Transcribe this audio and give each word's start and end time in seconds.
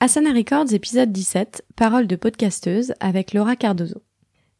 Asana 0.00 0.32
Records, 0.32 0.72
épisode 0.74 1.10
17, 1.10 1.64
Parole 1.74 2.06
de 2.06 2.14
podcasteuse 2.14 2.94
avec 3.00 3.32
Laura 3.32 3.56
Cardozo. 3.56 4.00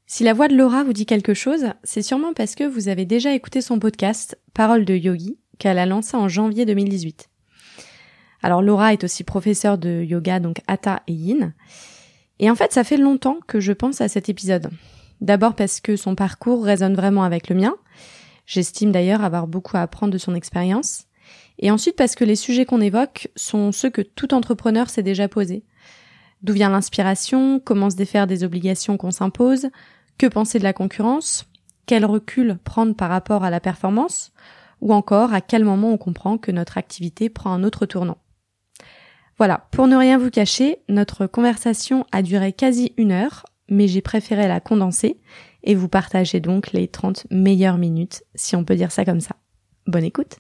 Si 0.05 0.25
la 0.25 0.35
voix 0.35 0.49
de 0.49 0.57
Laura 0.57 0.83
vous 0.83 0.93
dit 0.93 1.07
quelque 1.07 1.33
chose, 1.33 1.67
c'est 1.85 2.03
sûrement 2.03 2.33
parce 2.35 2.57
que 2.57 2.65
vous 2.65 2.89
avez 2.89 3.05
déjà 3.05 3.33
écouté 3.33 3.61
son 3.61 3.79
podcast 3.79 4.37
Parole 4.53 4.85
de 4.85 4.97
Yogi 4.97 5.39
qu'elle 5.61 5.79
a 5.79 5.87
lancé 5.87 6.17
en 6.17 6.27
janvier 6.27 6.67
2018. 6.67 7.31
Alors 8.43 8.63
Laura 8.63 8.93
est 8.93 9.05
aussi 9.05 9.23
professeure 9.23 9.79
de 9.79 10.03
yoga, 10.03 10.41
donc 10.41 10.57
Hatha 10.67 11.05
et 11.07 11.13
Yin. 11.13 11.55
Et 12.41 12.51
en 12.51 12.57
fait, 12.57 12.73
ça 12.73 12.83
fait 12.83 12.97
longtemps 12.97 13.39
que 13.47 13.61
je 13.61 13.73
pense 13.73 14.01
à 14.01 14.09
cet 14.09 14.29
épisode. 14.29 14.71
D'abord 15.21 15.55
parce 15.55 15.81
que 15.81 15.95
son 15.95 16.17
parcours 16.17 16.65
résonne 16.65 16.97
vraiment 16.97 17.23
avec 17.23 17.49
le 17.49 17.55
mien. 17.55 17.77
J'estime 18.45 18.91
d'ailleurs 18.91 19.23
avoir 19.23 19.47
beaucoup 19.47 19.77
à 19.77 19.83
apprendre 19.83 20.13
de 20.13 20.19
son 20.19 20.35
expérience. 20.35 21.08
Et 21.59 21.71
ensuite 21.71 21.97
parce 21.97 22.15
que 22.15 22.25
les 22.25 22.37
sujets 22.37 22.65
qu'on 22.65 22.81
évoque 22.81 23.29
sont 23.37 23.73
ceux 23.73 23.91
que 23.91 24.03
tout 24.03 24.35
entrepreneur 24.35 24.89
s'est 24.89 25.03
déjà 25.03 25.29
posé. 25.29 25.65
D'où 26.43 26.53
vient 26.53 26.71
l'inspiration, 26.71 27.61
comment 27.61 27.91
se 27.91 27.97
défaire 27.97 28.27
des 28.27 28.45
obligations 28.45 28.97
qu'on 28.97 29.11
s'impose, 29.11 29.69
que 30.19 30.27
penser 30.27 30.59
de 30.59 30.65
la 30.65 30.73
concurrence, 30.73 31.47
quel 31.87 32.05
recul 32.05 32.59
prendre 32.63 32.95
par 32.95 33.11
rapport 33.11 33.45
à 33.45 33.51
la 33.51 33.61
performance, 33.61 34.33
ou 34.81 34.93
encore 34.93 35.33
à 35.33 35.41
quel 35.41 35.65
moment 35.65 35.91
on 35.91 35.99
comprend 35.99 36.39
que 36.39 36.53
notre 36.53 36.79
activité 36.79 37.29
prend 37.29 37.53
un 37.53 37.65
autre 37.65 37.87
tournant. 37.87 38.19
Voilà, 39.37 39.67
pour 39.73 39.87
ne 39.89 39.97
rien 39.97 40.19
vous 40.19 40.31
cacher, 40.31 40.79
notre 40.89 41.27
conversation 41.27 42.05
a 42.13 42.23
duré 42.23 42.53
quasi 42.53 42.93
une 42.97 43.13
heure, 43.13 43.45
mais 43.69 43.89
j'ai 43.89 44.03
préféré 44.03 44.49
la 44.49 44.61
condenser 44.61 45.19
et 45.63 45.75
vous 45.75 45.89
partager 45.89 46.41
donc 46.41 46.73
les 46.73 46.89
30 46.89 47.27
meilleures 47.31 47.79
minutes, 47.79 48.23
si 48.35 48.57
on 48.57 48.65
peut 48.65 48.77
dire 48.77 48.93
ça 48.93 49.05
comme 49.05 49.21
ça. 49.21 49.37
Bonne 49.87 50.05
écoute 50.05 50.39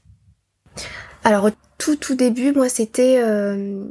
alors 1.29 1.51
tout 1.77 1.97
tout 1.97 2.15
début, 2.15 2.53
moi 2.53 2.71
c'était, 2.71 3.21
euh, 3.23 3.85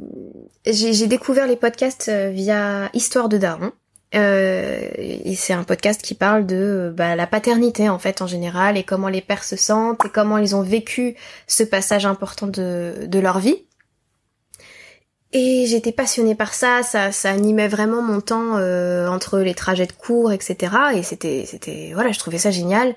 j'ai 0.66 1.06
découvert 1.06 1.46
les 1.46 1.54
podcasts 1.54 2.08
euh, 2.08 2.30
via 2.30 2.90
Histoire 2.94 3.28
de 3.28 3.38
Daron. 3.38 3.70
Euh, 4.16 4.88
et 4.96 5.36
c'est 5.36 5.52
un 5.52 5.62
podcast 5.62 6.02
qui 6.02 6.14
parle 6.14 6.46
de 6.46 6.92
bah, 6.96 7.14
la 7.14 7.28
paternité 7.28 7.88
en 7.88 7.98
fait 8.00 8.22
en 8.22 8.26
général 8.26 8.76
et 8.76 8.82
comment 8.82 9.08
les 9.08 9.20
pères 9.20 9.44
se 9.44 9.54
sentent 9.54 10.04
et 10.04 10.08
comment 10.08 10.38
ils 10.38 10.56
ont 10.56 10.62
vécu 10.62 11.14
ce 11.46 11.62
passage 11.62 12.06
important 12.06 12.48
de, 12.48 13.06
de 13.06 13.18
leur 13.20 13.38
vie. 13.38 13.66
Et 15.32 15.66
j'étais 15.66 15.92
passionnée 15.92 16.34
par 16.34 16.54
ça, 16.54 16.82
ça, 16.82 17.12
ça 17.12 17.30
animait 17.30 17.68
vraiment 17.68 18.02
mon 18.02 18.20
temps 18.20 18.54
entre 19.12 19.38
les 19.38 19.54
trajets 19.54 19.86
de 19.86 19.92
cours, 19.92 20.32
etc. 20.32 20.74
Et 20.94 21.04
c'était, 21.04 21.44
c'était, 21.46 21.92
voilà, 21.94 22.10
je 22.10 22.18
trouvais 22.18 22.38
ça 22.38 22.50
génial. 22.50 22.96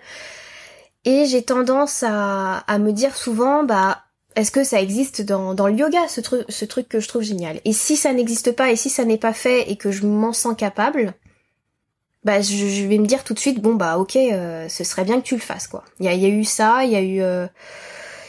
Et 1.06 1.26
j'ai 1.26 1.44
tendance 1.44 2.04
à, 2.04 2.60
à 2.60 2.78
me 2.80 2.92
dire 2.92 3.16
souvent, 3.18 3.64
bah 3.64 4.04
est-ce 4.36 4.52
que 4.52 4.64
ça 4.64 4.82
existe 4.82 5.22
dans, 5.22 5.68
le 5.68 5.74
yoga, 5.74 6.08
ce, 6.08 6.22
truc 6.22 6.46
ce 6.48 6.66
truc 6.66 6.88
que 6.88 7.00
je 7.00 7.08
trouve 7.08 7.22
génial? 7.22 7.60
Et 7.66 7.74
si 7.74 7.98
ça 7.98 8.14
n'existe 8.14 8.54
pas, 8.54 8.72
et 8.72 8.76
si 8.76 8.90
ça 8.90 9.04
n'est 9.04 9.18
pas 9.18 9.34
fait, 9.34 9.70
et 9.70 9.76
que 9.76 9.92
je 9.92 10.06
m'en 10.06 10.34
sens 10.34 10.56
capable, 10.56 11.14
bah 12.24 12.42
je, 12.42 12.88
vais 12.88 12.98
me 12.98 13.08
dire 13.08 13.24
tout 13.24 13.34
de 13.34 13.40
suite, 13.40 13.62
bon 13.62 13.76
bah 13.76 13.98
ok, 13.98 14.16
euh, 14.16 14.70
ce 14.70 14.84
serait 14.84 15.04
bien 15.04 15.20
que 15.20 15.26
tu 15.26 15.36
le 15.36 15.42
fasses, 15.42 15.68
quoi. 15.68 15.84
Il 16.00 16.06
y 16.06 16.26
a, 16.26 16.30
eu 16.30 16.44
ça, 16.46 16.84
il 16.86 16.92
y 16.92 16.96
a 16.96 17.02
eu... 17.02 17.22
Euh, 17.22 17.48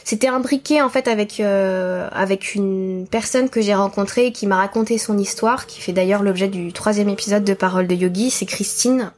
c'était 0.03 0.27
imbriqué 0.27 0.81
en 0.81 0.89
fait 0.89 1.07
avec 1.07 1.39
euh, 1.39 2.09
avec 2.11 2.55
une 2.55 3.07
personne 3.09 3.47
que 3.47 3.61
j'ai 3.61 3.73
rencontrée 3.73 4.33
qui 4.33 4.47
m'a 4.47 4.57
raconté 4.57 4.97
son 4.97 5.17
histoire, 5.17 5.65
qui 5.65 5.79
fait 5.79 5.93
d'ailleurs 5.93 6.23
l'objet 6.23 6.49
du 6.49 6.73
troisième 6.73 7.07
épisode 7.07 7.45
de 7.45 7.53
Parole 7.53 7.87
de 7.87 7.95
Yogi. 7.95 8.29
C'est 8.29 8.45
Christine 8.45 9.13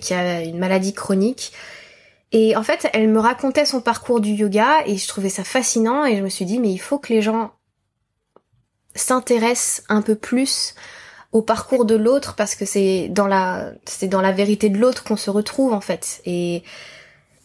qui 0.00 0.14
a 0.14 0.42
une 0.42 0.58
maladie 0.58 0.94
chronique 0.94 1.52
et 2.32 2.56
en 2.56 2.62
fait, 2.62 2.88
elle 2.94 3.08
me 3.08 3.20
racontait 3.20 3.66
son 3.66 3.80
parcours 3.80 4.20
du 4.20 4.30
yoga 4.30 4.82
et 4.86 4.96
je 4.96 5.06
trouvais 5.06 5.28
ça 5.28 5.44
fascinant 5.44 6.06
et 6.06 6.16
je 6.16 6.22
me 6.22 6.30
suis 6.30 6.46
dit 6.46 6.58
mais 6.58 6.70
il 6.70 6.78
faut 6.78 6.98
que 6.98 7.12
les 7.12 7.20
gens 7.20 7.52
s'intéressent 8.94 9.84
un 9.88 10.02
peu 10.02 10.14
plus 10.14 10.74
au 11.32 11.42
parcours 11.42 11.84
de 11.84 11.94
l'autre 11.94 12.34
parce 12.34 12.54
que 12.54 12.64
c'est 12.64 13.08
dans 13.08 13.26
la 13.26 13.72
c'est 13.84 14.08
dans 14.08 14.20
la 14.20 14.32
vérité 14.32 14.68
de 14.68 14.78
l'autre 14.78 15.04
qu'on 15.04 15.16
se 15.16 15.30
retrouve 15.30 15.72
en 15.72 15.80
fait. 15.80 16.22
Et 16.24 16.62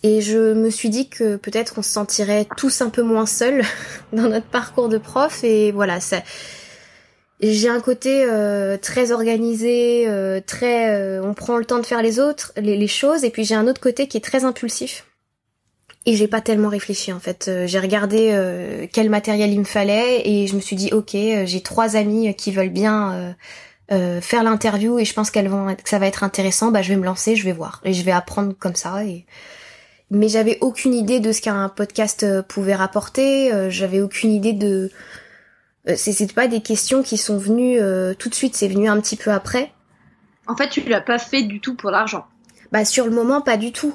et 0.04 0.22
je 0.22 0.54
me 0.54 0.70
suis 0.70 0.90
dit 0.90 1.10
que 1.10 1.36
peut-être 1.36 1.74
qu'on 1.74 1.82
se 1.82 1.92
sentirait 1.92 2.48
tous 2.56 2.82
un 2.82 2.90
peu 2.90 3.02
moins 3.02 3.26
seuls 3.26 3.64
dans 4.14 4.30
notre 4.30 4.48
parcours 4.48 4.90
de 4.90 4.98
prof 4.98 5.44
et 5.44 5.72
voilà 5.72 6.00
ça 6.00 6.22
j'ai 7.40 7.70
un 7.70 7.82
côté 7.82 8.26
euh, 8.26 8.78
très 8.78 9.12
organisé, 9.12 10.08
euh, 10.08 10.42
très 10.46 10.90
euh, 10.96 11.22
on 11.24 11.34
prend 11.36 11.58
le 11.58 11.66
temps 11.66 11.78
de 11.78 11.86
faire 11.86 12.02
les 12.02 12.20
autres, 12.20 12.52
les, 12.58 12.88
choses, 12.88 13.24
et 13.24 13.30
puis 13.30 13.44
j'ai 13.44 13.54
un 13.54 13.68
autre 13.68 13.80
côté 13.80 14.08
qui 14.08 14.18
est 14.18 14.22
très 14.22 14.44
impulsif. 14.44 15.06
Et 16.08 16.16
j'ai 16.16 16.28
pas 16.28 16.42
tellement 16.42 16.70
réfléchi 16.70 17.12
en 17.12 17.20
fait. 17.20 17.52
j'ai 17.66 17.80
regardé 17.80 18.34
quel 18.94 19.10
matériel 19.10 19.52
il 19.52 19.60
me 19.60 19.66
fallait 19.66 20.22
et 20.26 20.48
je 20.48 20.56
me 20.56 20.62
suis 20.62 20.78
dit 20.78 20.90
ok, 20.94 21.12
j'ai 21.12 21.62
trois 21.62 21.98
amis 21.98 22.34
qui 22.34 22.54
veulent 22.54 22.70
bien 22.70 23.36
faire 23.90 24.44
l'interview 24.44 25.00
et 25.00 25.04
je 25.04 25.14
pense 25.14 25.32
qu'elles 25.32 25.50
vont 25.50 25.76
que 25.76 25.90
ça 25.90 26.00
va 26.00 26.08
être 26.08 26.24
intéressant. 26.24 26.72
Bah 26.72 26.82
je 26.82 26.88
vais 26.88 26.96
me 26.96 27.04
lancer, 27.04 27.36
je 27.36 27.44
vais 27.44 27.52
voir 27.52 27.82
et 27.84 27.92
je 27.92 28.06
vais 28.06 28.14
apprendre 28.14 28.54
comme 28.58 28.76
ça. 28.76 29.04
Et 29.04 29.26
mais 30.10 30.30
j'avais 30.30 30.58
aucune 30.62 30.94
idée 30.94 31.20
de 31.20 31.34
ce 31.34 31.42
qu'un 31.42 31.68
podcast 31.68 32.26
pouvait 32.44 32.76
rapporter. 32.76 33.52
j'avais 33.70 34.00
aucune 34.00 34.32
idée 34.32 34.54
de 34.54 34.90
c'est 35.96 36.34
pas 36.34 36.48
des 36.48 36.62
questions 36.62 37.04
qui 37.04 37.18
sont 37.18 37.38
venues 37.38 37.80
euh, 37.80 38.14
tout 38.14 38.30
de 38.30 38.36
suite, 38.36 38.56
c'est 38.56 38.68
venu 38.68 38.90
un 38.90 39.00
petit 39.00 39.16
peu 39.16 39.32
après. 39.32 39.72
En 40.48 40.56
fait, 40.56 40.70
tu 40.70 40.82
l'as 40.82 41.02
pas 41.02 41.20
fait 41.20 41.44
du 41.44 41.60
tout 41.60 41.76
pour 41.76 41.92
l'argent. 41.92 42.26
Bah 42.72 42.86
sur 42.86 43.06
le 43.06 43.12
moment, 43.12 43.42
pas 43.42 43.58
du 43.58 43.72
tout. 43.72 43.94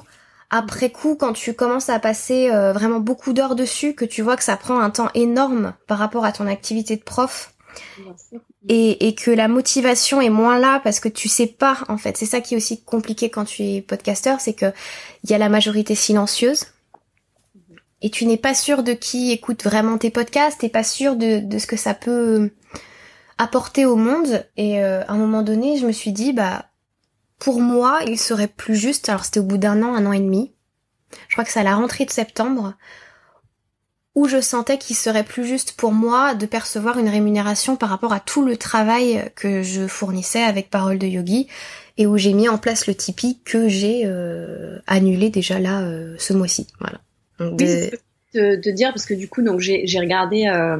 Après 0.49 0.91
coup, 0.91 1.15
quand 1.15 1.33
tu 1.33 1.53
commences 1.53 1.89
à 1.89 1.99
passer 1.99 2.51
euh, 2.51 2.73
vraiment 2.73 2.99
beaucoup 2.99 3.33
d'heures 3.33 3.55
dessus, 3.55 3.93
que 3.93 4.05
tu 4.05 4.21
vois 4.21 4.37
que 4.37 4.43
ça 4.43 4.57
prend 4.57 4.79
un 4.79 4.89
temps 4.89 5.09
énorme 5.15 5.73
par 5.87 5.97
rapport 5.97 6.25
à 6.25 6.31
ton 6.31 6.47
activité 6.47 6.95
de 6.95 7.03
prof, 7.03 7.53
et, 8.69 9.07
et, 9.07 9.15
que 9.15 9.31
la 9.31 9.47
motivation 9.47 10.21
est 10.21 10.29
moins 10.29 10.59
là 10.59 10.79
parce 10.83 10.99
que 10.99 11.09
tu 11.09 11.27
sais 11.27 11.47
pas 11.47 11.79
en 11.87 11.97
fait. 11.97 12.17
C'est 12.17 12.27
ça 12.27 12.39
qui 12.39 12.53
est 12.53 12.57
aussi 12.57 12.83
compliqué 12.83 13.31
quand 13.31 13.45
tu 13.45 13.63
es 13.63 13.81
podcasteur, 13.81 14.39
c'est 14.39 14.53
que 14.53 14.71
il 15.23 15.31
y 15.31 15.33
a 15.33 15.39
la 15.39 15.49
majorité 15.49 15.95
silencieuse 15.95 16.65
et 18.03 18.09
tu 18.09 18.25
n'es 18.25 18.37
pas 18.37 18.53
sûr 18.53 18.83
de 18.83 18.91
qui 18.91 19.31
écoute 19.31 19.63
vraiment 19.63 19.97
tes 19.97 20.09
podcasts, 20.09 20.59
t'es 20.59 20.69
pas 20.69 20.83
sûr 20.83 21.15
de, 21.15 21.57
ce 21.57 21.65
que 21.65 21.77
ça 21.77 21.93
peut 21.93 22.51
apporter 23.37 23.85
au 23.85 23.95
monde. 23.95 24.45
Et 24.57 24.83
euh, 24.83 25.03
à 25.07 25.13
un 25.13 25.17
moment 25.17 25.41
donné, 25.41 25.77
je 25.77 25.87
me 25.87 25.93
suis 25.93 26.11
dit, 26.11 26.33
bah, 26.33 26.65
pour 27.39 27.61
moi, 27.61 28.01
il 28.05 28.19
serait 28.19 28.49
plus 28.49 28.75
juste, 28.75 29.07
alors 29.07 29.23
c'était 29.23 29.39
au 29.39 29.43
bout 29.43 29.57
d'un 29.57 29.81
an, 29.81 29.95
un 29.95 30.05
an 30.05 30.11
et 30.11 30.19
demi, 30.19 30.51
je 31.29 31.35
crois 31.35 31.45
que 31.45 31.51
c'est 31.51 31.61
à 31.61 31.63
la 31.63 31.75
rentrée 31.75 32.03
de 32.03 32.11
septembre, 32.11 32.73
où 34.15 34.27
je 34.27 34.41
sentais 34.41 34.77
qu'il 34.77 34.97
serait 34.97 35.23
plus 35.23 35.45
juste 35.45 35.71
pour 35.71 35.93
moi 35.93 36.35
de 36.35 36.45
percevoir 36.45 36.99
une 36.99 37.09
rémunération 37.09 37.77
par 37.77 37.89
rapport 37.89 38.13
à 38.13 38.19
tout 38.19 38.45
le 38.45 38.57
travail 38.57 39.31
que 39.35 39.63
je 39.63 39.87
fournissais 39.87 40.43
avec 40.43 40.69
Parole 40.69 40.99
de 40.99 41.07
Yogi, 41.07 41.47
et 41.97 42.05
où 42.05 42.17
j'ai 42.17 42.33
mis 42.33 42.49
en 42.49 42.57
place 42.57 42.85
le 42.85 42.95
Tipeee 42.95 43.39
que 43.45 43.69
j'ai 43.69 44.01
euh, 44.05 44.79
annulé 44.87 45.29
déjà 45.29 45.57
là 45.59 45.81
euh, 45.83 46.15
ce 46.19 46.33
mois-ci. 46.33 46.67
Voilà. 46.79 46.99
Oui, 47.39 47.55
de... 48.33 48.55
de, 48.55 48.71
dire 48.71 48.89
parce 48.89 49.05
que 49.05 49.13
du 49.13 49.27
coup 49.27 49.41
donc 49.41 49.59
j'ai 49.59 49.99
regardé 49.99 50.47
euh, 50.47 50.77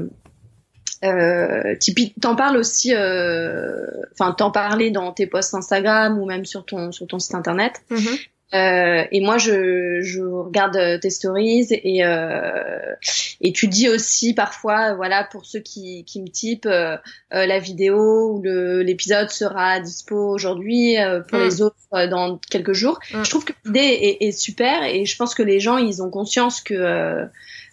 euh, 1.04 1.76
t'en 2.22 2.36
parles 2.36 2.58
aussi 2.58 2.94
euh, 2.94 3.86
enfin 4.14 4.32
t'en 4.32 4.52
parlais 4.52 4.92
dans 4.92 5.12
tes 5.12 5.28
posts 5.28 5.54
Instagram 5.54 6.18
ou 6.20 6.26
même 6.26 6.46
sur 6.46 6.66
ton 6.66 6.92
sur 6.92 7.08
ton 7.08 7.20
site 7.20 7.36
internet. 7.36 7.82
Mm-hmm. 7.92 8.28
Euh, 8.54 9.04
et 9.12 9.20
moi, 9.20 9.38
je, 9.38 10.02
je 10.02 10.22
regarde 10.22 10.76
euh, 10.76 10.98
tes 11.00 11.10
stories 11.10 11.68
et 11.72 12.06
euh, 12.06 12.94
et 13.42 13.52
tu 13.52 13.68
dis 13.68 13.90
aussi 13.90 14.34
parfois, 14.36 14.94
voilà, 14.94 15.24
pour 15.24 15.46
ceux 15.46 15.60
qui, 15.60 16.06
qui 16.06 16.22
me 16.22 16.28
typent, 16.28 16.68
euh, 16.68 16.98
euh 17.34 17.46
la 17.48 17.60
vidéo 17.60 18.34
ou 18.34 18.44
l'épisode 18.44 19.30
sera 19.30 19.80
dispo 19.80 20.16
aujourd'hui, 20.16 20.96
pour 21.28 21.40
les 21.40 21.58
mm. 21.58 21.62
autres 21.62 22.08
dans 22.10 22.40
quelques 22.50 22.74
jours. 22.74 23.00
Mm. 23.12 23.24
Je 23.24 23.30
trouve 23.30 23.46
que 23.46 23.54
l'idée 23.66 23.80
est, 23.80 24.28
est, 24.28 24.32
super 24.32 24.84
et 24.84 25.06
je 25.06 25.16
pense 25.18 25.34
que 25.34 25.44
les 25.44 25.60
gens, 25.60 25.78
ils 25.78 26.04
ont 26.04 26.10
conscience 26.10 26.62
que 26.62 27.26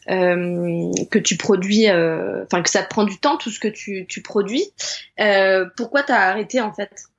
que 0.08 1.18
tu 1.18 1.36
produis, 1.36 1.88
enfin 1.88 2.62
que 2.62 2.70
ça 2.70 2.82
te 2.82 2.88
prend 2.88 3.04
du 3.04 3.18
temps 3.18 3.36
tout 3.36 3.50
ce 3.50 3.60
que 3.60 3.68
tu, 3.68 4.06
tu 4.08 4.22
produis. 4.22 4.72
pourquoi 5.76 6.02
t'as 6.02 6.30
arrêté 6.30 6.60
en 6.60 6.72
fait? 6.72 7.09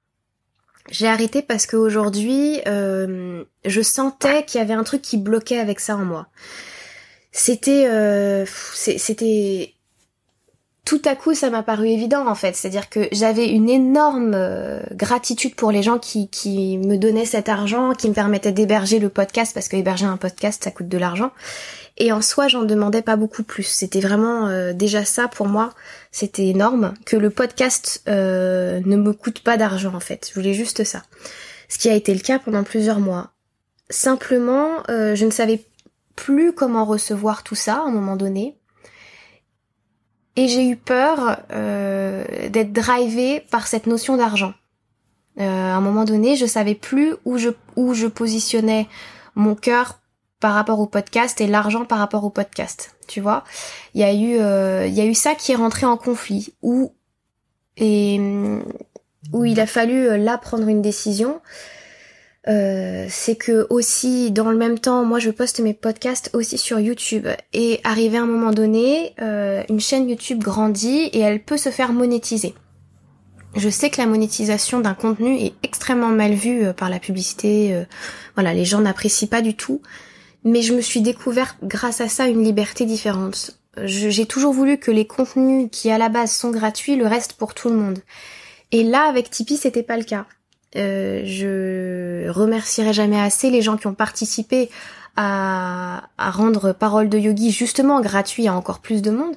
J'ai 0.89 1.07
arrêté 1.07 1.41
parce 1.41 1.67
qu'aujourd'hui, 1.67 2.59
euh, 2.67 3.43
je 3.65 3.81
sentais 3.81 4.43
qu'il 4.43 4.59
y 4.59 4.63
avait 4.63 4.73
un 4.73 4.83
truc 4.83 5.01
qui 5.01 5.17
bloquait 5.17 5.59
avec 5.59 5.79
ça 5.79 5.95
en 5.95 6.05
moi. 6.05 6.27
C'était, 7.31 7.87
euh, 7.87 8.45
c'était, 8.73 9.75
tout 10.83 11.01
à 11.05 11.15
coup, 11.15 11.35
ça 11.35 11.51
m'a 11.51 11.61
paru 11.61 11.87
évident 11.87 12.27
en 12.27 12.33
fait. 12.33 12.55
C'est-à-dire 12.55 12.89
que 12.89 13.07
j'avais 13.11 13.47
une 13.49 13.69
énorme 13.69 14.33
euh, 14.33 14.81
gratitude 14.93 15.55
pour 15.55 15.71
les 15.71 15.83
gens 15.83 15.99
qui, 15.99 16.27
me 16.79 16.97
donnaient 16.97 17.25
cet 17.25 17.49
argent, 17.49 17.93
qui 17.93 18.09
me 18.09 18.13
permettaient 18.13 18.51
d'héberger 18.51 18.97
le 18.97 19.09
podcast 19.09 19.53
parce 19.53 19.67
que 19.67 19.75
héberger 19.75 20.05
un 20.05 20.17
podcast, 20.17 20.63
ça 20.63 20.71
coûte 20.71 20.87
de 20.87 20.97
l'argent. 20.97 21.31
Et 21.97 22.11
en 22.11 22.21
soi, 22.21 22.47
j'en 22.47 22.63
demandais 22.63 23.03
pas 23.03 23.15
beaucoup 23.15 23.43
plus. 23.43 23.63
C'était 23.63 23.99
vraiment 23.99 24.47
euh, 24.47 24.73
déjà 24.73 25.05
ça 25.05 25.27
pour 25.27 25.47
moi, 25.47 25.69
c'était 26.11 26.47
énorme 26.47 26.95
que 27.05 27.15
le 27.15 27.29
podcast 27.29 28.01
euh, 28.07 28.81
ne 28.83 28.95
me 28.95 29.13
coûte 29.13 29.41
pas 29.43 29.57
d'argent 29.57 29.93
en 29.93 29.99
fait. 29.99 30.29
Je 30.29 30.33
voulais 30.33 30.55
juste 30.55 30.83
ça. 30.83 31.03
Ce 31.69 31.77
qui 31.77 31.89
a 31.89 31.93
été 31.93 32.11
le 32.13 32.21
cas 32.21 32.39
pendant 32.39 32.63
plusieurs 32.63 32.99
mois. 32.99 33.31
Simplement, 33.89 34.83
je 34.87 35.25
ne 35.25 35.31
savais 35.31 35.63
plus 36.15 36.53
comment 36.53 36.85
recevoir 36.85 37.43
tout 37.43 37.55
ça 37.55 37.75
à 37.75 37.81
un 37.81 37.91
moment 37.91 38.15
donné. 38.15 38.57
Et 40.35 40.47
j'ai 40.47 40.67
eu 40.67 40.77
peur 40.77 41.37
euh, 41.51 42.23
d'être 42.49 42.71
drivée 42.71 43.45
par 43.51 43.67
cette 43.67 43.87
notion 43.87 44.17
d'argent. 44.17 44.53
Euh, 45.39 45.43
à 45.43 45.75
un 45.75 45.81
moment 45.81 46.03
donné, 46.03 46.35
je 46.35 46.45
savais 46.45 46.75
plus 46.75 47.15
où 47.25 47.37
je 47.37 47.49
où 47.75 47.93
je 47.93 48.07
positionnais 48.07 48.87
mon 49.35 49.55
cœur 49.55 49.99
par 50.39 50.53
rapport 50.53 50.79
au 50.79 50.87
podcast 50.87 51.39
et 51.39 51.47
l'argent 51.47 51.85
par 51.85 51.99
rapport 51.99 52.23
au 52.25 52.29
podcast. 52.29 52.95
Tu 53.07 53.21
vois, 53.21 53.43
il 53.93 54.01
y 54.01 54.03
a 54.03 54.13
eu 54.13 54.39
euh, 54.39 54.87
il 54.87 54.93
y 54.93 55.01
a 55.01 55.05
eu 55.05 55.13
ça 55.13 55.35
qui 55.35 55.51
est 55.51 55.55
rentré 55.55 55.85
en 55.85 55.97
conflit 55.97 56.53
où 56.61 56.93
et 57.77 58.19
où 59.31 59.45
il 59.45 59.59
a 59.59 59.67
fallu 59.67 60.07
euh, 60.07 60.17
là 60.17 60.37
prendre 60.37 60.67
une 60.67 60.81
décision. 60.81 61.41
Euh, 62.47 63.05
c'est 63.07 63.35
que 63.35 63.67
aussi 63.69 64.31
dans 64.31 64.49
le 64.49 64.57
même 64.57 64.79
temps, 64.79 65.05
moi 65.05 65.19
je 65.19 65.29
poste 65.29 65.59
mes 65.59 65.75
podcasts 65.75 66.31
aussi 66.33 66.57
sur 66.57 66.79
YouTube 66.79 67.27
et 67.53 67.79
arrivé 67.83 68.17
à 68.17 68.23
un 68.23 68.25
moment 68.25 68.51
donné, 68.51 69.13
euh, 69.21 69.63
une 69.69 69.79
chaîne 69.79 70.09
YouTube 70.09 70.41
grandit 70.41 71.09
et 71.13 71.19
elle 71.19 71.43
peut 71.43 71.57
se 71.57 71.69
faire 71.69 71.93
monétiser. 71.93 72.55
Je 73.55 73.69
sais 73.69 73.89
que 73.89 73.99
la 73.99 74.07
monétisation 74.07 74.79
d'un 74.79 74.93
contenu 74.93 75.35
est 75.37 75.53
extrêmement 75.61 76.09
mal 76.09 76.33
vue 76.33 76.65
euh, 76.65 76.73
par 76.73 76.89
la 76.89 76.99
publicité. 76.99 77.73
Euh, 77.73 77.83
voilà, 78.35 78.53
les 78.53 78.65
gens 78.65 78.79
n'apprécient 78.79 79.27
pas 79.27 79.41
du 79.41 79.55
tout. 79.55 79.81
Mais 80.43 80.61
je 80.61 80.73
me 80.73 80.81
suis 80.81 81.01
découvert 81.01 81.57
grâce 81.61 82.01
à 82.01 82.07
ça 82.07 82.27
une 82.27 82.43
liberté 82.43 82.85
différente. 82.85 83.59
J'ai 83.83 84.25
toujours 84.25 84.53
voulu 84.53 84.77
que 84.77 84.89
les 84.89 85.05
contenus 85.05 85.69
qui 85.71 85.91
à 85.91 85.97
la 85.97 86.09
base 86.09 86.31
sont 86.31 86.49
gratuits 86.49 86.95
le 86.95 87.07
restent 87.07 87.33
pour 87.33 87.53
tout 87.53 87.69
le 87.69 87.75
monde. 87.75 87.99
Et 88.71 88.83
là, 88.83 89.03
avec 89.03 89.29
Tipeee, 89.29 89.57
c'était 89.57 89.83
pas 89.83 89.97
le 89.97 90.03
cas. 90.03 90.25
Euh, 90.75 91.23
je 91.25 92.29
remercierai 92.29 92.93
jamais 92.93 93.19
assez 93.19 93.49
les 93.49 93.61
gens 93.61 93.77
qui 93.77 93.87
ont 93.87 93.93
participé 93.93 94.69
à, 95.15 96.09
rendre 96.17 96.71
Parole 96.71 97.09
de 97.09 97.17
Yogi 97.17 97.51
justement 97.51 97.99
gratuit 98.01 98.47
à 98.47 98.53
encore 98.53 98.79
plus 98.79 99.01
de 99.01 99.11
monde. 99.11 99.35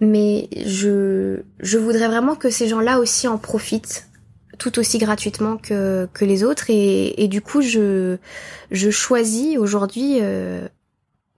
Mais 0.00 0.48
je, 0.64 1.40
je 1.58 1.78
voudrais 1.78 2.08
vraiment 2.08 2.34
que 2.34 2.48
ces 2.48 2.68
gens-là 2.68 2.98
aussi 2.98 3.28
en 3.28 3.36
profitent 3.36 4.06
tout 4.58 4.78
aussi 4.78 4.98
gratuitement 4.98 5.56
que, 5.56 6.08
que 6.12 6.24
les 6.24 6.44
autres. 6.44 6.66
Et, 6.68 7.22
et 7.22 7.28
du 7.28 7.40
coup 7.40 7.62
je, 7.62 8.16
je 8.70 8.90
choisis 8.90 9.58
aujourd'hui 9.58 10.18
euh, 10.20 10.68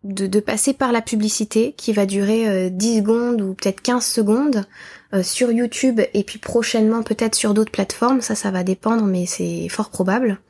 de, 0.04 0.26
de 0.26 0.40
passer 0.40 0.74
par 0.74 0.92
la 0.92 1.00
publicité 1.00 1.72
qui 1.76 1.92
va 1.92 2.04
durer 2.06 2.48
euh, 2.48 2.68
10 2.70 2.98
secondes 2.98 3.40
ou 3.40 3.54
peut-être 3.54 3.80
15 3.80 4.04
secondes 4.04 4.64
euh, 5.14 5.22
sur 5.22 5.52
YouTube 5.52 6.00
et 6.14 6.24
puis 6.24 6.38
prochainement 6.38 7.02
peut-être 7.02 7.34
sur 7.34 7.54
d'autres 7.54 7.72
plateformes, 7.72 8.20
ça 8.20 8.34
ça 8.34 8.50
va 8.50 8.64
dépendre 8.64 9.04
mais 9.04 9.26
c'est 9.26 9.68
fort 9.68 9.90
probable, 9.90 10.40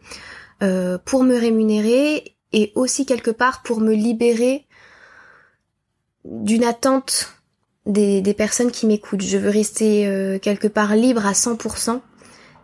euh, 0.62 0.98
pour 1.04 1.24
me 1.24 1.36
rémunérer 1.36 2.36
et 2.52 2.72
aussi 2.74 3.06
quelque 3.06 3.30
part 3.30 3.62
pour 3.62 3.80
me 3.80 3.94
libérer 3.94 4.66
d'une 6.24 6.64
attente 6.64 7.32
des, 7.86 8.20
des 8.20 8.34
personnes 8.34 8.70
qui 8.70 8.86
m'écoutent. 8.86 9.22
Je 9.22 9.38
veux 9.38 9.50
rester 9.50 10.06
euh, 10.06 10.38
quelque 10.38 10.68
part 10.68 10.94
libre 10.94 11.26
à 11.26 11.32
100%. 11.32 12.00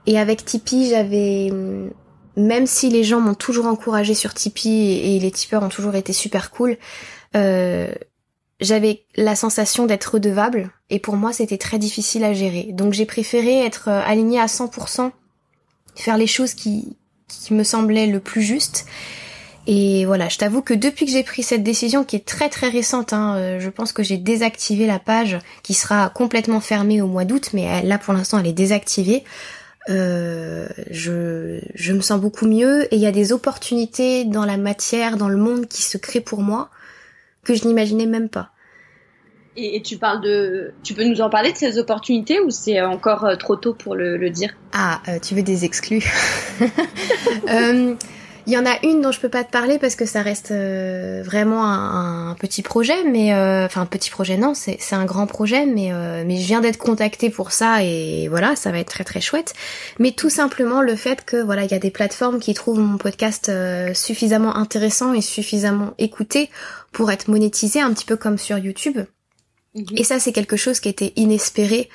Et 0.06 0.18
avec 0.18 0.44
Tipeee, 0.44 0.90
j'avais, 0.90 1.50
mm, 1.50 1.90
même 2.36 2.66
si 2.66 2.88
les 2.88 3.04
gens 3.04 3.20
m'ont 3.20 3.34
toujours 3.34 3.66
encouragé 3.66 4.14
sur 4.14 4.34
Tipeee 4.34 5.16
et 5.16 5.18
les 5.18 5.30
tipeurs 5.30 5.62
ont 5.62 5.68
toujours 5.68 5.96
été 5.96 6.12
super 6.12 6.50
cool, 6.50 6.76
euh, 7.36 7.92
j'avais 8.60 9.04
la 9.16 9.36
sensation 9.36 9.86
d'être 9.86 10.14
redevable 10.14 10.70
et 10.90 10.98
pour 10.98 11.16
moi 11.16 11.32
c'était 11.32 11.58
très 11.58 11.78
difficile 11.78 12.24
à 12.24 12.32
gérer. 12.32 12.68
Donc 12.72 12.92
j'ai 12.92 13.06
préféré 13.06 13.64
être 13.64 13.88
euh, 13.88 14.00
alignée 14.04 14.40
à 14.40 14.46
100%, 14.46 15.10
faire 15.94 16.16
les 16.16 16.26
choses 16.26 16.54
qui, 16.54 16.96
qui 17.28 17.54
me 17.54 17.64
semblaient 17.64 18.06
le 18.06 18.20
plus 18.20 18.42
juste 18.42 18.86
et 19.70 20.06
voilà, 20.06 20.30
je 20.30 20.38
t'avoue 20.38 20.62
que 20.62 20.72
depuis 20.72 21.04
que 21.04 21.12
j'ai 21.12 21.22
pris 21.22 21.42
cette 21.42 21.62
décision 21.62 22.02
qui 22.02 22.16
est 22.16 22.24
très 22.24 22.48
très 22.48 22.70
récente, 22.70 23.12
hein, 23.12 23.36
euh, 23.36 23.60
je 23.60 23.68
pense 23.68 23.92
que 23.92 24.02
j'ai 24.02 24.16
désactivé 24.16 24.86
la 24.86 24.98
page 24.98 25.38
qui 25.62 25.74
sera 25.74 26.08
complètement 26.08 26.60
fermée 26.60 27.02
au 27.02 27.06
mois 27.06 27.26
d'août, 27.26 27.50
mais 27.52 27.82
là 27.82 27.98
pour 27.98 28.14
l'instant 28.14 28.38
elle 28.38 28.46
est 28.46 28.52
désactivée. 28.52 29.24
Euh, 29.90 30.68
je, 30.90 31.60
je 31.74 31.92
me 31.92 32.00
sens 32.00 32.20
beaucoup 32.20 32.46
mieux 32.46 32.92
et 32.92 32.96
il 32.96 33.00
y 33.00 33.06
a 33.06 33.12
des 33.12 33.32
opportunités 33.32 34.24
dans 34.24 34.44
la 34.44 34.56
matière, 34.56 35.16
dans 35.16 35.28
le 35.28 35.36
monde 35.36 35.66
qui 35.66 35.82
se 35.82 35.96
créent 35.98 36.20
pour 36.20 36.42
moi 36.42 36.70
que 37.44 37.54
je 37.54 37.66
n'imaginais 37.66 38.06
même 38.06 38.28
pas. 38.28 38.52
Et, 39.60 39.82
tu 39.82 39.96
parles 39.96 40.20
de, 40.20 40.72
tu 40.84 40.94
peux 40.94 41.04
nous 41.04 41.20
en 41.20 41.30
parler 41.30 41.50
de 41.50 41.56
ces 41.56 41.78
opportunités 41.78 42.38
ou 42.38 42.50
c'est 42.50 42.80
encore 42.80 43.24
euh, 43.24 43.34
trop 43.34 43.56
tôt 43.56 43.74
pour 43.74 43.96
le, 43.96 44.16
le 44.16 44.30
dire? 44.30 44.56
Ah, 44.72 45.00
euh, 45.08 45.18
tu 45.18 45.34
veux 45.34 45.42
des 45.42 45.64
exclus? 45.64 46.04
Euh, 47.48 47.94
il 48.48 48.54
y 48.54 48.56
en 48.56 48.64
a 48.64 48.78
une 48.82 49.02
dont 49.02 49.12
je 49.12 49.20
peux 49.20 49.28
pas 49.28 49.44
te 49.44 49.50
parler 49.50 49.78
parce 49.78 49.94
que 49.94 50.06
ça 50.06 50.22
reste 50.22 50.52
euh, 50.52 51.22
vraiment 51.22 51.66
un, 51.66 52.30
un, 52.30 52.34
petit 52.34 52.62
projet, 52.62 53.04
mais 53.04 53.34
euh, 53.34 53.66
enfin 53.66 53.82
un 53.82 53.86
petit 53.86 54.08
projet 54.08 54.38
non, 54.38 54.54
c'est 54.54 54.78
un 54.92 55.04
grand 55.04 55.26
projet, 55.26 55.66
mais 55.66 55.92
euh, 55.92 56.24
mais 56.26 56.38
je 56.38 56.46
viens 56.46 56.62
d'être 56.62 56.78
contactée 56.78 57.28
pour 57.28 57.52
ça 57.52 57.84
et 57.84 58.26
voilà, 58.28 58.56
ça 58.56 58.72
va 58.72 58.78
être 58.78 58.88
très 58.88 59.04
très 59.04 59.20
chouette. 59.20 59.52
Mais 59.98 60.12
tout 60.12 60.30
simplement 60.30 60.80
le 60.80 60.96
fait 60.96 61.26
que 61.26 61.36
voilà, 61.36 61.64
il 61.64 61.70
y 61.70 61.74
a 61.74 61.78
des 61.78 61.90
plateformes 61.90 62.40
qui 62.40 62.54
trouvent 62.54 62.80
mon 62.80 62.96
podcast 62.96 63.52
suffisamment 63.92 64.56
intéressant 64.56 65.12
et 65.12 65.20
suffisamment 65.20 65.92
écouté 65.98 66.48
pour 66.90 67.10
être 67.10 67.28
monétisé 67.28 67.82
un 67.82 67.92
petit 67.92 68.06
peu 68.06 68.16
comme 68.16 68.38
sur 68.38 68.56
YouTube. 68.56 68.96
Mhm. 69.74 69.84
Et 69.94 70.04
ça 70.04 70.18
c'est 70.18 70.32
quelque 70.32 70.56
chose 70.56 70.80
qui 70.80 70.88
était 70.88 71.12
inespéré 71.16 71.90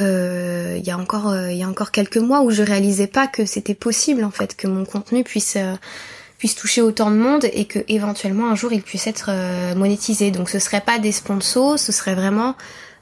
euh, 0.00 0.76
il 0.78 0.86
y 0.86 0.90
a 0.90 0.96
encore 0.96 1.28
euh, 1.28 1.52
y 1.52 1.62
a 1.62 1.68
encore 1.68 1.90
quelques 1.90 2.16
mois 2.16 2.40
où 2.42 2.50
je 2.50 2.62
réalisais 2.62 3.06
pas 3.06 3.26
que 3.26 3.44
c'était 3.44 3.74
possible 3.74 4.24
en 4.24 4.30
fait 4.30 4.56
que 4.56 4.66
mon 4.66 4.86
contenu 4.86 5.22
puisse 5.22 5.56
euh, 5.56 5.74
puisse 6.38 6.54
toucher 6.54 6.80
autant 6.80 7.10
de 7.10 7.16
monde 7.16 7.44
et 7.52 7.66
que 7.66 7.80
éventuellement 7.88 8.50
un 8.50 8.54
jour 8.54 8.72
il 8.72 8.82
puisse 8.82 9.06
être 9.06 9.30
monétisé. 9.76 10.32
Donc 10.32 10.48
ce 10.48 10.58
serait 10.58 10.80
pas 10.80 10.98
des 10.98 11.12
sponsors, 11.12 11.78
ce 11.78 11.92
serait 11.92 12.16
vraiment 12.16 12.56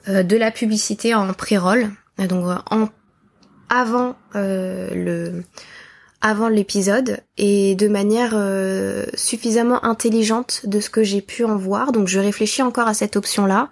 de 0.06 0.36
la 0.36 0.50
publicité 0.50 1.14
en 1.14 1.32
pré-roll, 1.32 1.88
donc 2.18 2.44
en 2.70 2.90
avant 3.70 4.16
le 4.34 5.42
avant 6.20 6.48
l'épisode 6.48 7.20
et 7.38 7.76
de 7.76 7.88
manière 7.88 8.34
suffisamment 9.14 9.82
intelligente 9.86 10.60
de 10.64 10.78
ce 10.78 10.90
que 10.90 11.02
j'ai 11.02 11.22
pu 11.22 11.46
en 11.46 11.56
voir. 11.56 11.92
Donc 11.92 12.08
je 12.08 12.18
réfléchis 12.18 12.60
encore 12.60 12.88
à 12.88 12.94
cette 12.94 13.16
option 13.16 13.46
là 13.46 13.70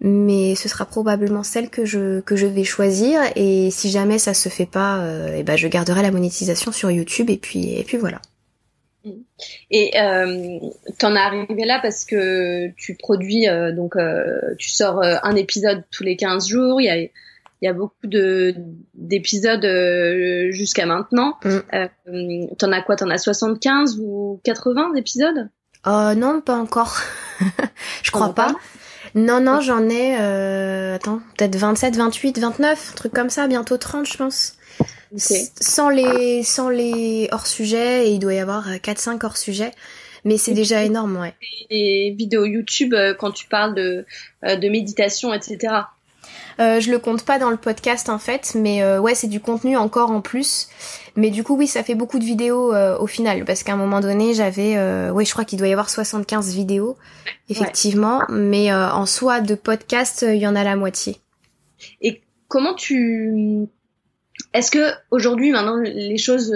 mais 0.00 0.54
ce 0.54 0.68
sera 0.68 0.84
probablement 0.84 1.42
celle 1.42 1.70
que 1.70 1.84
je 1.84 2.20
que 2.20 2.36
je 2.36 2.46
vais 2.46 2.64
choisir 2.64 3.20
et 3.34 3.70
si 3.70 3.90
jamais 3.90 4.18
ça 4.18 4.34
se 4.34 4.48
fait 4.48 4.66
pas 4.66 4.98
euh, 4.98 5.34
et 5.34 5.40
eh 5.40 5.42
ben 5.42 5.56
je 5.56 5.68
garderai 5.68 6.02
la 6.02 6.10
monétisation 6.10 6.72
sur 6.72 6.90
YouTube 6.90 7.30
et 7.30 7.38
puis 7.38 7.74
et 7.74 7.84
puis 7.84 7.96
voilà. 7.96 8.20
Et 9.70 9.92
euh, 10.00 10.58
t'en 10.98 11.14
es 11.14 11.18
arrivé 11.18 11.64
là 11.64 11.78
parce 11.80 12.04
que 12.04 12.68
tu 12.76 12.94
produis 12.96 13.48
euh, 13.48 13.72
donc 13.72 13.96
euh, 13.96 14.54
tu 14.58 14.70
sors 14.70 15.02
euh, 15.02 15.16
un 15.22 15.36
épisode 15.36 15.84
tous 15.90 16.02
les 16.02 16.16
15 16.16 16.48
jours, 16.48 16.80
il 16.80 16.84
y 16.84 16.90
a 16.90 16.96
il 16.96 17.64
y 17.64 17.68
a 17.68 17.72
beaucoup 17.72 18.06
de 18.06 18.54
d'épisodes 18.94 19.66
jusqu'à 20.52 20.86
maintenant. 20.86 21.38
Mm. 21.44 22.48
t'en 22.58 22.72
as 22.72 22.82
quoi? 22.82 22.96
T'en 22.96 23.08
as 23.08 23.18
75 23.18 23.98
ou 24.00 24.40
80 24.44 24.92
d'épisodes? 24.94 25.48
Euh, 25.86 26.14
non, 26.14 26.40
pas 26.40 26.56
encore. 26.56 26.96
je 28.02 28.10
crois 28.10 28.34
pas. 28.34 28.52
pas? 28.52 28.54
Non, 29.16 29.40
non, 29.40 29.60
j'en 29.60 29.88
ai, 29.88 30.16
euh, 30.20 30.94
attends, 30.94 31.20
peut-être 31.36 31.56
27, 31.56 31.96
28, 31.96 32.38
29, 32.38 32.90
un 32.92 32.96
truc 32.96 33.12
comme 33.12 33.30
ça, 33.30 33.48
bientôt 33.48 33.78
30, 33.78 34.06
je 34.06 34.16
pense. 34.18 34.56
Sans 35.60 35.88
les, 35.88 36.42
sans 36.42 36.68
les 36.68 37.28
hors-sujets, 37.32 38.08
et 38.08 38.10
il 38.10 38.18
doit 38.18 38.34
y 38.34 38.38
avoir 38.38 38.68
4-5 38.68 39.14
euh, 39.14 39.18
hors-sujets. 39.22 39.72
Mais 40.26 40.38
c'est 40.38 40.54
déjà 40.54 40.82
énorme, 40.82 41.16
ouais. 41.18 41.34
Les 41.70 42.10
vidéos 42.10 42.44
YouTube, 42.44 42.94
euh, 42.94 43.14
quand 43.14 43.30
tu 43.30 43.46
parles 43.46 43.74
de, 43.74 44.04
euh, 44.44 44.56
de 44.56 44.68
méditation, 44.68 45.32
etc. 45.32 45.72
Euh, 46.58 46.80
je 46.80 46.90
le 46.90 46.98
compte 46.98 47.22
pas 47.24 47.38
dans 47.38 47.50
le 47.50 47.56
podcast 47.56 48.08
en 48.08 48.18
fait, 48.18 48.54
mais 48.54 48.82
euh, 48.82 48.98
ouais, 48.98 49.14
c'est 49.14 49.26
du 49.26 49.40
contenu 49.40 49.76
encore 49.76 50.10
en 50.10 50.20
plus. 50.20 50.68
Mais 51.14 51.30
du 51.30 51.44
coup, 51.44 51.56
oui, 51.56 51.66
ça 51.66 51.82
fait 51.82 51.94
beaucoup 51.94 52.18
de 52.18 52.24
vidéos 52.24 52.74
euh, 52.74 52.98
au 52.98 53.06
final, 53.06 53.44
parce 53.44 53.62
qu'à 53.62 53.72
un 53.72 53.76
moment 53.76 54.00
donné, 54.00 54.34
j'avais, 54.34 54.76
euh, 54.76 55.10
ouais, 55.10 55.24
je 55.24 55.32
crois 55.32 55.44
qu'il 55.44 55.58
doit 55.58 55.68
y 55.68 55.72
avoir 55.72 55.90
75 55.90 56.54
vidéos, 56.54 56.96
effectivement. 57.48 58.22
Mais 58.28 58.72
en 58.72 59.06
soi, 59.06 59.40
de 59.40 59.54
podcast, 59.54 60.24
il 60.26 60.38
y 60.38 60.46
en 60.46 60.56
a 60.56 60.64
la 60.64 60.76
moitié. 60.76 61.16
Et 62.00 62.22
comment 62.48 62.74
tu 62.74 63.68
est-ce 64.52 64.70
que 64.70 64.92
aujourd'hui, 65.10 65.50
maintenant, 65.50 65.76
les 65.76 66.18
choses, 66.18 66.54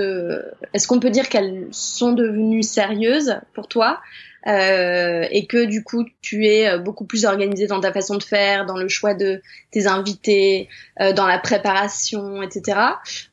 est-ce 0.75 0.87
qu'on 0.87 1.01
peut 1.01 1.11
dire 1.11 1.31
qu'elles 1.31 1.67
sont 1.71 2.13
devenues 2.13 2.63
sérieuses 2.63 3.37
pour 3.55 3.69
toi? 3.69 4.01
Euh, 4.47 5.27
et 5.31 5.47
que 5.47 5.65
du 5.65 5.85
coup 5.85 6.05
tu 6.23 6.47
es 6.47 6.69
euh, 6.69 6.79
beaucoup 6.79 7.05
plus 7.05 7.25
organisé 7.25 7.67
dans 7.67 7.81
ta 7.81 7.93
façon 7.93 8.17
de 8.17 8.23
faire, 8.23 8.67
dans 8.67 8.77
le 8.77 8.89
choix 8.89 9.15
de 9.15 9.43
tes 9.71 9.87
invités, 9.87 10.69
euh, 11.01 11.13
dans 11.13 11.27
la 11.27 11.39
préparation, 11.39 12.43
etc. 12.43 12.79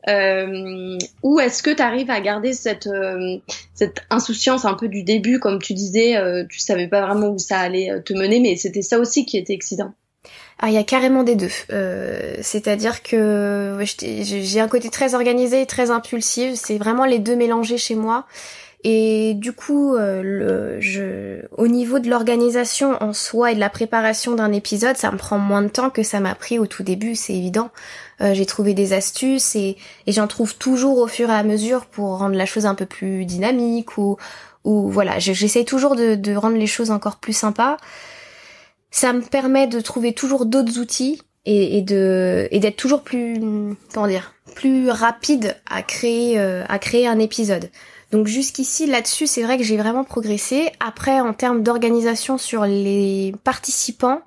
Euh, 0.08 0.98
ou 1.24 1.40
est-ce 1.40 1.64
que 1.64 1.72
tu 1.72 1.82
arrives 1.82 2.12
à 2.12 2.20
garder 2.20 2.54
cette 2.54 2.88
euh, 2.88 3.38
cette 3.74 4.02
insouciance 4.10 4.66
un 4.66 4.74
peu 4.74 4.88
du 4.88 5.04
début, 5.04 5.40
comme 5.40 5.62
tu 5.62 5.74
disais, 5.74 6.16
tu 6.50 6.60
savais 6.60 6.88
pas 6.88 7.06
vraiment 7.06 7.30
où 7.30 7.38
ça 7.38 7.60
allait 7.60 8.02
te 8.04 8.14
mener, 8.14 8.40
mais 8.40 8.56
c'était 8.56 8.82
ça 8.82 9.00
aussi 9.00 9.26
qui 9.26 9.38
était 9.38 9.54
excitant. 9.54 9.94
Ah, 10.60 10.70
il 10.70 10.74
y 10.74 10.78
a 10.78 10.84
carrément 10.84 11.24
des 11.24 11.36
deux. 11.36 11.52
Euh, 11.72 12.38
C'est-à-dire 12.42 13.04
que 13.04 13.78
j'ai 14.02 14.60
un 14.60 14.68
côté 14.68 14.90
très 14.90 15.14
organisé 15.14 15.62
et 15.62 15.66
très 15.68 15.92
impulsif. 15.92 16.56
C'est 16.56 16.78
vraiment 16.78 17.06
les 17.06 17.20
deux 17.20 17.36
mélangés 17.36 17.78
chez 17.78 17.96
moi. 17.96 18.26
Et 18.90 19.34
du 19.34 19.52
coup, 19.52 19.98
euh, 19.98 21.42
au 21.58 21.68
niveau 21.68 22.00
de 22.00 22.10
l'organisation 22.10 22.96
en 23.04 23.12
soi 23.12 23.52
et 23.52 23.56
de 23.56 23.60
la 23.60 23.70
préparation 23.70 24.34
d'un 24.34 24.54
épisode, 24.54 24.96
ça 24.96 25.12
me 25.12 25.18
prend 25.18 25.38
moins 25.38 25.62
de 25.62 25.68
temps 25.68 25.90
que 25.90 26.04
ça 26.04 26.22
m'a 26.22 26.36
pris 26.36 26.58
au 26.58 26.68
tout 26.68 26.84
début, 26.84 27.14
c'est 27.14 27.34
évident. 27.34 27.70
Euh, 28.22 28.34
j'ai 28.34 28.46
trouvé 28.46 28.74
des 28.74 28.94
astuces 28.94 29.58
et, 29.58 29.76
j'en 30.08 30.26
trouve 30.28 30.56
toujours 30.56 31.00
au 31.00 31.08
fur 31.08 31.30
et 31.30 31.34
à 31.34 31.44
mesure 31.44 31.86
pour 31.86 32.18
rendre 32.20 32.38
la 32.38 32.46
chose 32.46 32.66
un 32.66 32.76
peu 32.76 32.86
plus 32.86 33.26
dynamique 33.26 33.98
ou, 33.98 34.16
voilà, 34.64 35.20
j'essaie 35.20 35.66
toujours 35.66 35.98
de, 35.98 36.36
rendre 36.38 36.56
les 36.56 36.66
choses 36.66 36.90
encore 36.90 37.18
plus 37.18 37.36
sympas. 37.36 37.76
Ça 38.90 39.12
me 39.12 39.20
permet 39.20 39.68
de 39.68 39.82
trouver 39.82 40.14
toujours 40.14 40.46
d'autres 40.46 40.80
outils 40.80 41.22
et, 41.44 41.82
d'être 41.82 42.78
toujours 42.78 43.02
plus 43.02 43.38
comment 43.94 44.08
dire 44.08 44.34
plus 44.56 44.90
rapide 44.90 45.58
à 45.70 45.84
créer 45.84 46.40
euh, 46.40 46.64
à 46.70 46.80
créer 46.80 47.06
un 47.06 47.20
épisode. 47.20 47.70
Donc 48.12 48.28
jusqu'ici 48.28 48.86
là-dessus, 48.86 49.28
c'est 49.28 49.44
vrai 49.44 49.58
que 49.58 49.64
j'ai 49.64 49.78
vraiment 49.78 50.04
progressé. 50.04 50.72
Après, 50.80 51.20
en 51.20 51.34
termes 51.34 51.62
d'organisation 51.62 52.38
sur 52.38 52.66
les 52.66 53.34
participants, 53.44 54.22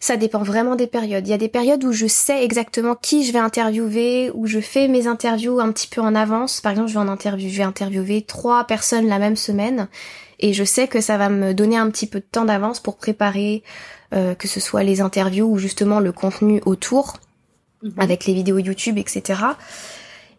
ça 0.00 0.16
dépend 0.16 0.42
vraiment 0.42 0.74
des 0.74 0.88
périodes. 0.88 1.28
Il 1.28 1.30
y 1.30 1.34
a 1.34 1.38
des 1.38 1.48
périodes 1.48 1.84
où 1.84 1.92
je 1.92 2.08
sais 2.08 2.44
exactement 2.44 2.96
qui 2.96 3.24
je 3.24 3.32
vais 3.32 3.38
interviewer, 3.38 4.32
où 4.34 4.48
je 4.48 4.58
fais 4.58 4.88
mes 4.88 5.06
interviews 5.06 5.60
un 5.60 5.70
petit 5.70 5.86
peu 5.86 6.00
en 6.00 6.16
avance. 6.16 6.60
Par 6.60 6.72
exemple, 6.72 6.88
je 6.88 6.94
vais 6.94 7.00
en 7.00 7.06
interview, 7.06 7.48
je 7.48 7.58
vais 7.58 7.62
interviewer 7.62 8.22
trois 8.22 8.64
personnes 8.64 9.06
la 9.06 9.20
même 9.20 9.36
semaine, 9.36 9.86
et 10.40 10.52
je 10.52 10.64
sais 10.64 10.88
que 10.88 11.00
ça 11.00 11.18
va 11.18 11.28
me 11.28 11.54
donner 11.54 11.76
un 11.76 11.88
petit 11.88 12.08
peu 12.08 12.18
de 12.18 12.26
temps 12.28 12.44
d'avance 12.44 12.80
pour 12.80 12.96
préparer, 12.96 13.62
euh, 14.12 14.34
que 14.34 14.48
ce 14.48 14.58
soit 14.58 14.82
les 14.82 15.00
interviews 15.00 15.46
ou 15.46 15.58
justement 15.58 16.00
le 16.00 16.10
contenu 16.10 16.60
autour, 16.66 17.18
mhm. 17.84 17.92
avec 17.98 18.26
les 18.26 18.34
vidéos 18.34 18.58
YouTube, 18.58 18.98
etc. 18.98 19.38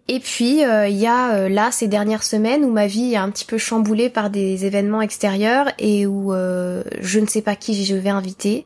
Et 0.10 0.19
puis 0.19 0.63
euh, 0.63 0.88
il 0.88 0.98
y 0.98 1.07
a 1.07 1.33
euh, 1.33 1.50
là 1.50 1.72
ces 1.72 1.88
dernières 1.88 2.24
semaines 2.24 2.65
où 2.65 2.72
ma 2.72 2.88
vie 2.88 3.13
est 3.13 3.17
un 3.17 3.29
petit 3.29 3.45
peu 3.45 3.57
chamboulée 3.57 4.10
par 4.10 4.29
des 4.29 4.65
événements 4.65 5.01
extérieurs 5.01 5.72
et 5.79 6.05
où 6.05 6.33
euh, 6.33 6.83
je 7.00 7.19
ne 7.19 7.27
sais 7.27 7.41
pas 7.41 7.55
qui 7.55 7.86
je 7.86 7.95
vais 7.95 8.10
inviter, 8.10 8.65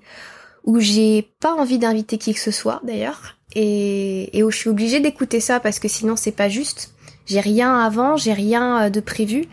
où 0.63 0.79
j'ai 0.79 1.29
pas 1.39 1.53
envie 1.53 1.77
d'inviter 1.77 2.17
qui 2.17 2.33
que 2.33 2.39
ce 2.39 2.51
soit 2.51 2.81
d'ailleurs, 2.83 3.35
et, 3.53 4.43
où 4.43 4.51
je 4.51 4.57
suis 4.57 4.69
obligée 4.69 4.99
d'écouter 4.99 5.39
ça 5.39 5.59
parce 5.59 5.79
que 5.79 5.87
sinon 5.87 6.15
c'est 6.15 6.31
pas 6.31 6.49
juste. 6.49 6.93
J'ai 7.27 7.39
rien 7.39 7.79
avant, 7.79 8.17
j'ai 8.17 8.33
rien 8.33 8.89
de 8.89 8.99
prévu. 8.99 9.45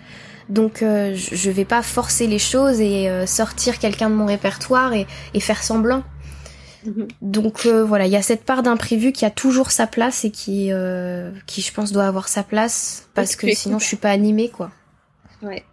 Donc 0.48 0.78
je 0.80 1.50
vais 1.50 1.64
pas 1.64 1.82
forcer 1.82 2.26
les 2.26 2.38
choses 2.38 2.80
et 2.80 3.08
sortir 3.26 3.78
quelqu'un 3.80 4.10
de 4.10 4.14
mon 4.14 4.26
répertoire 4.26 4.92
et 4.92 5.40
faire 5.40 5.62
semblant. 5.62 6.04
Mhm. 6.84 7.08
Donc 7.22 7.66
euh, 7.66 7.84
voilà, 7.84 8.06
il 8.06 8.12
y 8.12 8.16
a 8.16 8.22
cette 8.22 8.44
part 8.44 8.62
d'imprévu 8.62 9.12
qui 9.12 9.24
a 9.24 9.30
toujours 9.30 9.70
sa 9.70 9.86
place 9.86 10.24
et 10.24 10.30
qui, 10.30 10.70
euh, 10.70 11.30
qui 11.46 11.62
je 11.62 11.72
pense 11.72 11.92
doit 11.92 12.04
avoir 12.04 12.28
sa 12.28 12.42
place 12.42 13.08
parce 13.14 13.36
que 13.36 13.50
sinon 13.52 13.78
je 13.78 13.86
suis 13.86 13.96
pas 13.96 14.10
animée 14.10 14.48
quoi. 14.48 14.70
Ouais. 15.42 15.64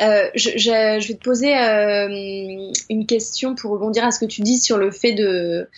Euh, 0.00 0.28
je, 0.34 0.50
je, 0.56 1.06
vais 1.08 1.14
te 1.14 1.22
poser 1.22 1.52
une 2.88 3.06
question 3.06 3.54
pour 3.54 3.72
rebondir 3.72 4.04
à 4.04 4.10
ce 4.10 4.18
que 4.18 4.24
tu 4.24 4.40
dis 4.40 4.58
sur 4.58 4.78
le 4.78 4.90
fait 4.90 5.12
de 5.12 5.68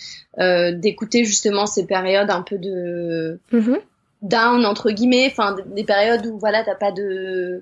d'écouter 0.79 1.25
justement 1.25 1.65
ces 1.65 1.85
périodes 1.85 2.31
un 2.31 2.41
peu 2.41 2.57
de 2.57 3.39
mhm. 3.51 3.77
down 4.21 4.65
entre 4.65 4.91
guillemets, 4.91 5.27
enfin 5.31 5.55
des 5.75 5.83
périodes 5.83 6.25
où 6.25 6.39
voilà 6.39 6.63
t'as 6.63 6.75
pas 6.75 6.91
de 6.91 7.61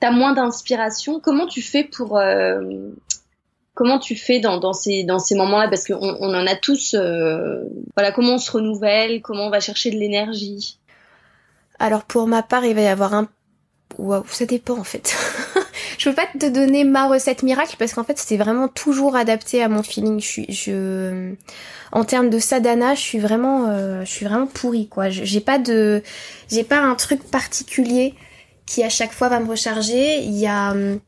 t'as 0.00 0.10
moins 0.10 0.34
d'inspiration. 0.34 1.20
Comment 1.20 1.46
tu 1.46 1.62
fais 1.62 1.84
pour 1.84 2.20
Comment 3.74 3.98
tu 3.98 4.16
fais 4.16 4.38
dans, 4.38 4.72
ces, 4.72 5.04
moments-là? 5.34 5.68
Parce 5.68 5.86
qu'on 5.86 5.96
on 5.98 6.34
en 6.34 6.46
a 6.46 6.56
tous. 6.56 6.94
Euh, 6.94 7.64
voilà, 7.96 8.12
comment 8.12 8.34
on 8.34 8.38
se 8.38 8.50
renouvelle 8.50 9.22
Comment 9.22 9.46
on 9.46 9.50
va 9.50 9.60
chercher 9.60 9.90
de 9.90 9.96
l'énergie? 9.96 10.78
Alors 11.78 12.04
pour 12.04 12.26
ma 12.26 12.42
part, 12.42 12.64
il 12.64 12.74
va 12.74 12.82
y 12.82 12.86
avoir 12.86 13.14
un. 13.14 13.28
Waouh, 13.98 14.24
ça 14.28 14.46
dépend 14.46 14.78
en 14.78 14.84
fait. 14.84 15.16
je 15.98 16.08
peux 16.08 16.14
pas 16.14 16.26
te 16.38 16.46
donner 16.46 16.84
ma 16.84 17.08
recette 17.08 17.42
miracle 17.42 17.76
parce 17.78 17.92
qu'en 17.92 18.04
fait 18.04 18.18
c'est 18.18 18.36
vraiment 18.36 18.68
toujours 18.68 19.16
adapté 19.16 19.62
à 19.62 19.68
mon 19.68 19.82
feeling. 19.82 20.20
Je 20.20 20.52
suis, 20.52 21.36
en 21.92 22.04
termes 22.04 22.30
de 22.30 22.38
sadhana, 22.38 22.94
je 22.94 23.00
suis 23.00 23.18
vraiment, 23.18 23.68
euh, 23.68 24.04
je 24.04 24.10
suis 24.10 24.26
vraiment 24.26 24.46
pourrie 24.46 24.88
quoi. 24.88 25.10
J'ai 25.10 25.40
pas 25.40 25.58
de, 25.58 26.02
j'ai 26.50 26.64
pas 26.64 26.78
un 26.78 26.94
truc 26.94 27.22
particulier 27.30 28.14
qui 28.66 28.82
à 28.82 28.88
chaque 28.88 29.12
fois 29.12 29.28
va 29.28 29.40
me 29.40 29.48
recharger. 29.48 30.20
Il 30.20 30.38
y 30.38 30.46
a 30.46 30.70
hum, 30.72 31.00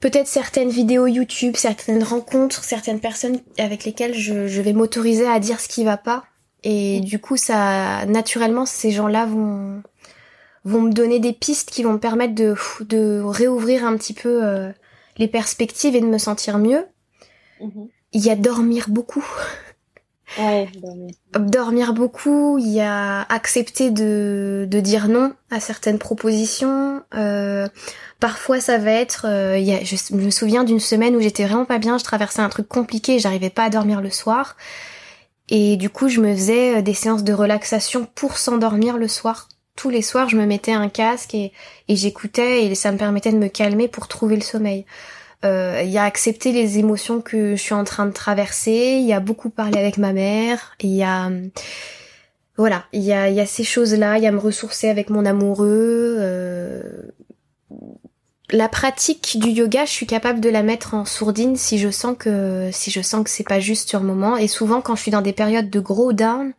peut-être 0.00 0.26
certaines 0.26 0.70
vidéos 0.70 1.06
YouTube, 1.06 1.56
certaines 1.56 2.02
rencontres, 2.02 2.64
certaines 2.64 3.00
personnes 3.00 3.38
avec 3.58 3.84
lesquelles 3.84 4.14
je, 4.14 4.60
vais 4.60 4.72
m'autoriser 4.72 5.26
à 5.26 5.38
dire 5.38 5.60
ce 5.60 5.68
qui 5.68 5.84
va 5.84 5.98
pas. 5.98 6.24
Et 6.64 7.00
du 7.00 7.18
coup, 7.18 7.36
ça, 7.36 8.04
naturellement, 8.06 8.66
ces 8.66 8.90
gens-là 8.90 9.26
vont 9.26 9.82
vont 10.64 10.82
me 10.82 10.92
donner 10.92 11.20
des 11.20 11.32
pistes 11.32 11.70
qui 11.70 11.82
vont 11.82 11.94
me 11.94 11.98
permettre 11.98 12.34
de 12.34 12.54
de 12.82 13.22
réouvrir 13.24 13.86
un 13.86 13.96
petit 13.96 14.12
peu 14.12 14.44
euh, 14.44 14.70
les 15.16 15.26
perspectives 15.26 15.96
et 15.96 16.00
de 16.02 16.06
me 16.06 16.18
sentir 16.18 16.58
mieux. 16.58 16.84
Mhm. 17.60 17.88
Il 18.12 18.24
y 18.24 18.30
a 18.30 18.36
dormir 18.36 18.86
beaucoup. 18.88 19.24
Ouais, 20.38 20.68
dormir. 20.80 21.14
dormir 21.38 21.92
beaucoup, 21.92 22.58
il 22.58 22.68
y 22.68 22.80
a 22.80 23.22
accepter 23.22 23.90
de, 23.90 24.66
de 24.68 24.80
dire 24.80 25.08
non 25.08 25.32
à 25.50 25.60
certaines 25.60 25.98
propositions. 25.98 27.02
Euh, 27.14 27.66
parfois 28.20 28.60
ça 28.60 28.78
va 28.78 28.92
être, 28.92 29.26
euh, 29.26 29.58
je, 29.82 30.14
me 30.14 30.30
souviens 30.30 30.64
d'une 30.64 30.80
semaine 30.80 31.16
où 31.16 31.20
j'étais 31.20 31.44
vraiment 31.44 31.64
pas 31.64 31.78
bien, 31.78 31.98
je 31.98 32.04
traversais 32.04 32.42
un 32.42 32.48
truc 32.48 32.68
compliqué, 32.68 33.18
j'arrivais 33.18 33.50
pas 33.50 33.64
à 33.64 33.70
dormir 33.70 34.00
le 34.00 34.10
soir. 34.10 34.56
Et 35.48 35.76
du 35.76 35.90
coup 35.90 36.08
je 36.08 36.20
me 36.20 36.34
faisais 36.34 36.78
euh, 36.78 36.82
des 36.82 36.94
séances 36.94 37.24
de 37.24 37.32
relaxation 37.32 38.06
pour 38.14 38.36
s'endormir 38.36 38.98
le 38.98 39.08
soir. 39.08 39.48
Tous 39.74 39.90
les 39.90 40.02
soirs 40.02 40.28
je 40.28 40.36
me 40.36 40.46
mettais 40.46 40.72
un 40.72 40.88
casque 40.88 41.34
et, 41.34 41.52
et 41.88 41.96
j'écoutais 41.96 42.66
et 42.66 42.74
ça 42.74 42.92
me 42.92 42.98
permettait 42.98 43.32
de 43.32 43.38
me 43.38 43.48
calmer 43.48 43.88
pour 43.88 44.06
trouver 44.06 44.36
le 44.36 44.42
sommeil. 44.42 44.84
Euh, 45.44 45.80
il 45.82 45.90
y 45.90 45.96
a 45.96 46.04
accepter 46.04 46.52
les 46.52 46.78
émotions 46.78 47.22
que 47.22 47.56
je 47.56 47.62
suis 47.62 47.72
en 47.72 47.84
train 47.84 48.04
de 48.04 48.12
traverser, 48.12 48.98
il 49.00 49.06
y 49.06 49.14
a 49.14 49.20
beaucoup 49.20 49.48
parlé 49.48 49.78
avec 49.78 49.96
ma 49.96 50.12
mère, 50.12 50.76
il 50.80 50.94
y 50.94 51.02
a 51.02 51.30
voilà, 52.60 52.84
il 52.92 53.00
y 53.00 53.14
a, 53.14 53.30
y 53.30 53.40
a 53.40 53.46
ces 53.46 53.64
choses-là, 53.64 54.18
il 54.18 54.24
y 54.24 54.26
a 54.26 54.32
me 54.32 54.38
ressourcer 54.38 54.90
avec 54.90 55.08
mon 55.08 55.24
amoureux. 55.24 56.16
Euh... 56.18 56.82
La 58.52 58.68
pratique 58.68 59.38
du 59.38 59.50
yoga, 59.50 59.84
je 59.84 59.90
suis 59.90 60.06
capable 60.06 60.40
de 60.40 60.48
la 60.48 60.62
mettre 60.62 60.94
en 60.94 61.04
sourdine 61.04 61.56
si 61.56 61.78
je 61.78 61.90
sens 61.90 62.16
que 62.18 62.70
si 62.72 62.90
je 62.90 63.00
sens 63.00 63.22
que 63.22 63.30
c'est 63.30 63.46
pas 63.46 63.60
juste 63.60 63.88
sur 63.88 64.00
le 64.00 64.06
moment. 64.06 64.36
Et 64.36 64.48
souvent, 64.48 64.80
quand 64.80 64.96
je 64.96 65.02
suis 65.02 65.10
dans 65.10 65.22
des 65.22 65.32
périodes 65.32 65.70
de 65.70 65.80
gros 65.80 66.12
down, 66.12 66.52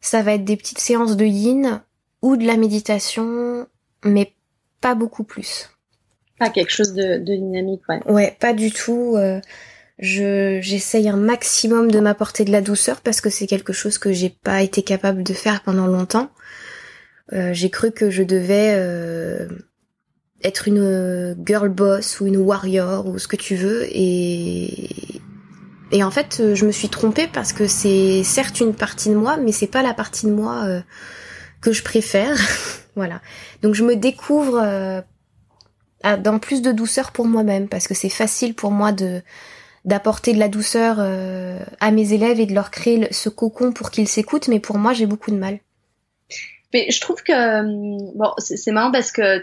ça 0.00 0.22
va 0.22 0.34
être 0.34 0.44
des 0.44 0.56
petites 0.56 0.80
séances 0.80 1.16
de 1.16 1.24
yin 1.24 1.82
ou 2.22 2.36
de 2.36 2.46
la 2.46 2.56
méditation, 2.56 3.66
mais 4.04 4.32
pas 4.80 4.94
beaucoup 4.94 5.24
plus. 5.24 5.70
Pas 6.38 6.50
quelque 6.50 6.70
chose 6.70 6.94
de, 6.94 7.18
dynamique, 7.18 7.82
ouais. 7.88 8.00
Ouais, 8.06 8.36
pas 8.40 8.52
du 8.52 8.72
tout. 8.72 9.14
Euh, 9.16 9.40
je 9.98 10.58
j'essaye 10.62 11.08
un 11.08 11.16
maximum 11.16 11.90
de 11.90 12.00
m'apporter 12.00 12.44
de 12.44 12.50
la 12.50 12.62
douceur 12.62 13.02
parce 13.02 13.20
que 13.20 13.28
c'est 13.28 13.46
quelque 13.46 13.74
chose 13.74 13.98
que 13.98 14.12
j'ai 14.12 14.30
pas 14.30 14.62
été 14.62 14.82
capable 14.82 15.22
de 15.22 15.34
faire 15.34 15.62
pendant 15.62 15.86
longtemps. 15.86 16.30
Euh, 17.32 17.52
j'ai 17.52 17.70
cru 17.70 17.92
que 17.92 18.10
je 18.10 18.22
devais 18.22 18.72
euh, 18.74 19.46
être 20.42 20.68
une 20.68 21.36
girl 21.44 21.68
boss 21.68 22.20
ou 22.20 22.26
une 22.26 22.38
warrior 22.38 23.06
ou 23.06 23.18
ce 23.18 23.28
que 23.28 23.36
tu 23.36 23.56
veux 23.56 23.86
et 23.90 25.20
et 25.92 26.04
en 26.04 26.10
fait 26.10 26.54
je 26.54 26.64
me 26.64 26.72
suis 26.72 26.88
trompée 26.88 27.26
parce 27.26 27.52
que 27.52 27.66
c'est 27.66 28.22
certes 28.24 28.60
une 28.60 28.74
partie 28.74 29.10
de 29.10 29.16
moi 29.16 29.36
mais 29.36 29.52
c'est 29.52 29.66
pas 29.66 29.82
la 29.82 29.92
partie 29.92 30.26
de 30.26 30.32
moi 30.32 30.66
que 31.60 31.72
je 31.72 31.82
préfère 31.82 32.36
voilà 32.96 33.20
donc 33.62 33.74
je 33.74 33.84
me 33.84 33.96
découvre 33.96 35.04
dans 36.02 36.38
plus 36.38 36.62
de 36.62 36.72
douceur 36.72 37.12
pour 37.12 37.26
moi-même 37.26 37.68
parce 37.68 37.86
que 37.86 37.94
c'est 37.94 38.08
facile 38.08 38.54
pour 38.54 38.70
moi 38.70 38.92
de 38.92 39.22
d'apporter 39.84 40.34
de 40.34 40.38
la 40.38 40.48
douceur 40.48 40.96
euh, 40.98 41.58
à 41.80 41.90
mes 41.90 42.12
élèves 42.12 42.38
et 42.38 42.46
de 42.46 42.54
leur 42.54 42.70
créer 42.70 43.10
ce 43.12 43.28
cocon 43.28 43.72
pour 43.72 43.90
qu'ils 43.90 44.08
s'écoutent 44.08 44.48
mais 44.48 44.60
pour 44.60 44.78
moi 44.78 44.92
j'ai 44.92 45.06
beaucoup 45.06 45.30
de 45.30 45.36
mal. 45.36 45.58
Mais 46.72 46.90
je 46.90 47.00
trouve 47.00 47.22
que 47.22 47.32
euh, 47.32 48.12
bon 48.14 48.30
c'est 48.38 48.70
marrant 48.72 48.92
parce 48.92 49.10
que 49.10 49.42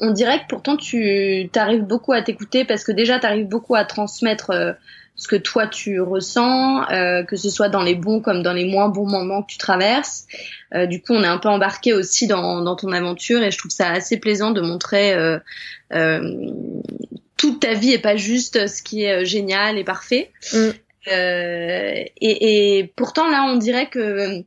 on, 0.00 0.10
dirait 0.10 0.40
que 0.40 0.46
pourtant 0.48 0.76
tu 0.76 1.50
arrives 1.56 1.82
beaucoup 1.82 2.12
à 2.12 2.22
t'écouter 2.22 2.64
parce 2.64 2.84
que 2.84 2.92
déjà 2.92 3.18
tu 3.18 3.26
arrives 3.26 3.48
beaucoup 3.48 3.74
à 3.74 3.84
transmettre 3.84 4.50
euh, 4.50 4.72
ce 5.16 5.28
que 5.28 5.36
toi 5.36 5.66
tu 5.66 6.00
ressens, 6.00 6.90
euh, 6.90 7.22
que 7.22 7.36
ce 7.36 7.48
soit 7.50 7.68
dans 7.68 7.82
les 7.82 7.94
bons 7.94 8.20
comme 8.20 8.42
dans 8.42 8.52
les 8.52 8.64
moins 8.64 8.88
bons 8.88 9.08
moments 9.08 9.42
que 9.42 9.52
tu 9.52 9.58
traverses. 9.58 10.26
Euh, 10.74 10.86
du 10.86 11.00
coup, 11.00 11.12
on 11.12 11.22
est 11.22 11.28
un 11.28 11.38
peu 11.38 11.48
embarqué 11.48 11.92
aussi 11.92 12.26
dans, 12.26 12.62
dans, 12.62 12.74
ton 12.74 12.90
aventure 12.92 13.42
et 13.42 13.50
je 13.50 13.58
trouve 13.58 13.70
ça 13.70 13.90
assez 13.90 14.18
plaisant 14.18 14.50
de 14.50 14.60
montrer 14.60 15.14
euh, 15.14 15.38
euh 15.92 16.50
toute 17.36 17.60
ta 17.60 17.74
vie 17.74 17.92
et 17.92 17.98
pas 17.98 18.16
juste 18.16 18.68
ce 18.68 18.82
qui 18.82 19.02
est 19.02 19.24
génial 19.24 19.76
et 19.76 19.84
parfait. 19.84 20.30
Mm. 20.52 20.70
Et, 21.10 22.78
et, 22.78 22.92
pourtant 22.96 23.28
là, 23.28 23.44
on 23.50 23.56
dirait 23.56 23.88
que 23.88 24.42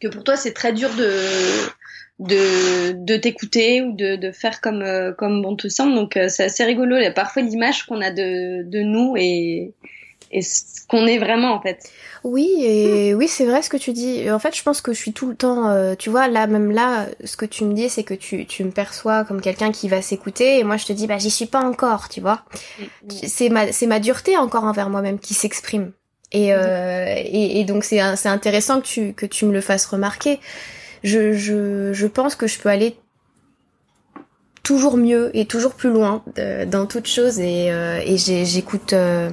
que 0.00 0.08
pour 0.08 0.24
toi 0.24 0.36
c'est 0.36 0.52
très 0.52 0.72
dur 0.72 0.88
de 0.94 1.10
de, 2.18 2.92
de 2.92 3.16
t'écouter 3.16 3.82
ou 3.82 3.92
de, 3.92 4.16
de 4.16 4.32
faire 4.32 4.60
comme 4.60 4.82
euh, 4.82 5.12
comme 5.12 5.42
bon 5.42 5.54
te 5.54 5.68
semble 5.68 5.94
donc 5.94 6.16
euh, 6.16 6.28
c'est 6.28 6.44
assez 6.44 6.64
rigolo 6.64 6.96
il 6.96 7.02
y 7.02 7.06
a 7.06 7.10
parfois 7.10 7.42
l'image 7.42 7.84
qu'on 7.84 8.00
a 8.00 8.10
de, 8.10 8.62
de 8.62 8.80
nous 8.80 9.14
et 9.18 9.74
et 10.30 10.42
ce 10.42 10.86
qu'on 10.88 11.06
est 11.06 11.18
vraiment 11.18 11.52
en 11.52 11.60
fait. 11.60 11.90
Oui, 12.24 12.48
et 12.60 13.14
oui, 13.14 13.28
c'est 13.28 13.44
vrai 13.44 13.62
ce 13.62 13.70
que 13.70 13.76
tu 13.76 13.92
dis. 13.92 14.28
En 14.30 14.38
fait, 14.38 14.56
je 14.56 14.62
pense 14.62 14.80
que 14.80 14.92
je 14.92 14.98
suis 14.98 15.12
tout 15.12 15.28
le 15.28 15.36
temps, 15.36 15.68
euh, 15.68 15.94
tu 15.94 16.10
vois, 16.10 16.26
là, 16.28 16.46
même 16.46 16.72
là, 16.72 17.06
ce 17.24 17.36
que 17.36 17.46
tu 17.46 17.64
me 17.64 17.72
dis, 17.72 17.88
c'est 17.88 18.02
que 18.02 18.14
tu, 18.14 18.46
tu 18.46 18.64
me 18.64 18.70
perçois 18.70 19.24
comme 19.24 19.40
quelqu'un 19.40 19.70
qui 19.70 19.88
va 19.88 20.02
s'écouter, 20.02 20.58
et 20.58 20.64
moi, 20.64 20.76
je 20.76 20.86
te 20.86 20.92
dis, 20.92 21.06
bah, 21.06 21.18
j'y 21.18 21.30
suis 21.30 21.46
pas 21.46 21.60
encore, 21.60 22.08
tu 22.08 22.20
vois. 22.20 22.42
Mm, 22.78 22.82
mm. 22.82 22.88
C'est 23.28 23.48
ma, 23.48 23.72
c'est 23.72 23.86
ma 23.86 24.00
dureté 24.00 24.36
encore 24.36 24.64
envers 24.64 24.90
moi-même 24.90 25.20
qui 25.20 25.34
s'exprime. 25.34 25.92
Et, 26.32 26.52
euh, 26.52 27.14
et, 27.16 27.60
et, 27.60 27.64
donc, 27.64 27.84
c'est, 27.84 28.00
c'est 28.16 28.28
intéressant 28.28 28.80
que 28.80 28.86
tu, 28.86 29.12
que 29.12 29.26
tu 29.26 29.44
me 29.44 29.52
le 29.52 29.60
fasses 29.60 29.86
remarquer. 29.86 30.40
Je, 31.02 31.32
je, 31.32 31.92
je 31.92 32.06
pense 32.06 32.34
que 32.34 32.46
je 32.46 32.58
peux 32.58 32.68
aller 32.68 32.96
toujours 34.62 34.96
mieux 34.96 35.30
et 35.36 35.46
toujours 35.46 35.74
plus 35.74 35.90
loin 35.90 36.24
dans 36.66 36.86
toute 36.86 37.06
chose, 37.06 37.38
et, 37.38 37.70
euh, 37.70 38.00
et 38.04 38.16
j'écoute, 38.16 38.92
euh, 38.94 39.30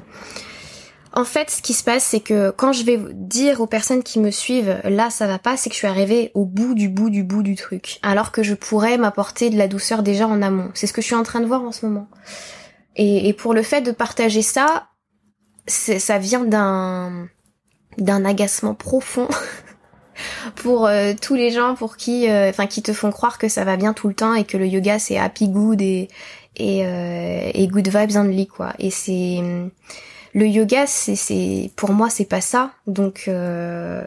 en 1.15 1.25
fait, 1.25 1.49
ce 1.51 1.61
qui 1.61 1.73
se 1.73 1.83
passe, 1.83 2.03
c'est 2.03 2.19
que 2.19 2.51
quand 2.51 2.73
je 2.73 2.83
vais 2.83 2.99
dire 3.11 3.61
aux 3.61 3.67
personnes 3.67 4.01
qui 4.01 4.19
me 4.19 4.31
suivent, 4.31 4.79
là, 4.83 5.11
ça 5.11 5.27
va 5.27 5.37
pas, 5.37 5.57
c'est 5.57 5.69
que 5.69 5.73
je 5.73 5.79
suis 5.79 5.87
arrivée 5.87 6.31
au 6.33 6.45
bout 6.45 6.73
du 6.73 6.89
bout 6.89 7.11
du 7.11 7.23
bout 7.23 7.43
du 7.43 7.55
truc. 7.55 7.99
Alors 8.01 8.31
que 8.31 8.41
je 8.41 8.55
pourrais 8.55 8.97
m'apporter 8.97 9.51
de 9.51 9.57
la 9.57 9.67
douceur 9.67 10.01
déjà 10.01 10.27
en 10.27 10.41
amont. 10.41 10.71
C'est 10.73 10.87
ce 10.87 10.93
que 10.93 11.01
je 11.01 11.07
suis 11.07 11.15
en 11.15 11.23
train 11.23 11.39
de 11.39 11.45
voir 11.45 11.63
en 11.63 11.71
ce 11.71 11.85
moment. 11.85 12.07
Et, 12.95 13.33
pour 13.33 13.53
le 13.53 13.63
fait 13.63 13.81
de 13.81 13.91
partager 13.91 14.41
ça, 14.41 14.87
ça 15.67 16.17
vient 16.17 16.43
d'un 16.45 17.27
d'un 17.99 18.25
agacement 18.25 18.73
profond 18.73 19.27
pour 20.55 20.87
euh, 20.87 21.13
tous 21.19 21.35
les 21.35 21.51
gens 21.51 21.75
pour 21.75 21.97
qui, 21.97 22.29
euh, 22.29 22.49
enfin, 22.49 22.67
qui 22.67 22.81
te 22.81 22.93
font 22.93 23.11
croire 23.11 23.37
que 23.37 23.47
ça 23.47 23.63
va 23.63 23.77
bien 23.77 23.93
tout 23.93 24.07
le 24.07 24.13
temps 24.13 24.33
et 24.33 24.43
que 24.43 24.57
le 24.57 24.67
yoga 24.67 24.99
c'est 24.99 25.17
happy 25.17 25.49
good 25.49 25.81
et 25.81 26.07
et, 26.55 26.85
euh, 26.85 27.49
et 27.53 27.67
good 27.67 27.87
vibes 27.87 28.15
only 28.15 28.47
quoi. 28.47 28.73
Et 28.79 28.91
c'est 28.91 29.41
le 30.33 30.47
yoga, 30.47 30.87
c'est, 30.87 31.71
pour 31.75 31.91
moi, 31.91 32.09
c'est 32.09 32.25
pas 32.25 32.41
ça. 32.41 32.71
Donc, 32.87 33.25
euh, 33.27 34.05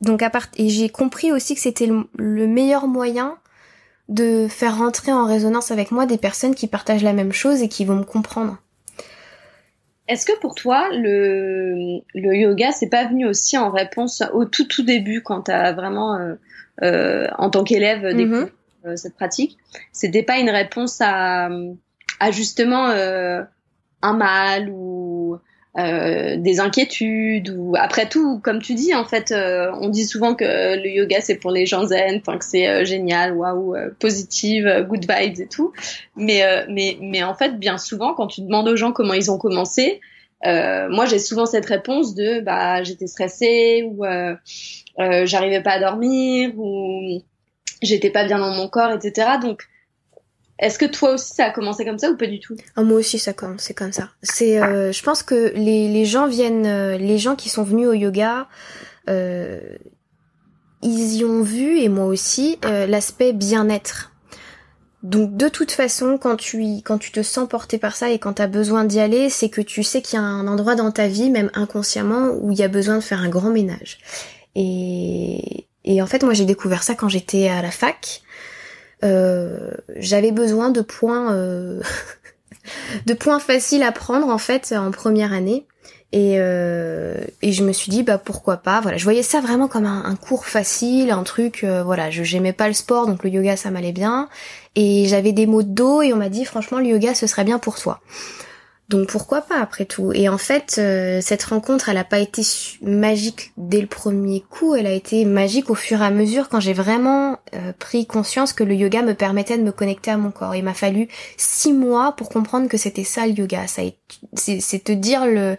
donc 0.00 0.22
à 0.22 0.30
part, 0.30 0.46
et 0.56 0.68
j'ai 0.70 0.88
compris 0.88 1.30
aussi 1.30 1.54
que 1.54 1.60
c'était 1.60 1.86
le, 1.86 2.46
meilleur 2.46 2.86
moyen 2.86 3.36
de 4.08 4.48
faire 4.48 4.78
rentrer 4.78 5.12
en 5.12 5.26
résonance 5.26 5.70
avec 5.70 5.90
moi 5.90 6.06
des 6.06 6.18
personnes 6.18 6.54
qui 6.54 6.66
partagent 6.66 7.02
la 7.02 7.12
même 7.12 7.32
chose 7.32 7.62
et 7.62 7.68
qui 7.68 7.84
vont 7.84 7.96
me 7.96 8.04
comprendre. 8.04 8.58
Est-ce 10.08 10.26
que 10.26 10.38
pour 10.40 10.54
toi, 10.54 10.88
le, 10.92 12.00
le 12.14 12.36
yoga, 12.36 12.72
c'est 12.72 12.90
pas 12.90 13.06
venu 13.06 13.26
aussi 13.26 13.56
en 13.56 13.70
réponse 13.70 14.22
au 14.32 14.44
tout 14.44 14.66
tout 14.66 14.82
début 14.82 15.22
quand 15.22 15.42
t'as 15.42 15.72
vraiment, 15.72 16.16
euh, 16.16 16.34
euh, 16.82 17.28
en 17.38 17.50
tant 17.50 17.64
qu'élève, 17.64 18.04
mm-hmm. 18.04 18.16
découvert 18.16 18.48
cette 18.96 19.14
pratique? 19.14 19.56
C'était 19.92 20.22
pas 20.22 20.38
une 20.38 20.50
réponse 20.50 21.00
à, 21.00 21.48
à 22.20 22.30
justement 22.30 22.86
un 22.86 24.12
mal 24.12 24.68
ou 24.68 25.03
euh, 25.76 26.36
des 26.36 26.60
inquiétudes 26.60 27.50
ou 27.50 27.74
après 27.76 28.08
tout 28.08 28.38
comme 28.38 28.62
tu 28.62 28.74
dis 28.74 28.94
en 28.94 29.04
fait 29.04 29.32
euh, 29.32 29.72
on 29.80 29.88
dit 29.88 30.06
souvent 30.06 30.36
que 30.36 30.44
le 30.44 30.88
yoga 30.88 31.20
c'est 31.20 31.34
pour 31.34 31.50
les 31.50 31.66
gens 31.66 31.84
zen 31.84 32.20
enfin 32.20 32.38
que 32.38 32.44
c'est 32.44 32.68
euh, 32.68 32.84
génial 32.84 33.32
waouh 33.32 33.74
positive 33.98 34.86
good 34.88 35.04
vibes 35.10 35.40
et 35.40 35.48
tout. 35.48 35.72
Mais 36.14 36.42
mais 36.68 36.96
mais 37.00 37.24
en 37.24 37.34
fait 37.34 37.58
bien 37.58 37.76
souvent 37.76 38.14
quand 38.14 38.28
tu 38.28 38.42
demandes 38.42 38.68
aux 38.68 38.76
gens 38.76 38.92
comment 38.92 39.14
ils 39.14 39.32
ont 39.32 39.38
commencé 39.38 40.00
moi 40.44 41.06
j'ai 41.06 41.18
souvent 41.18 41.44
cette 41.44 41.66
réponse 41.66 42.14
de 42.14 42.38
bah 42.38 42.84
j'étais 42.84 43.08
stressée 43.08 43.82
ou 43.82 44.04
j'arrivais 45.24 45.60
pas 45.60 45.72
à 45.72 45.80
dormir 45.80 46.52
ou 46.56 47.20
j'étais 47.82 48.10
pas 48.10 48.24
bien 48.24 48.38
dans 48.38 48.54
mon 48.54 48.68
corps 48.68 48.92
etc 48.92 49.38
donc 49.42 49.64
est-ce 50.58 50.78
que 50.78 50.84
toi 50.86 51.14
aussi 51.14 51.34
ça 51.34 51.46
a 51.46 51.50
commencé 51.50 51.84
comme 51.84 51.98
ça 51.98 52.10
ou 52.10 52.16
pas 52.16 52.26
du 52.26 52.40
tout? 52.40 52.56
Ah, 52.76 52.82
Moi 52.82 52.98
aussi 52.98 53.18
ça 53.18 53.32
a 53.32 53.34
commencé 53.34 53.74
comme 53.74 53.92
ça. 53.92 54.10
C'est, 54.22 54.62
euh, 54.62 54.92
je 54.92 55.02
pense 55.02 55.22
que 55.22 55.52
les, 55.54 55.88
les 55.88 56.04
gens 56.04 56.26
viennent, 56.26 56.66
euh, 56.66 56.96
les 56.96 57.18
gens 57.18 57.34
qui 57.34 57.48
sont 57.48 57.64
venus 57.64 57.88
au 57.88 57.92
yoga, 57.92 58.46
euh, 59.08 59.60
ils 60.82 61.16
y 61.16 61.24
ont 61.24 61.42
vu 61.42 61.78
et 61.78 61.88
moi 61.88 62.06
aussi 62.06 62.58
euh, 62.64 62.86
l'aspect 62.86 63.32
bien-être. 63.32 64.12
Donc 65.02 65.36
de 65.36 65.48
toute 65.48 65.70
façon, 65.72 66.18
quand 66.18 66.36
tu 66.36 66.62
quand 66.82 66.96
tu 66.98 67.10
te 67.12 67.22
sens 67.22 67.46
porté 67.48 67.76
par 67.78 67.94
ça 67.94 68.10
et 68.10 68.18
quand 68.18 68.34
tu 68.34 68.42
as 68.42 68.46
besoin 68.46 68.84
d'y 68.84 69.00
aller, 69.00 69.28
c'est 69.28 69.50
que 69.50 69.60
tu 69.60 69.82
sais 69.82 70.00
qu'il 70.00 70.18
y 70.18 70.22
a 70.22 70.24
un 70.24 70.46
endroit 70.46 70.76
dans 70.76 70.90
ta 70.90 71.08
vie, 71.08 71.30
même 71.30 71.50
inconsciemment, 71.54 72.30
où 72.40 72.52
il 72.52 72.58
y 72.58 72.62
a 72.62 72.68
besoin 72.68 72.96
de 72.96 73.02
faire 73.02 73.20
un 73.20 73.28
grand 73.28 73.50
ménage. 73.50 73.98
Et, 74.54 75.66
et 75.84 76.00
en 76.00 76.06
fait, 76.06 76.22
moi 76.22 76.32
j'ai 76.32 76.46
découvert 76.46 76.82
ça 76.82 76.94
quand 76.94 77.10
j'étais 77.10 77.48
à 77.48 77.60
la 77.60 77.70
fac. 77.70 78.22
Euh, 79.04 79.70
j'avais 79.96 80.32
besoin 80.32 80.70
de 80.70 80.80
points 80.80 81.32
euh, 81.32 81.80
de 83.06 83.14
points 83.14 83.38
faciles 83.38 83.82
à 83.82 83.92
prendre 83.92 84.28
en 84.28 84.38
fait 84.38 84.74
en 84.76 84.90
première 84.90 85.32
année. 85.32 85.66
Et, 86.12 86.36
euh, 86.38 87.16
et 87.42 87.50
je 87.50 87.64
me 87.64 87.72
suis 87.72 87.90
dit 87.90 88.04
bah 88.04 88.18
pourquoi 88.18 88.58
pas. 88.58 88.80
Voilà 88.80 88.96
je 88.96 89.04
voyais 89.04 89.24
ça 89.24 89.40
vraiment 89.40 89.66
comme 89.66 89.86
un, 89.86 90.16
cours 90.16 90.46
facile 90.46 91.10
un 91.10 91.24
truc 91.24 91.66
voilà 91.84 92.10
je 92.10 92.22
j'aimais 92.22 92.52
pas 92.52 92.68
le 92.68 92.74
sport 92.74 93.08
donc 93.08 93.24
le 93.24 93.30
yoga 93.30 93.56
ça 93.56 93.70
m'allait 93.70 93.92
bien. 93.92 94.28
Et 94.76 95.06
j'avais 95.06 95.32
des 95.32 95.46
mots 95.46 95.64
de 95.64 95.68
dos 95.68 96.02
et 96.02 96.12
on 96.12 96.16
m'a 96.16 96.28
dit 96.28 96.44
franchement 96.44 96.78
le 96.78 96.86
yoga 96.86 97.14
ce 97.14 97.26
serait 97.26 97.44
bien 97.44 97.58
pour 97.58 97.78
toi 97.78 98.00
donc 98.90 99.08
pourquoi 99.08 99.40
pas 99.40 99.60
après 99.60 99.86
tout 99.86 100.12
Et 100.12 100.28
en 100.28 100.36
fait, 100.36 100.76
euh, 100.78 101.20
cette 101.22 101.42
rencontre, 101.44 101.88
elle 101.88 101.96
a 101.96 102.04
pas 102.04 102.18
été 102.18 102.42
magique 102.82 103.52
dès 103.56 103.80
le 103.80 103.86
premier 103.86 104.42
coup, 104.42 104.74
elle 104.74 104.86
a 104.86 104.92
été 104.92 105.24
magique 105.24 105.70
au 105.70 105.74
fur 105.74 106.02
et 106.02 106.04
à 106.04 106.10
mesure 106.10 106.50
quand 106.50 106.60
j'ai 106.60 106.74
vraiment 106.74 107.38
euh, 107.54 107.72
pris 107.78 108.06
conscience 108.06 108.52
que 108.52 108.62
le 108.62 108.74
yoga 108.74 109.00
me 109.00 109.14
permettait 109.14 109.56
de 109.56 109.62
me 109.62 109.72
connecter 109.72 110.10
à 110.10 110.18
mon 110.18 110.30
corps. 110.30 110.54
Il 110.54 110.64
m'a 110.64 110.74
fallu 110.74 111.08
six 111.38 111.72
mois 111.72 112.12
pour 112.12 112.28
comprendre 112.28 112.68
que 112.68 112.76
c'était 112.76 113.04
ça 113.04 113.26
le 113.26 113.32
yoga. 113.32 113.66
Ça, 113.66 113.82
c'est 114.34 114.84
te 114.84 114.92
dire 114.92 115.26
le 115.26 115.56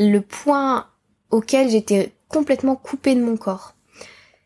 le 0.00 0.20
point 0.20 0.86
auquel 1.30 1.70
j'étais 1.70 2.12
complètement 2.28 2.74
coupée 2.74 3.14
de 3.14 3.22
mon 3.22 3.36
corps. 3.36 3.74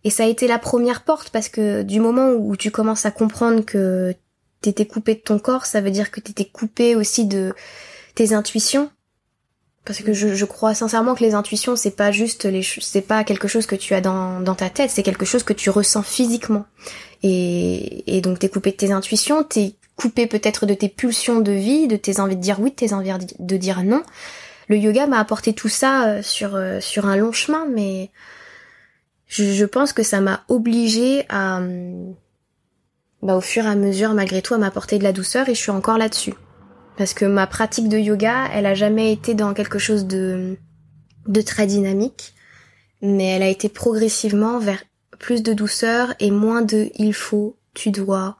Et 0.04 0.10
ça 0.10 0.24
a 0.24 0.26
été 0.26 0.46
la 0.46 0.58
première 0.58 1.02
porte 1.02 1.30
parce 1.30 1.48
que 1.48 1.82
du 1.82 1.98
moment 1.98 2.32
où 2.32 2.56
tu 2.56 2.70
commences 2.70 3.06
à 3.06 3.10
comprendre 3.10 3.64
que 3.64 4.14
t'étais 4.60 4.86
coupé 4.86 5.14
de 5.14 5.20
ton 5.20 5.38
corps, 5.38 5.64
ça 5.64 5.80
veut 5.80 5.90
dire 5.90 6.10
que 6.10 6.20
t'étais 6.20 6.44
coupé 6.44 6.94
aussi 6.94 7.24
de 7.24 7.54
tes 8.18 8.32
intuitions. 8.32 8.90
Parce 9.84 10.00
que 10.00 10.12
je, 10.12 10.44
crois 10.44 10.74
sincèrement 10.74 11.14
que 11.14 11.24
les 11.24 11.34
intuitions 11.34 11.74
c'est 11.74 11.96
pas 11.96 12.12
juste 12.12 12.44
les 12.44 12.62
c'est 12.62 13.00
pas 13.00 13.24
quelque 13.24 13.48
chose 13.48 13.64
que 13.64 13.76
tu 13.76 13.94
as 13.94 14.02
dans, 14.02 14.40
dans 14.40 14.54
ta 14.54 14.68
tête 14.68 14.90
c'est 14.90 15.02
quelque 15.02 15.24
chose 15.24 15.44
que 15.44 15.54
tu 15.54 15.70
ressens 15.70 16.02
physiquement. 16.02 16.66
Et, 17.22 18.04
et 18.06 18.20
donc 18.20 18.38
t'es 18.38 18.50
coupé 18.50 18.72
de 18.72 18.76
tes 18.76 18.92
intuitions 18.92 19.44
t'es 19.44 19.76
coupé 19.96 20.26
peut-être 20.26 20.66
de 20.66 20.74
tes 20.74 20.90
pulsions 20.90 21.40
de 21.40 21.52
vie 21.52 21.88
de 21.88 21.96
tes 21.96 22.20
envies 22.20 22.36
de 22.36 22.42
dire 22.42 22.60
oui 22.60 22.70
de 22.70 22.74
tes 22.74 22.92
envies 22.92 23.12
de 23.38 23.56
dire 23.56 23.82
non. 23.82 24.02
Le 24.68 24.76
yoga 24.76 25.06
m'a 25.06 25.20
apporté 25.20 25.54
tout 25.54 25.70
ça 25.70 26.08
euh, 26.08 26.22
sur 26.22 26.54
euh, 26.54 26.80
sur 26.80 27.06
un 27.06 27.16
long 27.16 27.32
chemin 27.32 27.66
mais 27.72 28.10
je, 29.26 29.44
je 29.44 29.64
pense 29.64 29.94
que 29.94 30.02
ça 30.02 30.20
m'a 30.20 30.42
obligé 30.48 31.24
à 31.30 31.62
bah, 33.22 33.36
au 33.36 33.40
fur 33.40 33.64
et 33.64 33.68
à 33.68 33.74
mesure 33.74 34.12
malgré 34.12 34.42
tout 34.42 34.52
à 34.52 34.58
m'apporter 34.58 34.98
de 34.98 35.04
la 35.04 35.12
douceur 35.12 35.48
et 35.48 35.54
je 35.54 35.60
suis 35.60 35.70
encore 35.70 35.96
là-dessus 35.96 36.34
parce 36.98 37.14
que 37.14 37.24
ma 37.24 37.46
pratique 37.46 37.88
de 37.88 37.96
yoga, 37.96 38.48
elle 38.52 38.66
a 38.66 38.74
jamais 38.74 39.12
été 39.12 39.34
dans 39.34 39.54
quelque 39.54 39.78
chose 39.78 40.06
de 40.06 40.56
de 41.28 41.40
très 41.40 41.66
dynamique, 41.66 42.34
mais 43.00 43.28
elle 43.28 43.42
a 43.42 43.48
été 43.48 43.68
progressivement 43.68 44.58
vers 44.58 44.82
plus 45.20 45.44
de 45.44 45.52
douceur 45.52 46.14
et 46.18 46.32
moins 46.32 46.60
de 46.60 46.90
il 46.96 47.14
faut, 47.14 47.56
tu 47.72 47.92
dois. 47.92 48.38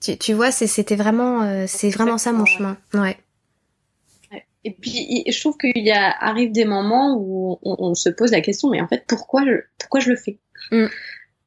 Tu, 0.00 0.16
tu 0.16 0.32
vois, 0.32 0.50
c'était 0.50 0.96
vraiment 0.96 1.42
euh, 1.42 1.64
c'est 1.68 1.90
vraiment 1.90 2.16
ça 2.16 2.32
mon 2.32 2.46
chemin. 2.46 2.78
Ouais. 2.94 3.18
Et 4.64 4.70
puis 4.70 5.24
je 5.30 5.40
trouve 5.40 5.58
qu'il 5.58 5.84
y 5.84 5.92
a 5.92 6.10
arrive 6.20 6.52
des 6.52 6.64
moments 6.64 7.18
où 7.18 7.58
on, 7.62 7.94
se 7.94 8.08
pose 8.08 8.30
la 8.30 8.40
question 8.40 8.70
mais 8.70 8.80
en 8.80 8.88
fait 8.88 9.04
pourquoi 9.06 9.44
je 9.44 9.60
pourquoi 9.78 10.00
je 10.00 10.08
le 10.08 10.16
fais? 10.16 10.38
Mm. 10.70 10.86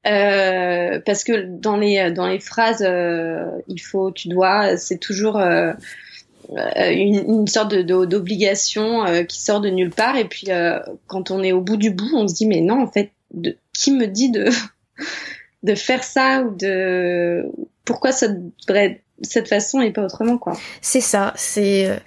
euh, 0.05 0.99
parce 1.03 1.23
que 1.23 1.57
dans 1.57 1.77
les 1.77 2.11
dans 2.11 2.27
les 2.27 2.39
phrases 2.39 2.83
euh, 2.87 3.49
il 3.67 3.79
faut 3.79 4.11
tu 4.11 4.27
dois 4.27 4.77
c'est 4.77 4.99
toujours 4.99 5.37
euh, 5.37 5.73
une, 6.49 7.23
une, 7.29 7.47
sorte 7.47 7.73
d'obligation 7.75 9.03
de, 9.03 9.09
euh, 9.09 9.23
qui 9.23 9.41
sort 9.41 9.61
de 9.61 9.69
nulle 9.69 9.91
part. 9.91 10.15
Et 10.15 10.25
puis, 10.25 10.47
euh, 10.49 10.79
quand 11.07 11.31
on 11.31 11.43
est 11.43 11.51
au 11.51 11.61
bout 11.61 11.77
du 11.77 11.89
bout, 11.89 12.09
on 12.13 12.27
se 12.27 12.33
dit, 12.33 12.45
mais 12.45 12.61
non, 12.61 12.81
en 12.81 12.87
fait, 12.87 13.11
de, 13.33 13.57
qui 13.73 13.91
me 13.91 14.07
dit 14.07 14.29
de, 14.31 14.49
de 15.63 15.75
faire 15.75 16.03
ça 16.03 16.43
ou 16.43 16.55
de 16.55 17.45
pourquoi 17.85 18.11
ça 18.11 18.27
devrait 18.27 19.01
cette 19.23 19.47
façon 19.47 19.81
et 19.81 19.91
pas 19.91 20.03
autrement 20.03 20.37
quoi. 20.37 20.55
C'est 20.79 21.01
ça, 21.01 21.33
c'est 21.35 21.99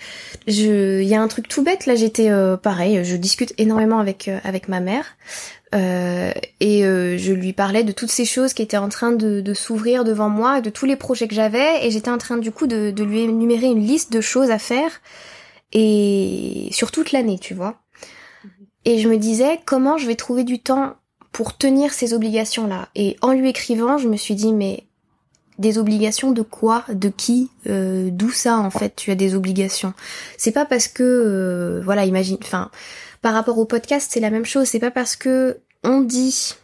je 0.46 1.00
il 1.00 1.08
y 1.08 1.14
a 1.16 1.20
un 1.20 1.26
truc 1.26 1.48
tout 1.48 1.64
bête 1.64 1.86
là, 1.86 1.96
j'étais 1.96 2.30
pareil, 2.62 3.04
je 3.04 3.16
discute 3.16 3.52
énormément 3.58 3.98
avec 3.98 4.30
avec 4.44 4.68
ma 4.68 4.78
mère 4.78 5.16
euh, 5.74 6.32
et 6.58 6.84
euh, 6.84 7.16
je 7.16 7.32
lui 7.32 7.52
parlais 7.52 7.84
de 7.84 7.92
toutes 7.92 8.10
ces 8.10 8.24
choses 8.24 8.54
qui 8.54 8.62
étaient 8.62 8.76
en 8.76 8.88
train 8.88 9.12
de, 9.12 9.40
de 9.40 9.54
s'ouvrir 9.54 10.04
devant 10.04 10.28
moi, 10.28 10.60
de 10.60 10.70
tous 10.70 10.86
les 10.86 10.96
projets 10.96 11.28
que 11.28 11.34
j'avais, 11.34 11.86
et 11.86 11.90
j'étais 11.90 12.10
en 12.10 12.18
train 12.18 12.38
du 12.38 12.50
coup 12.50 12.66
de, 12.66 12.90
de, 12.90 13.04
lui 13.04 13.20
énumérer 13.20 13.66
une 13.66 13.84
liste 13.84 14.12
de 14.12 14.20
choses 14.20 14.50
à 14.50 14.58
faire, 14.58 15.00
et 15.72 16.68
sur 16.72 16.90
toute 16.90 17.12
l'année, 17.12 17.38
tu 17.38 17.54
vois. 17.54 17.80
Et 18.84 18.98
je 18.98 19.08
me 19.08 19.16
disais 19.16 19.60
comment 19.64 19.98
je 19.98 20.06
vais 20.06 20.16
trouver 20.16 20.44
du 20.44 20.58
temps 20.58 20.96
pour 21.32 21.56
tenir 21.56 21.92
ces 21.92 22.14
obligations-là? 22.14 22.88
Et 22.96 23.16
en 23.20 23.32
lui 23.32 23.48
écrivant, 23.48 23.98
je 23.98 24.08
me 24.08 24.16
suis 24.16 24.34
dit 24.34 24.52
mais 24.52 24.84
Des 25.58 25.76
obligations 25.78 26.32
de 26.32 26.42
quoi? 26.42 26.84
De 26.92 27.10
qui? 27.10 27.50
Euh, 27.68 28.08
D'où 28.10 28.30
ça 28.30 28.56
en 28.56 28.70
fait 28.70 28.96
Tu 28.96 29.10
as 29.10 29.14
des 29.14 29.34
obligations? 29.34 29.92
C'est 30.38 30.52
pas 30.52 30.64
parce 30.64 30.88
que 30.88 31.02
euh, 31.02 31.82
voilà, 31.84 32.06
imagine. 32.06 32.38
Enfin, 32.42 32.70
par 33.22 33.34
rapport 33.34 33.58
au 33.58 33.64
podcast, 33.64 34.10
c'est 34.12 34.20
la 34.20 34.30
même 34.30 34.44
chose. 34.44 34.68
C'est 34.68 34.78
pas 34.78 34.90
parce 34.90 35.16
que 35.16 35.60
on 35.82 36.00
dit 36.00 36.54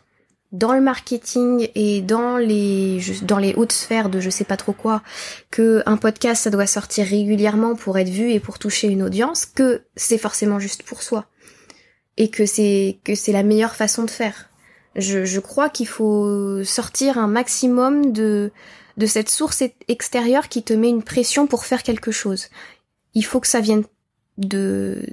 dans 0.52 0.72
le 0.72 0.80
marketing 0.80 1.68
et 1.74 2.00
dans 2.00 2.38
les 2.38 3.00
dans 3.22 3.38
les 3.38 3.54
hautes 3.54 3.72
sphères 3.72 4.08
de 4.08 4.20
je 4.20 4.30
sais 4.30 4.44
pas 4.44 4.56
trop 4.56 4.72
quoi 4.72 5.02
que 5.50 5.82
un 5.86 5.96
podcast 5.96 6.44
ça 6.44 6.50
doit 6.50 6.66
sortir 6.66 7.06
régulièrement 7.06 7.74
pour 7.74 7.98
être 7.98 8.08
vu 8.08 8.30
et 8.30 8.40
pour 8.40 8.58
toucher 8.58 8.88
une 8.88 9.02
audience 9.02 9.44
que 9.44 9.82
c'est 9.96 10.18
forcément 10.18 10.58
juste 10.58 10.82
pour 10.84 11.02
soi 11.02 11.26
et 12.16 12.30
que 12.30 12.46
c'est 12.46 12.98
que 13.04 13.14
c'est 13.14 13.32
la 13.32 13.42
meilleure 13.42 13.76
façon 13.76 14.04
de 14.04 14.10
faire. 14.10 14.48
Je, 14.94 15.40
crois 15.40 15.68
qu'il 15.68 15.86
faut 15.86 16.64
sortir 16.64 17.18
un 17.18 17.26
maximum 17.26 18.12
de 18.12 18.50
de 18.96 19.04
cette 19.04 19.28
source 19.28 19.62
extérieure 19.88 20.48
qui 20.48 20.62
te 20.62 20.72
met 20.72 20.88
une 20.88 21.02
pression 21.02 21.46
pour 21.46 21.66
faire 21.66 21.82
quelque 21.82 22.12
chose. 22.12 22.46
Il 23.12 23.26
faut 23.26 23.40
que 23.40 23.46
ça 23.46 23.60
vienne 23.60 23.84
de 24.38 25.04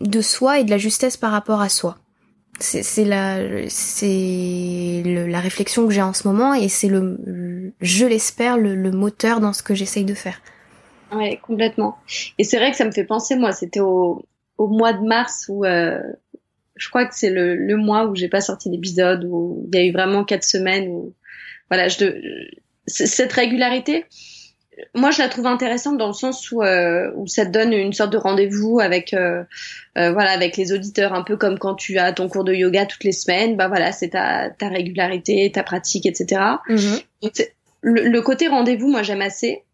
de 0.00 0.20
soi 0.20 0.60
et 0.60 0.64
de 0.64 0.70
la 0.70 0.78
justesse 0.78 1.16
par 1.16 1.32
rapport 1.32 1.60
à 1.60 1.68
soi. 1.68 1.98
C'est 2.58 3.04
la 3.04 3.38
la 3.38 5.40
réflexion 5.40 5.86
que 5.86 5.92
j'ai 5.92 6.00
en 6.00 6.14
ce 6.14 6.26
moment 6.26 6.54
et 6.54 6.68
c'est 6.68 6.88
le 6.88 7.72
je 7.80 8.06
l'espère 8.06 8.56
le, 8.56 8.90
moteur 8.90 9.40
dans 9.40 9.52
ce 9.52 9.62
que 9.62 9.74
j'essaye 9.74 10.04
de 10.04 10.14
faire. 10.14 10.40
Ouais, 11.12 11.38
complètement. 11.42 11.98
Et 12.38 12.44
c'est 12.44 12.56
vrai 12.56 12.70
que 12.70 12.76
ça 12.76 12.86
me 12.86 12.92
fait 12.92 13.04
penser 13.04 13.36
moi, 13.36 13.52
c'était 13.52 13.80
au 13.80 14.24
au 14.56 14.68
mois 14.68 14.94
de 14.94 15.06
mars 15.06 15.46
où 15.50 15.66
euh, 15.66 16.00
je 16.76 16.88
crois 16.88 17.04
que 17.04 17.14
c'est 17.14 17.28
le, 17.28 17.54
le 17.54 17.76
mois 17.76 18.06
où 18.06 18.14
j'ai 18.14 18.28
pas 18.28 18.40
sorti 18.40 18.70
d'épisode 18.70 19.26
où 19.28 19.68
il 19.70 19.78
y 19.78 19.82
a 19.82 19.84
eu 19.84 19.92
vraiment 19.92 20.24
quatre 20.24 20.44
semaines 20.44 20.88
où 20.88 21.12
voilà 21.70 21.88
cette 22.86 23.32
régularité 23.32 24.06
moi 24.94 25.10
je 25.10 25.18
la 25.18 25.28
trouve 25.28 25.46
intéressante 25.46 25.98
dans 25.98 26.08
le 26.08 26.12
sens 26.12 26.50
où 26.52 26.62
euh, 26.62 27.10
où 27.16 27.26
ça 27.26 27.46
te 27.46 27.50
donne 27.50 27.72
une 27.72 27.92
sorte 27.92 28.12
de 28.12 28.16
rendez-vous 28.16 28.80
avec 28.80 29.14
euh, 29.14 29.42
euh, 29.98 30.12
voilà 30.12 30.30
avec 30.30 30.56
les 30.56 30.72
auditeurs 30.72 31.14
un 31.14 31.22
peu 31.22 31.36
comme 31.36 31.58
quand 31.58 31.74
tu 31.74 31.98
as 31.98 32.12
ton 32.12 32.28
cours 32.28 32.44
de 32.44 32.52
yoga 32.52 32.86
toutes 32.86 33.04
les 33.04 33.12
semaines 33.12 33.56
bah 33.56 33.68
voilà 33.68 33.92
c'est 33.92 34.10
ta 34.10 34.50
ta 34.50 34.68
régularité 34.68 35.50
ta 35.52 35.62
pratique 35.62 36.06
etc 36.06 36.40
mm-hmm. 36.68 37.02
le, 37.80 38.08
le, 38.08 38.22
côté 38.22 38.48
rendez-vous 38.48 38.88
moi 38.88 39.02
j'aime 39.02 39.22
assez 39.22 39.64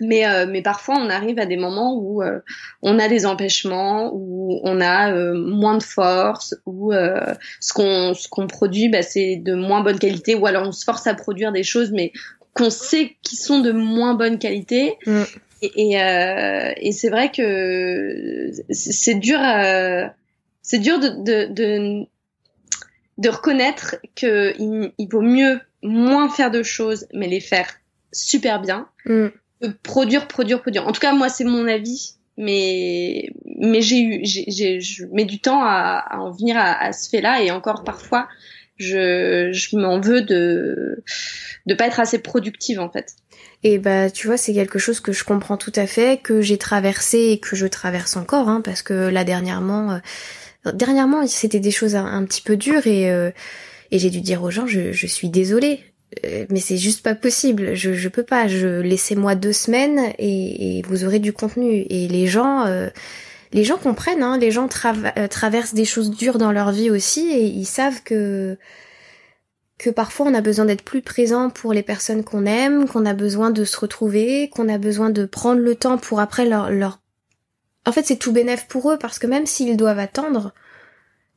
mais 0.00 0.26
euh, 0.26 0.46
mais 0.48 0.62
parfois 0.62 0.96
on 0.98 1.10
arrive 1.10 1.38
à 1.38 1.46
des 1.46 1.56
moments 1.56 1.94
où 1.94 2.22
euh, 2.22 2.40
on 2.82 2.98
a 2.98 3.08
des 3.08 3.26
empêchements 3.26 4.10
où 4.12 4.60
on 4.64 4.80
a 4.80 5.12
euh, 5.12 5.34
moins 5.34 5.76
de 5.76 5.82
force 5.82 6.54
où 6.66 6.92
ce 6.92 7.72
qu'on 7.72 8.14
ce 8.14 8.28
qu'on 8.28 8.46
produit 8.46 8.88
bah, 8.88 9.02
c'est 9.02 9.36
de 9.36 9.54
moins 9.54 9.82
bonne 9.82 9.98
qualité 9.98 10.34
ou 10.34 10.46
alors 10.46 10.66
on 10.66 10.72
se 10.72 10.84
force 10.84 11.06
à 11.06 11.14
produire 11.14 11.52
des 11.52 11.62
choses 11.62 11.92
mais 11.92 12.12
qu'on 12.54 12.70
sait 12.70 13.16
qui 13.22 13.36
sont 13.36 13.60
de 13.60 13.72
moins 13.72 14.14
bonne 14.14 14.38
qualité 14.38 14.96
mm. 15.06 15.22
et 15.62 15.94
et, 15.94 16.74
et 16.88 16.92
c'est 16.92 17.10
vrai 17.10 17.30
que 17.30 18.50
c'est 18.70 19.14
dur 19.14 19.38
c'est 20.62 20.78
dur 20.78 20.98
de, 20.98 21.08
de, 21.08 21.52
de 21.52 22.06
de 23.18 23.28
reconnaître 23.28 23.96
que 24.16 24.54
il, 24.58 24.92
il, 24.96 25.08
vaut 25.08 25.20
mieux 25.20 25.60
moins 25.82 26.30
faire 26.30 26.50
de 26.50 26.62
choses 26.62 27.06
mais 27.12 27.28
les 27.28 27.40
faire 27.40 27.68
super 28.12 28.60
bien 28.60 28.88
mm 29.06 29.28
produire, 29.82 30.26
produire, 30.26 30.60
produire. 30.60 30.86
En 30.86 30.92
tout 30.92 31.00
cas, 31.00 31.12
moi, 31.12 31.28
c'est 31.28 31.44
mon 31.44 31.66
avis, 31.66 32.14
mais 32.36 33.30
mais 33.44 33.82
j'ai 33.82 34.00
eu, 34.00 34.20
j'ai, 34.24 34.80
je 34.80 35.04
mets 35.06 35.24
du 35.24 35.40
temps 35.40 35.62
à, 35.62 36.02
à 36.08 36.18
en 36.18 36.30
venir 36.30 36.56
à, 36.56 36.82
à 36.82 36.92
ce 36.92 37.08
fait-là, 37.08 37.42
et 37.42 37.50
encore 37.50 37.84
parfois, 37.84 38.28
je, 38.80 39.50
je 39.52 39.76
m'en 39.76 40.00
veux 40.00 40.22
de 40.22 41.02
de 41.66 41.74
pas 41.74 41.86
être 41.86 42.00
assez 42.00 42.18
productive 42.18 42.80
en 42.80 42.90
fait. 42.90 43.14
Et 43.62 43.78
bah 43.78 44.10
tu 44.10 44.26
vois 44.26 44.36
c'est 44.36 44.54
quelque 44.54 44.78
chose 44.78 45.00
que 45.00 45.12
je 45.12 45.24
comprends 45.24 45.56
tout 45.56 45.72
à 45.76 45.86
fait, 45.86 46.20
que 46.22 46.40
j'ai 46.40 46.58
traversé 46.58 47.18
et 47.18 47.38
que 47.38 47.56
je 47.56 47.66
traverse 47.66 48.16
encore, 48.16 48.48
hein, 48.48 48.62
parce 48.64 48.82
que 48.82 49.08
là 49.08 49.24
dernièrement, 49.24 50.00
euh, 50.66 50.72
dernièrement 50.72 51.26
c'était 51.26 51.60
des 51.60 51.70
choses 51.70 51.94
un, 51.94 52.06
un, 52.06 52.24
petit 52.24 52.42
peu 52.42 52.56
dures 52.56 52.86
et 52.86 53.10
euh, 53.10 53.30
et 53.90 53.98
j'ai 53.98 54.10
dû 54.10 54.20
dire 54.20 54.42
aux 54.42 54.50
gens 54.50 54.66
je, 54.66 54.92
je 54.92 55.06
suis 55.06 55.28
désolée, 55.28 55.80
euh, 56.24 56.46
mais 56.50 56.60
c'est 56.60 56.76
juste 56.76 57.02
pas 57.02 57.14
possible. 57.14 57.74
Je, 57.74 57.94
je 57.94 58.08
peux 58.08 58.22
pas. 58.22 58.48
Je 58.48 58.80
laissez-moi 58.80 59.34
deux 59.34 59.52
semaines 59.52 60.12
et, 60.18 60.78
et, 60.78 60.82
vous 60.82 61.04
aurez 61.04 61.18
du 61.18 61.32
contenu. 61.32 61.86
Et 61.88 62.08
les 62.08 62.26
gens, 62.26 62.66
euh, 62.66 62.88
les 63.52 63.64
gens 63.64 63.76
comprennent. 63.76 64.22
Hein, 64.22 64.38
les 64.38 64.50
gens 64.50 64.68
euh, 64.84 65.28
traversent 65.28 65.74
des 65.74 65.84
choses 65.84 66.10
dures 66.10 66.38
dans 66.38 66.52
leur 66.52 66.72
vie 66.72 66.90
aussi 66.90 67.30
et 67.30 67.44
ils 67.44 67.66
savent 67.66 68.02
que 68.02 68.56
que 69.78 69.88
parfois 69.88 70.26
on 70.26 70.34
a 70.34 70.42
besoin 70.42 70.66
d'être 70.66 70.84
plus 70.84 71.00
présent 71.00 71.48
pour 71.48 71.72
les 71.72 71.82
personnes 71.82 72.22
qu'on 72.22 72.44
aime, 72.44 72.86
qu'on 72.86 73.06
a 73.06 73.14
besoin 73.14 73.50
de 73.50 73.64
se 73.64 73.78
retrouver, 73.78 74.50
qu'on 74.50 74.68
a 74.68 74.76
besoin 74.76 75.08
de 75.08 75.24
prendre 75.24 75.60
le 75.60 75.74
temps 75.74 75.96
pour 75.96 76.20
après 76.20 76.44
leur 76.44 76.70
leur. 76.70 77.00
En 77.86 77.92
fait, 77.92 78.04
c'est 78.04 78.16
tout 78.16 78.32
bénéf 78.32 78.66
pour 78.68 78.92
eux 78.92 78.98
parce 78.98 79.18
que 79.18 79.26
même 79.26 79.46
s'ils 79.46 79.78
doivent 79.78 79.98
attendre, 79.98 80.52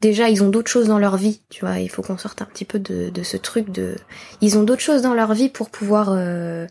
déjà 0.01 0.29
ils 0.29 0.43
ont 0.43 0.49
d'autres 0.49 0.69
choses 0.69 0.87
dans 0.87 0.99
leur 0.99 1.15
vie, 1.15 1.39
tu 1.49 1.61
vois, 1.61 1.79
il 1.79 1.89
faut 1.89 2.01
qu'on 2.01 2.17
sorte 2.17 2.41
un 2.41 2.45
petit 2.45 2.65
peu 2.65 2.79
de, 2.79 3.09
de, 3.09 3.23
ce 3.23 3.37
truc 3.37 3.71
de 3.71 3.95
ils 4.41 4.57
ont 4.57 4.63
d'autres 4.63 4.81
choses 4.81 5.03
dans 5.03 5.13
leur 5.13 5.33
vie 5.33 5.47
pour 5.47 5.69
pouvoir 5.69 6.09
euh, 6.11 6.67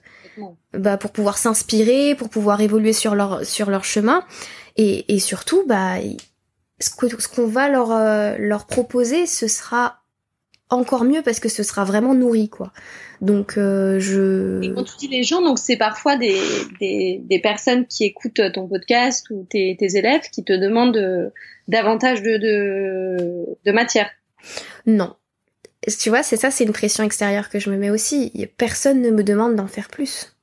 bah 0.75 0.99
pour 0.99 1.11
pouvoir 1.11 1.39
s'inspirer, 1.39 2.15
pour 2.15 2.29
pouvoir 2.29 2.61
évoluer 2.61 2.93
sur 2.93 3.15
leur 3.15 3.47
sur 3.47 3.71
leur 3.71 3.85
chemin 3.85 4.25
et, 4.77 5.15
et 5.15 5.19
surtout 5.19 5.65
bah 5.67 5.97
ce 6.81 6.91
qu'on 6.91 7.09
ce 7.09 7.29
qu'on 7.29 7.47
va 7.47 7.69
leur 7.69 7.93
euh, 7.93 8.37
leur 8.39 8.67
proposer 8.67 9.27
ce 9.27 9.49
sera 9.49 10.03
encore 10.71 11.05
mieux 11.05 11.23
parce 11.23 11.39
que 11.39 11.49
ce 11.49 11.63
sera 11.63 11.85
vraiment 11.85 12.15
nourri 12.15 12.49
quoi. 12.49 12.73
Donc 13.21 13.57
euh, 13.57 14.01
je. 14.01 14.63
Et 14.63 14.73
quand 14.73 14.85
tu 14.85 14.97
dis 14.97 15.09
les 15.09 15.23
gens, 15.23 15.43
donc 15.43 15.59
c'est 15.59 15.77
parfois 15.77 16.17
des, 16.17 16.41
des, 16.81 17.21
des, 17.23 17.39
personnes 17.39 17.87
qui 17.87 18.05
écoutent 18.05 18.41
ton 18.53 18.67
podcast 18.67 19.29
ou 19.31 19.47
tes, 19.49 19.77
tes 19.79 19.97
élèves 19.97 20.23
qui 20.33 20.43
te 20.43 20.53
demandent 20.53 21.31
davantage 21.69 22.23
de, 22.23 22.37
de, 22.37 23.47
de 23.65 23.73
matière. 23.73 24.11
Non. 24.87 25.15
Tu 26.01 26.09
vois, 26.09 26.23
c'est 26.23 26.37
ça, 26.37 26.51
c'est 26.51 26.65
une 26.65 26.73
pression 26.73 27.05
extérieure 27.05 27.49
que 27.49 27.59
je 27.59 27.71
me 27.71 27.77
mets 27.77 27.91
aussi. 27.91 28.33
Personne 28.57 29.03
ne 29.03 29.11
me 29.11 29.23
demande 29.23 29.57
d'en 29.57 29.67
faire 29.67 29.89
plus. 29.89 30.35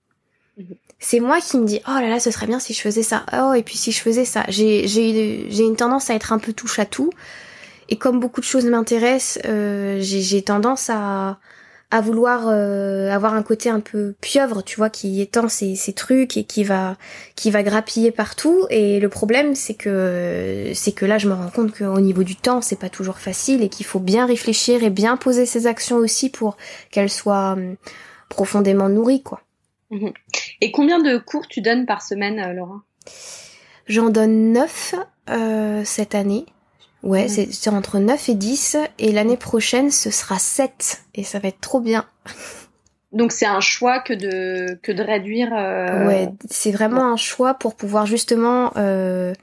C'est 1.00 1.20
moi 1.22 1.40
qui 1.40 1.58
me 1.58 1.66
dis 1.66 1.82
oh 1.88 2.00
là 2.00 2.10
là, 2.10 2.20
ce 2.20 2.30
serait 2.32 2.48
bien 2.48 2.60
si 2.60 2.74
je 2.74 2.82
faisais 2.82 3.04
ça. 3.04 3.26
Oh 3.34 3.54
et 3.54 3.64
puis 3.64 3.78
si 3.78 3.92
je 3.92 4.02
faisais 4.02 4.26
ça. 4.26 4.44
J'ai 4.50 4.88
j'ai 4.88 5.50
j'ai 5.50 5.64
une 5.64 5.76
tendance 5.78 6.10
à 6.10 6.16
être 6.16 6.34
un 6.34 6.40
peu 6.40 6.54
touche 6.54 6.80
à 6.80 6.86
tout. 6.86 7.10
Et 7.90 7.98
comme 7.98 8.20
beaucoup 8.20 8.42
de 8.42 8.46
choses 8.46 8.66
m'intéressent, 8.66 9.42
euh, 9.46 10.00
j'ai 10.02 10.42
tendance 10.44 10.90
à 10.90 11.40
à 11.92 12.02
vouloir 12.02 12.48
euh, 12.48 13.10
avoir 13.10 13.34
un 13.34 13.42
côté 13.42 13.70
un 13.70 13.80
peu 13.80 14.14
pieuvre, 14.22 14.62
tu 14.62 14.78
vois, 14.78 14.92
qui 14.92 15.22
étend 15.22 15.50
ses, 15.50 15.76
ses, 15.76 15.94
trucs 15.94 16.38
et 16.38 16.44
qui 16.44 16.64
va 16.64 16.98
qui 17.36 17.50
va 17.50 17.64
grappiller 17.64 18.12
partout. 18.12 18.68
Et 18.70 19.00
le 19.00 19.10
problème, 19.10 19.56
c'est 19.56 19.74
que 19.74 20.72
c'est 20.76 20.92
que 20.92 21.06
là, 21.06 21.18
je 21.18 21.28
me 21.28 21.34
rends 21.34 21.50
compte 21.50 21.76
qu'au 21.76 22.00
niveau 22.00 22.24
du 22.24 22.36
temps, 22.36 22.62
c'est 22.62 22.80
pas 22.80 22.90
toujours 22.90 23.18
facile 23.20 23.64
et 23.64 23.70
qu'il 23.70 23.86
faut 23.88 24.00
bien 24.00 24.28
réfléchir 24.28 24.84
et 24.84 24.92
bien 24.92 25.18
poser 25.18 25.46
ses 25.48 25.66
actions 25.66 25.98
aussi 25.98 26.30
pour 26.30 26.58
qu'elles 26.92 27.10
soient 27.10 27.54
hum, 27.54 27.76
profondément 28.30 28.90
nourries, 28.90 29.24
quoi. 29.24 29.42
Mhm. 29.92 30.14
Et 30.62 30.72
combien 30.72 31.00
de 31.00 31.18
cours 31.18 31.48
tu 31.48 31.62
donnes 31.62 31.86
par 31.86 32.02
semaine, 32.02 32.40
euh, 32.40 32.54
Laura? 32.54 32.82
J'en 33.88 34.10
donne 34.10 34.54
neuf 34.54 34.94
euh, 35.30 35.84
cette 35.84 36.16
année. 36.16 36.46
Ouais, 37.02 37.30
c'est 37.30 37.70
entre 37.70 37.98
9 37.98 38.28
et 38.28 38.36
10 38.36 38.76
et 39.00 39.14
l'année 39.14 39.38
prochaine 39.38 39.90
ce 39.90 40.12
sera 40.12 40.38
7 40.38 41.04
et 41.16 41.24
ça 41.24 41.40
va 41.40 41.48
être 41.48 41.62
trop 41.62 41.80
bien. 41.80 42.06
Donc 43.14 43.32
c'est 43.32 43.46
un 43.46 43.62
choix 43.62 44.00
que 44.00 44.12
de 44.12 44.78
que 44.84 44.92
de 44.92 45.02
réduire. 45.02 45.54
Euh... 45.54 46.06
Ouais, 46.06 46.28
c'est 46.50 46.72
vraiment 46.72 47.10
un 47.10 47.16
choix 47.16 47.54
pour 47.54 47.76
pouvoir 47.76 48.06
justement 48.06 48.74
euh, 48.76 49.34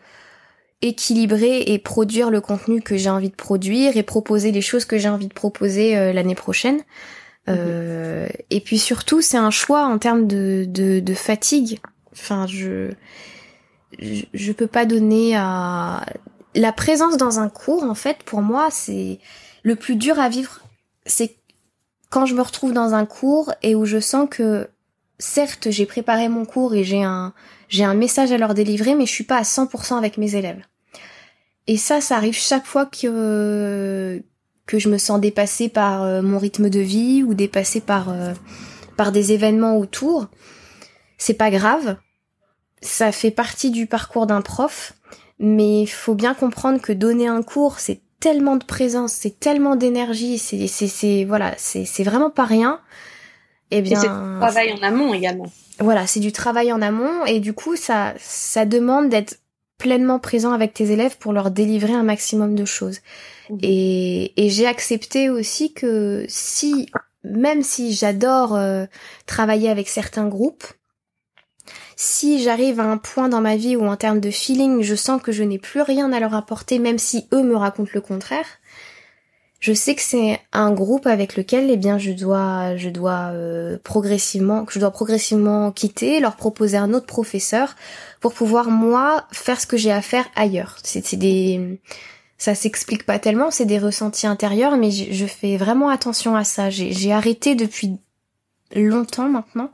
équilibrer 0.83 1.63
et 1.63 1.79
produire 1.79 2.29
le 2.29 2.43
contenu 2.43 2.83
que 2.83 2.99
j'ai 2.99 3.09
envie 3.09 3.31
de 3.31 3.35
produire 3.35 3.97
et 3.97 4.03
proposer 4.03 4.53
les 4.53 4.61
choses 4.61 4.85
que 4.85 4.99
j'ai 4.99 5.09
envie 5.09 5.29
de 5.29 5.35
proposer 5.35 6.13
l'année 6.13 6.35
prochaine. 6.35 6.83
Euh, 7.49 8.27
Et 8.51 8.61
puis 8.61 8.79
surtout, 8.79 9.21
c'est 9.21 9.37
un 9.37 9.51
choix 9.51 9.85
en 9.87 9.99
termes 9.99 10.27
de, 10.27 10.65
de, 10.69 11.01
de 11.01 11.15
fatigue. 11.15 11.79
Enfin, 12.13 12.47
je, 12.47 12.91
je 13.99 14.23
je 14.33 14.53
peux 14.53 14.67
pas 14.67 14.87
donner 14.87 15.37
à 15.37 16.05
la 16.55 16.73
présence 16.73 17.17
dans 17.17 17.39
un 17.39 17.49
cours, 17.49 17.85
en 17.85 17.95
fait, 17.95 18.23
pour 18.25 18.41
moi, 18.43 18.69
c'est 18.71 19.19
le 19.63 19.77
plus 19.77 19.97
dur 19.97 20.19
à 20.19 20.29
vivre. 20.29 20.61
C'est 21.05 21.37
quand 22.11 22.27
je 22.27 22.35
me 22.35 22.43
retrouve 22.43 22.73
dans 22.73 22.95
un 22.95 23.05
cours 23.05 23.53
et 23.63 23.75
où 23.75 23.85
je 23.85 24.01
sens 24.01 24.29
que, 24.31 24.69
certes, 25.19 25.71
j'ai 25.71 25.87
préparé 25.87 26.29
mon 26.29 26.45
cours 26.45 26.75
et 26.75 26.85
j'ai 26.85 27.03
un, 27.03 27.35
j'ai 27.69 27.85
un 27.85 27.95
message 27.95 28.33
à 28.33 28.39
leur 28.39 28.55
délivrer, 28.55 28.95
mais 28.95 29.07
je 29.07 29.13
suis 29.13 29.25
pas 29.25 29.37
à 29.39 29.43
100% 29.43 29.97
avec 29.99 30.17
mes 30.19 30.35
élèves. 30.35 30.63
Et 31.67 31.77
ça, 31.77 32.01
ça 32.01 32.17
arrive 32.17 32.35
chaque 32.37 32.65
fois 32.67 32.87
que, 32.87 34.23
que 34.67 34.79
je 34.79 34.89
me 34.89 34.99
sens 34.99 35.21
dépassée 35.21 35.69
par 35.69 36.03
euh, 36.03 36.23
mon 36.23 36.39
rythme 36.39 36.71
de 36.71 36.81
vie 36.81 37.23
ou 37.23 37.35
dépassée 37.35 37.81
par, 37.81 38.09
euh, 38.09 38.33
par 38.97 39.13
des 39.13 39.33
événements 39.33 39.79
autour. 39.79 40.29
C'est 41.19 41.35
pas 41.35 41.51
grave. 41.51 41.97
Ça 42.83 43.13
fait 43.13 43.31
partie 43.31 43.71
du 43.71 43.87
parcours 43.87 44.27
d'un 44.27 44.43
prof 44.43 44.95
mais 45.39 45.83
il 45.83 45.87
faut 45.87 46.15
bien 46.15 46.35
comprendre 46.35 46.81
que 46.81 46.93
donner 46.93 47.27
un 47.27 47.43
cours, 47.43 47.79
c'est 47.79 48.01
tellement 48.21 48.57
de 48.57 48.65
présence, 48.65 49.13
c'est 49.13 49.39
tellement 49.39 49.77
d'énergie, 49.77 50.39
c'est 50.39 50.67
c'est 50.67 50.89
c'est 50.89 51.25
voilà, 51.25 51.55
c'est 51.59 51.85
c'est 51.85 52.05
vraiment 52.05 52.31
pas 52.31 52.45
rien. 52.45 52.81
Eh 53.71 53.83
bien, 53.83 54.01
c'est 54.01 54.09
du 54.09 54.39
travail 54.39 54.73
en 54.73 54.83
amont 54.83 55.13
également. 55.13 55.47
Voilà, 55.81 56.07
c'est 56.07 56.21
du 56.21 56.33
travail 56.33 56.73
en 56.73 56.81
amont 56.81 57.27
et 57.27 57.41
du 57.41 57.53
coup, 57.53 57.77
ça, 57.77 58.15
ça 58.19 58.65
demande 58.65 59.09
d'être 59.09 59.41
pleinement 59.79 60.19
présent 60.19 60.53
avec 60.53 60.75
tes 60.75 60.91
élèves 60.91 61.19
pour 61.19 61.33
leur 61.33 61.51
délivrer 61.51 61.93
un 61.93 62.03
maximum 62.03 62.55
de 62.55 62.65
choses. 62.65 63.01
Mmh. 63.51 63.59
Et, 63.63 64.45
et 64.45 64.51
j'ai 64.51 64.67
accepté 64.67 65.29
aussi 65.31 65.73
que 65.73 66.25
si, 66.29 66.89
même 67.25 67.63
si 67.63 67.93
j'adore 67.93 68.55
euh, 68.55 68.87
travailler 69.27 69.69
avec 69.69 69.89
certains 69.89 70.29
groupes, 70.29 70.65
si 71.97 72.43
j'arrive 72.43 72.79
à 72.79 72.85
un 72.85 72.99
point 72.99 73.29
dans 73.29 73.41
ma 73.41 73.57
vie 73.57 73.75
où 73.75 73.87
en 73.87 73.97
termes 73.97 74.21
de 74.21 74.31
feeling, 74.31 74.83
je 74.83 74.95
sens 74.95 75.21
que 75.21 75.33
je 75.33 75.43
n'ai 75.43 75.59
plus 75.59 75.81
rien 75.81 76.13
à 76.13 76.21
leur 76.21 76.35
apporter, 76.35 76.79
même 76.79 76.99
si 76.99 77.27
eux 77.33 77.43
me 77.43 77.57
racontent 77.57 77.91
le 77.95 78.03
contraire, 78.03 78.47
je 79.67 79.73
sais 79.73 79.97
que 79.97 80.01
c'est 80.01 80.39
un 80.53 80.71
groupe 80.71 81.09
avec 81.09 81.37
lequel 81.37 81.69
eh 81.71 81.77
bien 81.77 81.99
je 81.99 82.13
dois 82.13 82.77
je 82.77 82.89
dois 82.89 83.31
euh, 83.33 83.79
progressivement 83.83 84.65
que 84.65 84.73
je 84.73 84.79
dois 84.79 84.93
progressivement 84.93 85.73
quitter, 85.73 86.21
leur 86.21 86.37
proposer 86.37 86.77
un 86.77 86.95
autre 86.95 87.07
professeur 87.07 87.75
pour 88.21 88.33
pouvoir 88.33 88.71
moi 88.71 89.27
faire 89.33 89.61
ce 89.61 89.67
que 89.67 89.77
j'ai 89.77 89.91
à 89.91 90.03
faire 90.03 90.25
ailleurs. 90.37 90.77
C'est 90.85 91.17
des 91.17 91.81
ça 92.39 92.55
s'explique 92.55 93.05
pas 93.07 93.19
tellement, 93.19 93.51
c'est 93.51 93.65
des 93.65 93.81
ressentis 93.81 94.29
intérieurs, 94.29 94.77
mais 94.77 94.93
je, 94.93 95.27
fais 95.27 95.57
vraiment 95.57 95.89
attention 95.89 96.37
à 96.37 96.45
ça. 96.45 96.71
J'ai 96.71 97.13
arrêté 97.13 97.57
depuis 97.57 97.97
longtemps 98.73 99.29
maintenant 99.29 99.71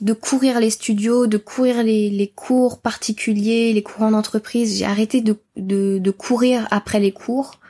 de 0.00 0.14
courir 0.14 0.58
les 0.58 0.70
studios, 0.70 1.28
de 1.28 1.38
courir 1.38 1.84
les, 1.84 2.10
les 2.10 2.26
cours 2.26 2.80
particuliers, 2.80 3.72
les 3.72 3.84
cours 3.84 4.02
en 4.02 4.14
entreprise. 4.14 4.78
J'ai 4.78 4.84
arrêté 4.84 5.20
de, 5.20 5.36
de, 5.54 5.98
de 5.98 6.10
courir 6.10 6.66
après 6.72 6.98
les 6.98 7.12
cours 7.12 7.60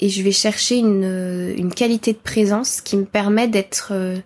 et 0.00 0.08
je 0.08 0.22
vais 0.22 0.32
chercher 0.32 0.76
une, 0.76 1.54
une 1.56 1.72
qualité 1.74 2.12
de 2.12 2.18
présence 2.18 2.80
qui 2.80 2.96
me 2.96 3.04
permet 3.04 3.48
d'être 3.48 3.90
euh, 3.92 4.16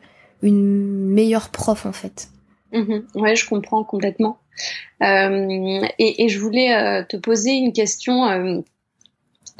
une 0.43 1.09
meilleure 1.09 1.49
prof 1.49 1.87
en 1.87 1.93
fait. 1.93 2.29
Mhm. 2.73 3.07
ouais, 3.17 3.37
je 3.37 3.49
comprends 3.49 3.85
complètement. 3.85 4.39
Euh, 5.03 5.81
et, 5.99 6.25
et, 6.25 6.29
je 6.29 6.39
voulais 6.39 6.75
euh, 6.75 7.03
te 7.03 7.17
poser 7.17 7.53
une 7.53 7.73
question 7.73 8.27
euh, 8.29 8.61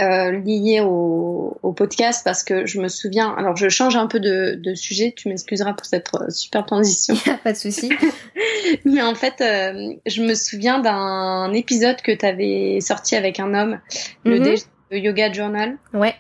euh, 0.01 0.33
liée 0.33 0.81
au, 0.81 1.59
au, 1.63 1.73
podcast 1.73 2.23
parce 2.25 2.43
que 2.45 2.67
je 2.67 2.81
me 2.81 2.89
souviens. 2.89 3.35
Alors, 3.37 3.57
je 3.57 3.69
change 3.69 3.97
un 3.97 4.07
peu 4.07 4.21
de, 4.21 4.59
de 4.63 4.75
sujet. 4.75 5.13
Tu 5.17 5.29
m'excuseras 5.29 5.73
pour 5.73 5.87
cette 5.87 6.09
super 6.31 6.65
transition. 6.65 7.15
Pas 7.45 7.53
de 7.53 7.59
souci. 7.59 7.91
Mais 8.85 9.03
en 9.03 9.15
fait, 9.15 9.37
je 9.41 10.23
me 10.23 10.35
souviens 10.35 10.79
d'un 10.79 11.53
épisode 11.53 12.01
que 12.03 12.13
tu 12.13 12.25
avais 12.25 12.81
sorti 12.81 13.17
avec 13.17 13.41
un 13.41 13.55
homme, 13.55 13.81
le 14.25 14.41
mhm 14.41 14.57
le 14.93 14.99
Yoga 14.99 15.33
Journal. 15.33 15.79
Ouais. 15.95 16.15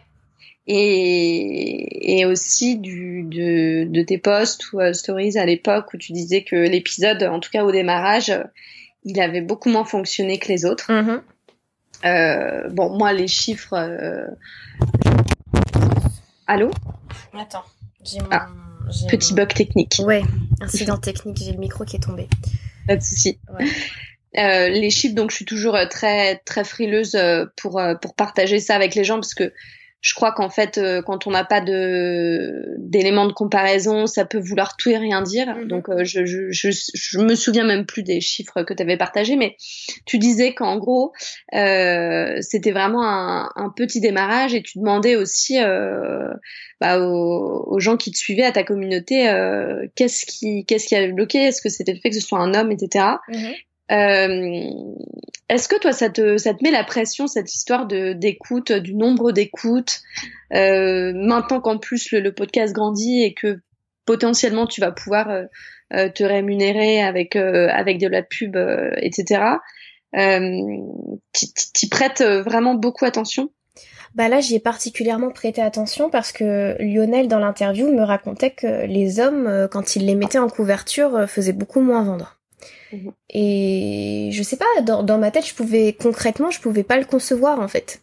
Et, 0.66 2.20
et 2.20 2.24
aussi 2.24 2.78
du, 2.78 3.24
de, 3.24 3.84
de 3.84 4.02
tes 4.02 4.18
posts 4.18 4.72
ou 4.72 4.80
euh, 4.80 4.92
stories 4.92 5.36
à 5.36 5.44
l'époque 5.44 5.92
où 5.92 5.98
tu 5.98 6.12
disais 6.12 6.42
que 6.42 6.56
l'épisode, 6.56 7.22
en 7.24 7.40
tout 7.40 7.50
cas 7.50 7.64
au 7.64 7.72
démarrage, 7.72 8.32
il 9.04 9.20
avait 9.20 9.40
beaucoup 9.40 9.68
moins 9.68 9.84
fonctionné 9.84 10.38
que 10.38 10.48
les 10.48 10.64
autres. 10.64 10.90
Mm-hmm. 10.90 11.20
Euh, 12.04 12.68
bon, 12.70 12.96
moi, 12.96 13.12
les 13.12 13.28
chiffres. 13.28 13.74
Euh... 13.74 14.26
Allô? 16.46 16.70
Attends, 17.38 17.64
j'ai 18.04 18.18
ah, 18.30 18.48
petit 19.08 19.34
bug 19.34 19.52
technique. 19.52 20.00
Ouais, 20.04 20.22
incident 20.60 20.96
technique, 20.96 21.38
j'ai 21.38 21.52
le 21.52 21.58
micro 21.58 21.84
qui 21.84 21.96
est 21.96 22.00
tombé. 22.00 22.28
Pas 22.86 22.96
de 22.96 23.02
souci. 23.02 23.38
Ouais. 23.58 23.66
Euh, 24.38 24.68
les 24.68 24.90
chiffres, 24.90 25.14
donc 25.14 25.30
je 25.30 25.36
suis 25.36 25.44
toujours 25.44 25.76
euh, 25.76 25.86
très 25.86 26.36
très 26.38 26.64
frileuse 26.64 27.14
euh, 27.14 27.44
pour 27.56 27.80
pour 28.00 28.14
partager 28.14 28.60
ça 28.60 28.74
avec 28.74 28.94
les 28.94 29.04
gens 29.04 29.16
parce 29.16 29.34
que 29.34 29.52
je 30.00 30.14
crois 30.14 30.32
qu'en 30.32 30.48
fait 30.48 30.80
quand 31.06 31.28
on 31.28 31.30
n'a 31.30 31.44
pas 31.44 31.60
de 31.60 32.74
d'éléments 32.78 33.26
de 33.26 33.32
comparaison, 33.32 34.06
ça 34.06 34.24
peut 34.24 34.40
vouloir 34.40 34.76
tout 34.76 34.90
et 34.90 34.96
rien 34.96 35.22
dire. 35.22 35.46
Mm-hmm. 35.46 35.66
Donc 35.68 35.86
je, 36.02 36.24
je, 36.24 36.50
je, 36.50 36.70
je 36.72 37.18
me 37.20 37.36
souviens 37.36 37.64
même 37.64 37.86
plus 37.86 38.02
des 38.02 38.20
chiffres 38.20 38.64
que 38.64 38.74
tu 38.74 38.82
avais 38.82 38.96
partagés, 38.96 39.36
mais 39.36 39.56
tu 40.04 40.18
disais 40.18 40.54
qu'en 40.54 40.76
gros 40.76 41.12
euh, 41.54 42.36
c'était 42.40 42.72
vraiment 42.72 43.06
un, 43.06 43.48
un, 43.54 43.70
petit 43.70 44.00
démarrage 44.00 44.54
et 44.54 44.62
tu 44.62 44.78
demandais 44.78 45.14
aussi 45.14 45.58
bah, 46.80 46.98
aux, 46.98 47.64
aux, 47.68 47.78
gens 47.78 47.96
qui 47.96 48.10
te 48.10 48.18
suivaient 48.18 48.42
à 48.42 48.50
ta 48.50 48.64
communauté 48.64 49.32
qu'est-ce 49.94 50.26
qui 50.26 50.64
qu'est-ce 50.64 50.88
qui 50.88 50.96
avait 50.96 51.12
bloqué, 51.12 51.38
est-ce 51.38 51.62
que 51.62 51.68
c'était 51.68 51.92
le 51.92 52.00
fait 52.00 52.10
que 52.10 52.16
ce 52.16 52.26
soit 52.26 52.40
un 52.40 52.54
homme, 52.54 52.72
etc. 52.72 53.04
Euh, 53.28 53.34
Est-ce 53.92 55.68
que 55.68 55.78
toi, 55.78 55.92
ça 55.92 56.08
te, 56.08 56.38
ça 56.38 56.54
te 56.54 56.64
met 56.64 56.70
la 56.70 56.82
pression, 56.82 57.26
cette 57.26 57.52
histoire 57.54 57.86
de 57.86 58.14
d'écoute, 58.14 58.72
du 58.72 58.94
nombre 58.94 59.32
d'écoutes, 59.32 60.00
euh, 60.54 61.12
maintenant 61.14 61.60
qu'en 61.60 61.76
plus 61.78 62.10
le, 62.10 62.20
le, 62.20 62.32
podcast 62.32 62.72
grandit 62.72 63.22
et 63.22 63.34
que 63.34 63.60
potentiellement 64.06 64.66
tu 64.66 64.80
vas 64.80 64.92
pouvoir 64.92 65.30
euh, 65.30 65.44
euh 65.94 66.08
te 66.08 66.24
rémunérer 66.24 67.02
avec 67.02 67.36
euh, 67.36 67.68
avec 67.70 67.98
de 67.98 68.08
la 68.08 68.22
pub, 68.22 68.56
euh, 68.56 68.90
etc. 68.96 69.42
tu 70.14 71.88
prêtes 71.90 72.22
vraiment 72.22 72.74
beaucoup 72.74 73.04
attention? 73.04 73.50
Bah 74.14 74.28
là, 74.28 74.40
j'y 74.40 74.56
ai 74.56 74.60
particulièrement 74.60 75.30
prêté 75.30 75.62
attention 75.62 76.10
parce 76.10 76.32
que 76.32 76.76
Lionel, 76.80 77.28
dans 77.28 77.38
l'interview, 77.38 77.90
me 77.90 78.02
racontait 78.02 78.50
que 78.50 78.84
les 78.84 79.20
hommes, 79.20 79.68
quand 79.70 79.96
ils 79.96 80.04
les 80.04 80.14
mettaient 80.14 80.38
en 80.38 80.48
couverture, 80.48 81.26
faisaient 81.26 81.54
beaucoup 81.54 81.80
moins 81.80 82.04
vendre. 82.04 82.41
Mhm. 82.92 83.12
Et 83.30 84.30
je 84.32 84.42
sais 84.42 84.56
pas, 84.56 84.66
dans, 84.82 85.02
dans, 85.02 85.18
ma 85.18 85.30
tête, 85.30 85.46
je 85.46 85.54
pouvais 85.54 85.92
concrètement, 85.92 86.50
je 86.50 86.60
pouvais 86.60 86.82
pas 86.82 86.98
le 86.98 87.04
concevoir 87.04 87.60
en 87.60 87.68
fait. 87.68 88.02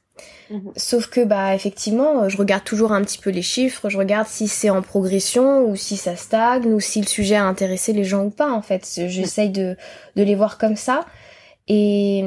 Mhm. 0.50 0.72
Sauf 0.76 1.08
que 1.08 1.24
bah 1.24 1.56
effectivement, 1.56 2.28
je 2.28 2.38
regarde 2.38 2.64
toujours 2.64 2.92
un 2.92 3.04
petit 3.04 3.20
peu 3.20 3.30
les 3.30 3.42
chiffres, 3.42 3.90
je 3.90 3.98
regarde 3.98 4.28
si 4.28 4.48
c'est 4.48 4.70
en 4.70 4.82
progression 4.82 5.64
ou 5.64 5.76
si 5.76 5.96
ça 5.96 6.16
stagne 6.16 6.66
ou 6.66 6.80
si 6.80 7.02
le 7.02 7.08
sujet 7.08 7.36
a 7.36 7.46
intéressé 7.46 7.94
les 7.94 8.04
gens 8.04 8.26
ou 8.26 8.30
pas 8.30 8.52
en 8.52 8.62
fait. 8.62 8.88
J'essaye 9.08 9.50
de, 9.50 9.78
de 10.16 10.24
les 10.24 10.36
voir 10.36 10.58
comme 10.58 10.76
ça. 10.76 11.06
Et 11.68 12.24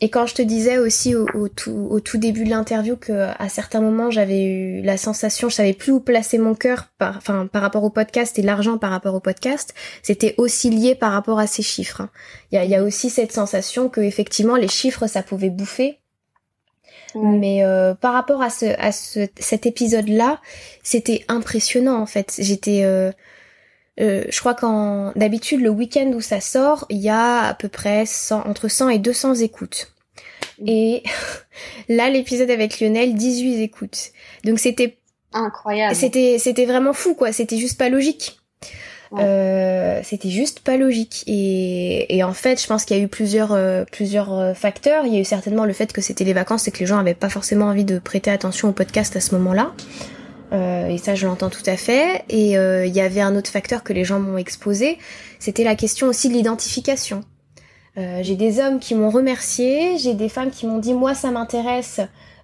et 0.00 0.10
quand 0.10 0.26
je 0.26 0.34
te 0.34 0.42
disais 0.42 0.78
aussi 0.78 1.16
au, 1.16 1.26
au, 1.34 1.48
tout, 1.48 1.88
au 1.90 1.98
tout, 1.98 2.18
début 2.18 2.44
de 2.44 2.50
l'interview 2.50 2.96
que 2.96 3.30
à 3.36 3.48
certains 3.48 3.80
moments 3.80 4.10
j'avais 4.10 4.44
eu 4.44 4.82
la 4.82 4.96
sensation, 4.96 5.48
je 5.48 5.56
savais 5.56 5.72
plus 5.72 5.90
où 5.90 5.98
placer 5.98 6.38
mon 6.38 6.54
cœur 6.54 6.86
par, 6.98 7.16
enfin, 7.16 7.48
par 7.48 7.62
rapport 7.62 7.82
au 7.82 7.90
podcast 7.90 8.38
et 8.38 8.42
l'argent 8.42 8.78
par 8.78 8.90
rapport 8.90 9.14
au 9.14 9.20
podcast, 9.20 9.74
c'était 10.02 10.36
aussi 10.38 10.70
lié 10.70 10.94
par 10.94 11.12
rapport 11.12 11.40
à 11.40 11.48
ces 11.48 11.62
chiffres. 11.62 12.02
Hein. 12.02 12.10
Il 12.52 12.56
y, 12.56 12.58
a, 12.58 12.64
y, 12.64 12.76
a, 12.76 12.82
aussi 12.84 13.10
cette 13.10 13.32
sensation 13.32 13.88
que 13.88 14.00
effectivement 14.00 14.54
les 14.54 14.68
chiffres 14.68 15.08
ça 15.08 15.22
pouvait 15.22 15.50
bouffer. 15.50 15.98
Mais 17.14 17.64
euh, 17.64 17.94
par 17.94 18.12
rapport 18.12 18.42
à, 18.42 18.50
ce, 18.50 18.66
à 18.78 18.92
ce, 18.92 19.26
cet 19.38 19.66
épisode-là, 19.66 20.40
c'était 20.82 21.24
impressionnant 21.28 22.00
en 22.00 22.06
fait. 22.06 22.36
J'étais 22.38 22.82
euh, 22.84 23.10
euh, 24.00 24.24
je 24.28 24.40
crois 24.40 24.54
qu'en 24.54 25.12
d'habitude 25.16 25.60
le 25.60 25.70
week-end 25.70 26.12
où 26.14 26.20
ça 26.20 26.40
sort, 26.40 26.86
il 26.88 26.98
y 26.98 27.08
a 27.08 27.48
à 27.48 27.54
peu 27.54 27.68
près 27.68 28.06
100, 28.06 28.46
entre 28.46 28.68
100 28.68 28.90
et 28.90 28.98
200 28.98 29.36
écoutes. 29.36 29.92
Et 30.66 31.02
là 31.88 32.08
l'épisode 32.08 32.50
avec 32.50 32.80
Lionel 32.80 33.14
18 33.14 33.62
écoutes. 33.62 34.12
Donc 34.44 34.58
c'était 34.58 34.98
incroyable. 35.32 35.94
C'était 35.94 36.38
c'était 36.38 36.66
vraiment 36.66 36.92
fou 36.92 37.14
quoi, 37.14 37.32
c'était 37.32 37.58
juste 37.58 37.78
pas 37.78 37.88
logique. 37.88 38.38
Euh, 39.14 40.00
c'était 40.02 40.28
juste 40.28 40.60
pas 40.60 40.76
logique 40.76 41.24
et, 41.26 42.14
et 42.14 42.22
en 42.22 42.34
fait 42.34 42.60
je 42.60 42.66
pense 42.66 42.84
qu'il 42.84 42.98
y 42.98 43.00
a 43.00 43.02
eu 43.02 43.08
plusieurs 43.08 43.52
euh, 43.52 43.84
plusieurs 43.90 44.34
euh, 44.34 44.52
facteurs 44.52 45.06
il 45.06 45.14
y 45.14 45.16
a 45.16 45.20
eu 45.20 45.24
certainement 45.24 45.64
le 45.64 45.72
fait 45.72 45.94
que 45.94 46.02
c'était 46.02 46.24
les 46.24 46.34
vacances 46.34 46.68
et 46.68 46.70
que 46.70 46.80
les 46.80 46.84
gens 46.84 46.98
avaient 46.98 47.14
pas 47.14 47.30
forcément 47.30 47.66
envie 47.66 47.86
de 47.86 47.98
prêter 47.98 48.30
attention 48.30 48.68
au 48.68 48.72
podcast 48.72 49.16
à 49.16 49.20
ce 49.20 49.34
moment-là 49.36 49.72
euh, 50.52 50.88
et 50.88 50.98
ça, 50.98 51.14
je 51.14 51.26
l'entends 51.26 51.50
tout 51.50 51.62
à 51.66 51.76
fait. 51.76 52.24
Et 52.28 52.58
euh, 52.58 52.86
il 52.86 52.94
y 52.94 53.00
avait 53.00 53.20
un 53.20 53.36
autre 53.36 53.50
facteur 53.50 53.82
que 53.82 53.92
les 53.92 54.04
gens 54.04 54.18
m'ont 54.18 54.38
exposé, 54.38 54.98
c'était 55.38 55.64
la 55.64 55.74
question 55.74 56.08
aussi 56.08 56.28
de 56.28 56.34
l'identification. 56.34 57.22
Euh, 57.96 58.20
j'ai 58.22 58.36
des 58.36 58.60
hommes 58.60 58.78
qui 58.78 58.94
m'ont 58.94 59.10
remercié, 59.10 59.98
j'ai 59.98 60.14
des 60.14 60.28
femmes 60.28 60.50
qui 60.50 60.66
m'ont 60.66 60.78
dit 60.78 60.94
moi 60.94 61.14
ça 61.14 61.30
m'intéresse, 61.30 62.00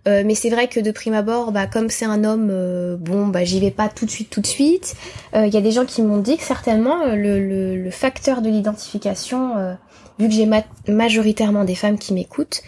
mais 0.07 0.35
c'est 0.35 0.51
vrai 0.51 0.69
que 0.69 0.81
de 0.81 0.91
prime 0.91 1.15
abord, 1.15 1.51
bah, 1.51 1.67
comme 1.67 1.89
c'est 1.89 2.05
un 2.05 2.25
homme, 2.25 2.99
bon 3.01 3.27
bah 3.29 3.45
j'y 3.45 3.59
vais 3.59 3.71
pas 3.71 3.89
tout 3.89 4.05
de 4.05 4.11
suite 4.11 4.29
tout 4.29 4.43
de 4.43 4.47
suite. 4.47 4.97
Il 5.35 5.49
y 5.49 5.57
a 5.57 5.63
des 5.63 5.71
gens 5.71 5.87
qui 5.87 6.03
m'ont 6.03 6.19
dit 6.19 6.37
que 6.37 6.43
certainement 6.43 7.07
le, 7.07 7.41
le, 7.41 7.83
le 7.83 7.91
facteur 7.91 8.43
de 8.43 8.51
l'identification, 8.51 9.77
vu 10.19 10.29
que 10.29 10.35
j'ai 10.35 10.47
majoritairement 10.89 11.65
des 11.65 11.75
femmes 11.75 11.97
qui 11.97 12.13
m'écoutent, 12.13 12.63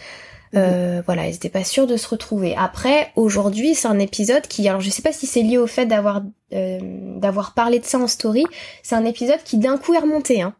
euh, 0.55 1.01
voilà, 1.05 1.27
ils 1.27 1.35
étaient 1.35 1.49
pas 1.49 1.63
sûrs 1.63 1.87
de 1.87 1.97
se 1.97 2.07
retrouver. 2.07 2.55
Après, 2.55 3.11
aujourd'hui, 3.15 3.75
c'est 3.75 3.87
un 3.87 3.99
épisode 3.99 4.47
qui, 4.47 4.67
alors 4.67 4.81
je 4.81 4.89
sais 4.89 5.01
pas 5.01 5.11
si 5.11 5.27
c'est 5.27 5.41
lié 5.41 5.57
au 5.57 5.67
fait 5.67 5.85
d'avoir 5.85 6.21
euh, 6.53 6.79
d'avoir 7.17 7.53
parlé 7.53 7.79
de 7.79 7.85
ça 7.85 7.97
en 7.97 8.07
story, 8.07 8.45
c'est 8.83 8.95
un 8.95 9.05
épisode 9.05 9.41
qui 9.43 9.57
d'un 9.57 9.77
coup 9.77 9.93
est 9.93 9.99
remonté. 9.99 10.41
Hein. 10.41 10.53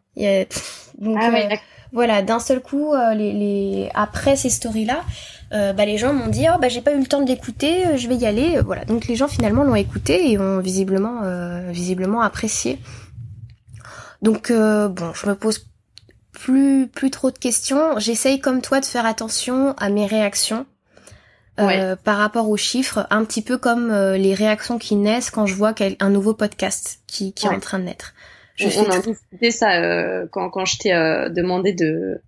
donc 0.98 1.16
ah 1.20 1.30
euh, 1.34 1.56
voilà, 1.92 2.20
d'un 2.20 2.38
seul 2.38 2.60
coup, 2.60 2.92
les, 3.14 3.32
les, 3.32 3.88
après 3.94 4.36
ces 4.36 4.50
stories 4.50 4.84
là, 4.84 5.02
bah, 5.50 5.86
les 5.86 5.96
gens 5.96 6.12
m'ont 6.12 6.26
dit 6.26 6.44
oh 6.54 6.58
bah 6.60 6.68
j'ai 6.68 6.82
pas 6.82 6.92
eu 6.92 6.98
le 6.98 7.06
temps 7.06 7.22
de 7.22 7.28
l'écouter, 7.28 7.96
je 7.96 8.08
vais 8.08 8.16
y 8.16 8.26
aller. 8.26 8.60
voilà, 8.60 8.84
donc 8.84 9.06
les 9.06 9.16
gens 9.16 9.28
finalement 9.28 9.64
l'ont 9.64 9.74
écouté 9.74 10.30
et 10.30 10.38
ont 10.38 10.60
visiblement 10.60 11.22
visiblement 11.70 12.20
apprécié. 12.20 12.78
Donc 14.20 14.52
bon, 14.52 15.12
je 15.14 15.26
me 15.26 15.34
pose 15.34 15.66
plus 16.40 16.88
plus 16.88 17.10
trop 17.10 17.30
de 17.30 17.38
questions. 17.38 17.98
J'essaye 17.98 18.40
comme 18.40 18.62
toi 18.62 18.80
de 18.80 18.84
faire 18.84 19.06
attention 19.06 19.74
à 19.78 19.88
mes 19.90 20.06
réactions. 20.06 20.66
par 21.56 22.16
rapport 22.18 22.48
aux 22.48 22.56
chiffres, 22.56 23.06
un 23.10 23.24
petit 23.24 23.42
peu 23.42 23.58
comme 23.58 23.92
les 24.14 24.34
réactions 24.34 24.78
qui 24.78 24.94
naissent 24.94 25.30
quand 25.30 25.46
je 25.46 25.54
vois 25.54 25.74
un 26.00 26.10
nouveau 26.10 26.34
podcast 26.34 27.00
qui, 27.06 27.32
qui 27.32 27.46
est 27.46 27.50
en 27.50 27.60
train 27.60 27.80
de 27.80 27.84
naître. 27.84 28.14
Je 28.54 28.66
on, 28.78 28.90
a 28.90 28.98
discuté 28.98 29.50
ça 29.50 30.26
quand, 30.30 30.50
quand 30.50 30.64
je 30.64 30.78
t'ai 30.78 30.90
demandé 31.30 31.72
de 31.72 32.20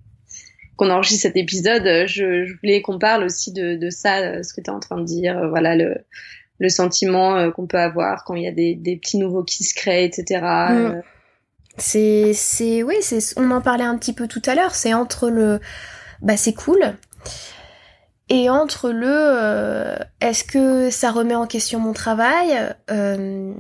qu'on 0.77 0.91
enregistre 0.91 1.23
cet 1.23 1.37
épisode. 1.37 1.85
Je, 2.07 2.45
je 2.45 2.55
voulais 2.61 2.83
qu'on 2.83 2.99
parle 2.99 3.23
aussi 3.23 3.53
de, 3.53 3.77
de 3.77 3.91
ça, 3.91 4.43
ce 4.43 4.53
que 4.53 4.61
tu 4.61 4.71
es 4.71 4.75
en 4.75 4.81
train 4.81 4.99
de 4.99 5.05
dire, 5.05 5.49
voilà 5.49 5.77
le 5.77 5.97
le 6.61 6.69
sentiment 6.69 7.51
qu'on 7.53 7.67
peut 7.67 7.79
avoir 7.79 8.25
quand 8.25 8.35
il 8.35 8.45
y 8.45 8.47
a 8.47 8.53
des, 8.53 8.75
des 8.75 8.97
petits 8.97 9.17
nouveaux 9.17 9.43
qui 9.43 9.65
se 9.65 9.75
créent, 9.75 10.05
etc. 10.05 10.45
C'est, 11.79 12.33
c'est, 12.35 12.83
oui, 12.83 12.97
c'est, 13.01 13.21
on 13.37 13.51
en 13.51 13.61
parlait 13.61 13.85
un 13.85 13.97
petit 13.97 14.13
peu 14.13 14.29
tout 14.29 14.43
à 14.47 14.55
l'heure. 14.55 14.75
C'est 14.75 14.95
entre 14.95 15.31
le, 15.31 15.61
bah 16.21 16.37
c'est 16.37 16.55
cool, 16.55 16.95
et 18.31 18.49
entre 18.49 18.91
le, 18.91 19.09
euh, 19.09 19.97
est-ce 20.21 20.45
que 20.45 20.89
ça 20.91 21.11
remet 21.11 21.35
en 21.35 21.49
question 21.49 21.81
mon 21.81 21.93
travail, 21.93 22.75
euh, 22.91 23.53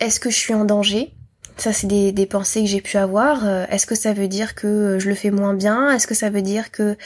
est-ce 0.00 0.18
que 0.18 0.30
je 0.30 0.36
suis 0.36 0.54
en 0.54 0.64
danger? 0.64 1.12
Ça, 1.58 1.72
c'est 1.72 1.86
des, 1.86 2.10
des 2.10 2.26
pensées 2.26 2.62
que 2.62 2.66
j'ai 2.66 2.80
pu 2.80 2.96
avoir. 2.96 3.46
Euh, 3.46 3.66
est-ce 3.70 3.86
que 3.86 3.94
ça 3.94 4.14
veut 4.14 4.28
dire 4.28 4.54
que 4.54 4.98
je 4.98 5.08
le 5.08 5.14
fais 5.14 5.30
moins 5.30 5.52
bien? 5.52 5.90
Est-ce 5.90 6.06
que 6.06 6.14
ça 6.14 6.30
veut 6.30 6.42
dire 6.42 6.70
que 6.72 6.96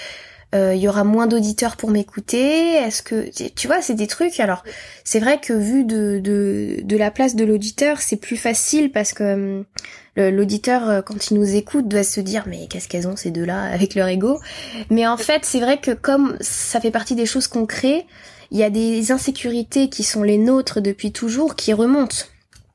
euh, 0.54 0.74
il 0.74 0.80
y 0.80 0.88
aura 0.88 1.04
moins 1.04 1.26
d'auditeurs 1.26 1.76
pour 1.76 1.90
m'écouter 1.90 2.74
Est-ce 2.74 3.02
que 3.02 3.28
tu 3.50 3.66
vois, 3.66 3.82
c'est 3.82 3.94
des 3.94 4.06
trucs. 4.06 4.40
Alors, 4.40 4.64
c'est 5.04 5.20
vrai 5.20 5.38
que 5.40 5.52
vu 5.52 5.84
de 5.84 6.20
de, 6.22 6.78
de 6.82 6.96
la 6.96 7.10
place 7.10 7.36
de 7.36 7.44
l'auditeur, 7.44 8.00
c'est 8.00 8.16
plus 8.16 8.38
facile 8.38 8.90
parce 8.90 9.12
que 9.12 9.64
euh, 10.18 10.30
l'auditeur 10.30 10.88
euh, 10.88 11.02
quand 11.02 11.30
il 11.30 11.38
nous 11.38 11.54
écoute 11.54 11.86
doit 11.86 12.02
se 12.02 12.20
dire 12.20 12.44
mais 12.46 12.66
qu'est-ce 12.66 12.88
qu'elles 12.88 13.06
ont 13.06 13.16
ces 13.16 13.30
deux-là 13.30 13.62
avec 13.72 13.94
leur 13.94 14.08
ego? 14.08 14.38
Mais 14.90 15.06
en 15.06 15.18
fait, 15.18 15.44
c'est 15.44 15.60
vrai 15.60 15.78
que 15.78 15.90
comme 15.90 16.36
ça 16.40 16.80
fait 16.80 16.90
partie 16.90 17.14
des 17.14 17.26
choses 17.26 17.46
qu'on 17.46 17.66
crée, 17.66 18.06
il 18.50 18.58
y 18.58 18.64
a 18.64 18.70
des 18.70 19.12
insécurités 19.12 19.90
qui 19.90 20.02
sont 20.02 20.22
les 20.22 20.38
nôtres 20.38 20.80
depuis 20.80 21.12
toujours 21.12 21.56
qui 21.56 21.74
remontent 21.74 22.24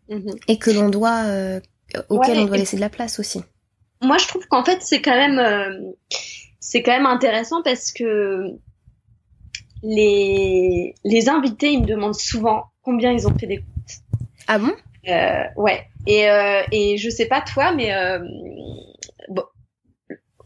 mhm. 0.10 0.36
et 0.48 0.60
que 0.60 0.70
l'on 0.70 0.90
doit 0.90 1.24
euh, 1.26 1.60
auxquelles 2.10 2.38
on 2.38 2.46
doit 2.46 2.58
laisser 2.58 2.76
de 2.76 2.82
la 2.82 2.90
place 2.90 3.20
aussi. 3.20 3.42
Moi, 4.02 4.18
je 4.18 4.28
trouve 4.28 4.46
qu'en 4.48 4.64
fait, 4.64 4.80
c'est 4.82 5.02
quand 5.02 5.16
même 5.16 5.40
c'est 6.64 6.82
quand 6.82 6.94
même 6.94 7.06
intéressant 7.06 7.62
parce 7.62 7.92
que 7.92 8.58
les, 9.84 10.96
les 11.04 11.30
invités, 11.30 11.72
ils 11.74 11.82
me 11.82 11.86
demandent 11.86 12.16
souvent 12.16 12.68
combien 12.84 13.12
ils 13.12 13.28
ont 13.28 13.38
fait 13.38 13.48
d'écoute. 13.48 13.68
Ah 14.48 14.60
bon? 14.60 14.72
Euh, 15.10 15.44
Ouais. 15.58 15.86
Et, 16.08 16.30
euh, 16.30 16.64
et 16.72 16.98
je 16.98 17.10
sais 17.10 17.26
pas 17.26 17.42
toi, 17.42 17.74
mais 17.74 17.94
euh, 17.94 18.20
bon, 19.28 19.44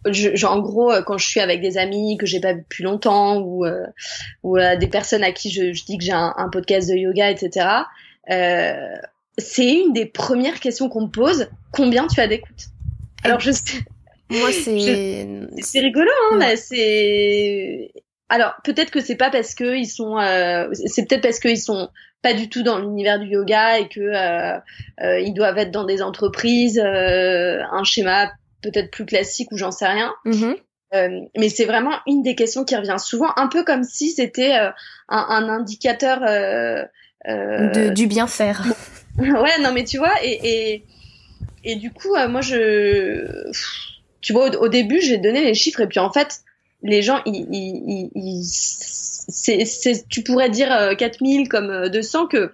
je, 0.07 0.45
en 0.47 0.59
gros, 0.59 0.91
quand 1.05 1.19
je 1.19 1.27
suis 1.27 1.39
avec 1.39 1.61
des 1.61 1.77
amis 1.77 2.17
que 2.17 2.25
j'ai 2.25 2.39
pas 2.39 2.53
vu 2.53 2.61
depuis 2.61 2.83
longtemps 2.83 3.37
ou, 3.37 3.65
euh, 3.65 3.85
ou 4.41 4.57
euh, 4.57 4.75
des 4.75 4.87
personnes 4.87 5.23
à 5.23 5.31
qui 5.31 5.51
je, 5.51 5.71
je 5.71 5.85
dis 5.85 5.99
que 5.99 6.03
j'ai 6.03 6.13
un, 6.13 6.33
un, 6.35 6.49
podcast 6.49 6.89
de 6.89 6.95
yoga, 6.95 7.29
etc., 7.29 7.67
euh, 8.31 8.95
c'est 9.37 9.71
une 9.71 9.93
des 9.93 10.07
premières 10.07 10.59
questions 10.59 10.89
qu'on 10.89 11.03
me 11.03 11.11
pose. 11.11 11.47
Combien 11.71 12.07
tu 12.07 12.19
as 12.19 12.27
d'écoute 12.27 12.69
Alors 13.23 13.39
je 13.39 13.51
sais, 13.51 13.83
moi, 14.29 14.51
c'est. 14.51 15.27
C'est 15.61 15.79
rigolo, 15.79 16.11
hein, 16.33 16.55
c'est. 16.55 17.91
Alors, 18.29 18.55
peut-être 18.63 18.91
que 18.91 18.99
c'est 18.99 19.15
pas 19.15 19.29
parce 19.29 19.55
que 19.55 19.75
ils 19.75 19.87
sont. 19.87 20.17
Euh... 20.17 20.67
C'est 20.73 21.07
peut-être 21.07 21.21
parce 21.21 21.39
qu'ils 21.39 21.59
sont 21.59 21.89
pas 22.21 22.33
du 22.33 22.49
tout 22.49 22.63
dans 22.63 22.79
l'univers 22.79 23.19
du 23.19 23.27
yoga 23.27 23.79
et 23.79 23.87
que 23.87 23.99
euh, 23.99 24.57
euh, 25.01 25.19
ils 25.19 25.33
doivent 25.33 25.57
être 25.57 25.71
dans 25.71 25.85
des 25.85 26.01
entreprises, 26.01 26.79
euh, 26.79 27.61
un 27.71 27.83
schéma 27.83 28.31
peut-être 28.61 28.91
plus 28.91 29.05
classique 29.05 29.51
ou 29.51 29.57
j'en 29.57 29.71
sais 29.71 29.87
rien. 29.87 30.13
Mm-hmm. 30.25 30.55
Euh, 30.95 31.19
mais 31.37 31.49
c'est 31.49 31.65
vraiment 31.65 31.93
une 32.07 32.23
des 32.23 32.35
questions 32.35 32.63
qui 32.63 32.75
revient 32.75 32.95
souvent, 32.97 33.29
un 33.35 33.47
peu 33.47 33.63
comme 33.63 33.83
si 33.83 34.11
c'était 34.11 34.53
un, 34.53 34.73
un, 35.09 35.49
indicateur 35.49 36.21
de, 37.25 37.93
du 37.93 38.07
bien 38.07 38.25
faire. 38.25 38.65
ouais, 39.19 39.61
non, 39.61 39.73
mais 39.73 39.83
tu 39.83 39.97
vois, 39.97 40.13
et, 40.23 40.39
et, 40.43 40.85
et 41.65 41.75
du 41.75 41.91
coup, 41.91 42.15
moi, 42.29 42.41
je 42.41 43.51
tu 44.21 44.33
vois, 44.33 44.49
au, 44.59 44.67
début, 44.67 45.01
j'ai 45.01 45.17
donné 45.17 45.43
les 45.43 45.53
chiffres 45.53 45.81
et 45.81 45.87
puis 45.87 45.99
en 45.99 46.11
fait, 46.11 46.41
les 46.83 47.01
gens, 47.01 47.21
ils, 47.25 47.47
ils, 47.51 48.11
ils 48.15 48.43
c'est, 49.29 50.07
tu 50.07 50.23
pourrais 50.23 50.49
dire 50.49 50.95
4000 50.97 51.41
euh, 51.41 51.45
comme 51.49 51.89
200 51.89 52.23
euh, 52.23 52.27
que 52.27 52.51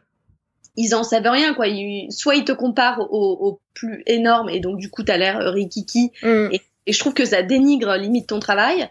ils 0.75 0.95
en 0.95 1.03
savent 1.03 1.27
rien 1.27 1.53
quoi. 1.53 1.67
soit 2.09 2.35
ils 2.35 2.45
te 2.45 2.51
comparent 2.51 3.07
au, 3.11 3.37
au, 3.39 3.59
plus 3.75 4.01
énorme 4.07 4.49
et 4.49 4.59
donc 4.59 4.77
du 4.79 4.89
coup 4.89 5.03
t'as 5.03 5.17
l'air 5.17 5.37
rikiki 5.53 6.11
mm. 6.23 6.49
et, 6.51 6.61
et, 6.87 6.93
je 6.93 6.99
trouve 6.99 7.13
que 7.13 7.25
ça 7.25 7.43
dénigre 7.43 7.95
limite 7.95 8.27
ton 8.27 8.39
travail. 8.39 8.89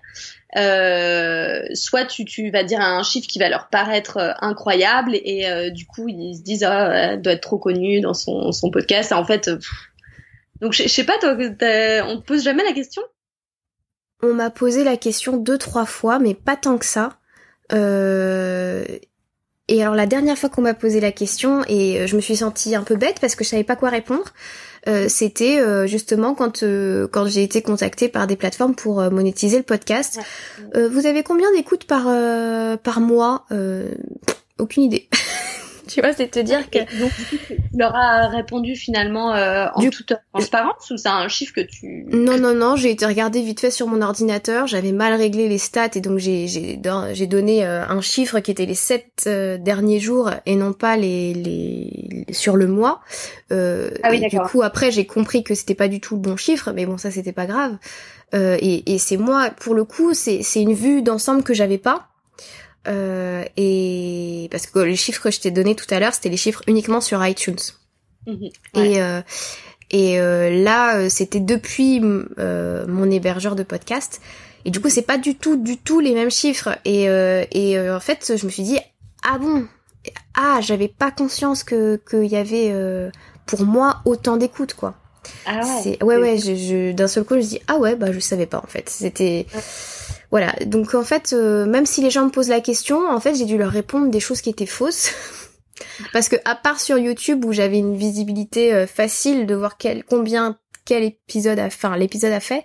Euh, 0.57 1.63
soit 1.73 2.05
tu, 2.05 2.25
tu 2.25 2.51
vas 2.51 2.63
dire 2.63 2.81
un 2.81 3.03
chiffre 3.03 3.27
qui 3.27 3.39
va 3.39 3.49
leur 3.49 3.69
paraître 3.69 4.19
euh, 4.19 4.33
incroyable 4.43 5.15
et 5.15 5.71
du 5.71 5.87
coup 5.87 6.09
ils 6.09 6.37
se 6.37 6.43
disent 6.43 6.63
ah 6.63 6.91
elle 6.93 7.23
doit 7.23 7.33
être 7.33 7.43
trop 7.43 7.59
connue 7.59 8.01
dans 8.01 8.15
son, 8.15 8.53
son 8.53 8.71
podcast. 8.71 9.13
en 9.13 9.25
fait, 9.25 9.51
donc 10.63 10.73
je, 10.73 10.89
sais 10.89 11.05
pas, 11.05 11.19
toi, 11.19 11.33
on 11.33 12.17
te 12.19 12.27
pose 12.27 12.43
jamais 12.43 12.65
la 12.65 12.73
question? 12.73 13.03
On 14.23 14.33
m'a 14.33 14.49
posé 14.49 14.85
la 14.85 14.97
question 14.97 15.37
deux 15.37 15.59
trois 15.59 15.85
fois, 15.85 16.19
mais 16.19 16.33
pas 16.33 16.57
tant 16.57 16.79
que 16.79 16.87
ça. 16.87 17.19
Euh... 17.73 18.85
Et 19.69 19.83
alors 19.83 19.95
la 19.95 20.07
dernière 20.07 20.37
fois 20.37 20.49
qu'on 20.49 20.63
m'a 20.63 20.75
posé 20.75 21.01
la 21.01 21.13
question, 21.13 21.63
et 21.69 22.01
euh, 22.01 22.07
je 22.07 22.17
me 22.17 22.21
suis 22.21 22.37
sentie 22.37 22.75
un 22.75 22.83
peu 22.83 22.97
bête 22.97 23.21
parce 23.21 23.35
que 23.35 23.45
je 23.45 23.51
savais 23.51 23.65
pas 23.65 23.77
quoi 23.77 23.91
répondre, 23.91 24.25
euh, 24.89 25.07
c'était 25.09 25.61
euh, 25.61 25.87
justement 25.87 26.35
quand 26.35 26.65
euh, 26.65 27.07
quand 27.07 27.27
j'ai 27.27 27.45
été 27.45 27.63
contactée 27.63 28.09
par 28.09 28.27
des 28.27 28.35
plateformes 28.35 28.75
pour 28.75 29.01
monétiser 29.11 29.59
le 29.59 29.63
podcast. 29.63 30.19
vous 30.75 31.07
avez 31.07 31.23
combien 31.23 31.53
d'écoutes 31.53 31.85
par 31.85 32.05
par 32.79 33.01
mois? 33.01 33.47
Aucune 34.59 34.83
idée. 34.83 35.09
tu 35.93 36.01
vois, 36.01 36.13
c'est 36.13 36.29
te 36.29 36.39
dire 36.39 36.71
que. 36.71 36.79
Donc, 37.01 37.11
tu 37.29 37.59
leur 37.79 37.95
as 37.95 38.29
répondu 38.29 38.77
finalement 38.77 39.35
euh, 39.35 39.67
en 39.75 39.89
toute 39.91 40.13
transparence 40.33 40.91
ou 40.91 40.97
c'est 40.97 41.09
un 41.09 41.29
chiffre 41.29 41.53
que 41.55 41.61
tu. 41.61 42.07
Non, 42.11 42.39
non, 42.39 42.55
non, 42.55 42.77
j'ai 42.77 42.91
été 42.91 43.05
regarder 43.07 43.43
vite 43.43 43.61
fait 43.61 43.71
sur 43.71 43.87
mon 43.87 44.01
ordinateur, 44.03 44.67
j'avais 44.67 44.93
mal 44.93 45.15
réglé 45.15 45.49
les 45.49 45.59
stats 45.59 45.91
et 45.95 46.01
donc 46.01 46.19
j'ai, 46.19 46.49
j'ai, 46.49 46.81
j'ai 47.13 47.27
donné 47.27 47.65
euh, 47.65 47.85
un 47.87 48.01
chiffre 48.01 48.41
qui 48.41 48.51
était 48.51 48.67
les 48.67 48.75
sept 48.75 49.25
euh, 49.27 49.59
derniers 49.59 50.01
jours 50.01 50.31
et 50.47 50.57
non 50.57 50.73
pas 50.73 50.97
les, 50.97 51.35
les, 51.35 52.27
sur 52.31 52.57
le 52.57 52.67
mois. 52.67 53.01
Euh, 53.53 53.91
ah 54.03 54.09
oui, 54.11 54.27
du 54.29 54.39
coup, 54.39 54.63
après, 54.63 54.91
j'ai 54.91 55.07
compris 55.07 55.45
que 55.45 55.55
c'était 55.55 55.75
pas 55.75 55.89
du 55.89 56.01
tout 56.01 56.15
le 56.15 56.21
bon 56.21 56.37
chiffre, 56.37 56.73
mais 56.73 56.87
bon, 56.87 56.99
ça, 56.99 57.11
c'était 57.11 57.33
pas 57.33 57.47
grave. 57.47 57.77
Euh, 58.35 58.57
et, 58.61 58.95
et 58.95 58.99
c'est 58.99 59.19
moi, 59.19 59.51
pour 59.51 59.75
le 59.75 59.85
coup, 59.85 60.15
c'est, 60.15 60.43
c'est 60.43 60.63
une 60.63 60.73
vue 60.73 61.03
d'ensemble 61.03 61.43
que 61.43 61.55
j'avais 61.55 61.79
pas. 61.79 62.09
Euh, 62.89 63.45
et 63.57 64.49
parce 64.51 64.67
que 64.67 64.81
les 64.81 64.97
chiffres 64.97 65.23
que 65.23 65.31
je 65.31 65.41
t'ai 65.41 65.51
donnés 65.51 65.75
tout 65.75 65.87
à 65.91 66.01
l'heure, 66.01 66.15
c'était 66.15 66.29
les 66.29 66.37
chiffres 66.37 66.63
uniquement 66.67 67.01
sur 67.01 67.25
iTunes. 67.25 67.57
Mhm. 68.27 68.51
Et 68.75 69.03
euh, 69.03 69.21
et 69.91 70.19
euh, 70.19 70.51
là, 70.63 70.97
euh, 70.97 71.09
c'était 71.09 71.41
depuis 71.41 72.01
euh, 72.39 72.87
mon 72.87 73.11
hébergeur 73.11 73.55
de 73.55 73.63
podcast. 73.63 74.21
Et 74.65 74.71
du 74.71 74.81
coup, 74.81 74.89
c'est 74.89 75.03
pas 75.03 75.19
du 75.19 75.35
tout, 75.35 75.57
du 75.57 75.77
tout 75.77 76.01
les 76.01 76.15
mêmes 76.15 76.31
chiffres. 76.31 76.79
Et 76.85 77.05
et 77.05 77.91
en 77.91 78.01
fait, 78.01 78.35
je 78.37 78.47
me 78.47 78.51
suis 78.51 78.63
dit 78.63 78.79
ah 79.23 79.39
bon, 79.39 79.67
ah 80.35 80.61
j'avais 80.61 80.89
pas 80.89 81.11
conscience 81.11 81.65
que 81.65 82.01
qu'il 82.09 82.27
y 82.27 82.37
avait 82.37 82.73
pour 83.45 83.65
moi 83.65 84.01
autant 84.05 84.37
d'écoute 84.37 84.75
quoi. 84.75 84.95
Ah 85.47 85.61
ouais. 85.85 86.03
Ouais 86.03 86.17
ouais, 86.17 86.39
je, 86.39 86.55
je 86.55 86.93
d'un 86.93 87.09
seul 87.09 87.25
coup, 87.25 87.35
je 87.35 87.41
me 87.41 87.45
dis 87.45 87.61
ah 87.67 87.77
ouais 87.77 87.97
bah 87.97 88.13
je 88.13 88.21
savais 88.21 88.47
pas 88.47 88.59
en 88.59 88.67
fait. 88.69 88.89
C'était 88.89 89.47
voilà, 90.33 90.55
donc 90.65 90.95
en 90.95 91.05
fait, 91.05 91.35
euh, 91.35 91.67
même 91.67 91.85
si 91.85 92.01
les 92.01 92.11
gens 92.11 92.25
me 92.25 92.31
posent 92.31 92.49
la 92.49 92.63
question, 92.63 93.07
en 93.07 93.21
fait, 93.21 93.35
j'ai 93.35 93.45
dû 93.45 93.59
leur 93.59 93.71
répondre 93.71 94.09
des 94.09 94.19
choses 94.19 94.41
qui 94.41 94.49
étaient 94.49 94.65
fausses. 94.65 95.13
Parce 96.15 96.31
que 96.31 96.37
à 96.47 96.55
part 96.55 96.81
sur 96.81 96.97
YouTube 96.97 97.45
où 97.45 97.53
j'avais 97.53 97.79
une 97.79 97.97
visibilité 97.97 98.73
euh, 98.73 98.87
facile 98.87 99.47
de 99.47 99.55
voir 99.55 99.77
quel 99.77 100.05
combien 100.05 100.59
quel 100.85 101.05
épisode 101.05 101.59
a 101.59 101.67
enfin 101.67 101.97
l'épisode 101.97 102.33
a 102.33 102.41
fait 102.41 102.65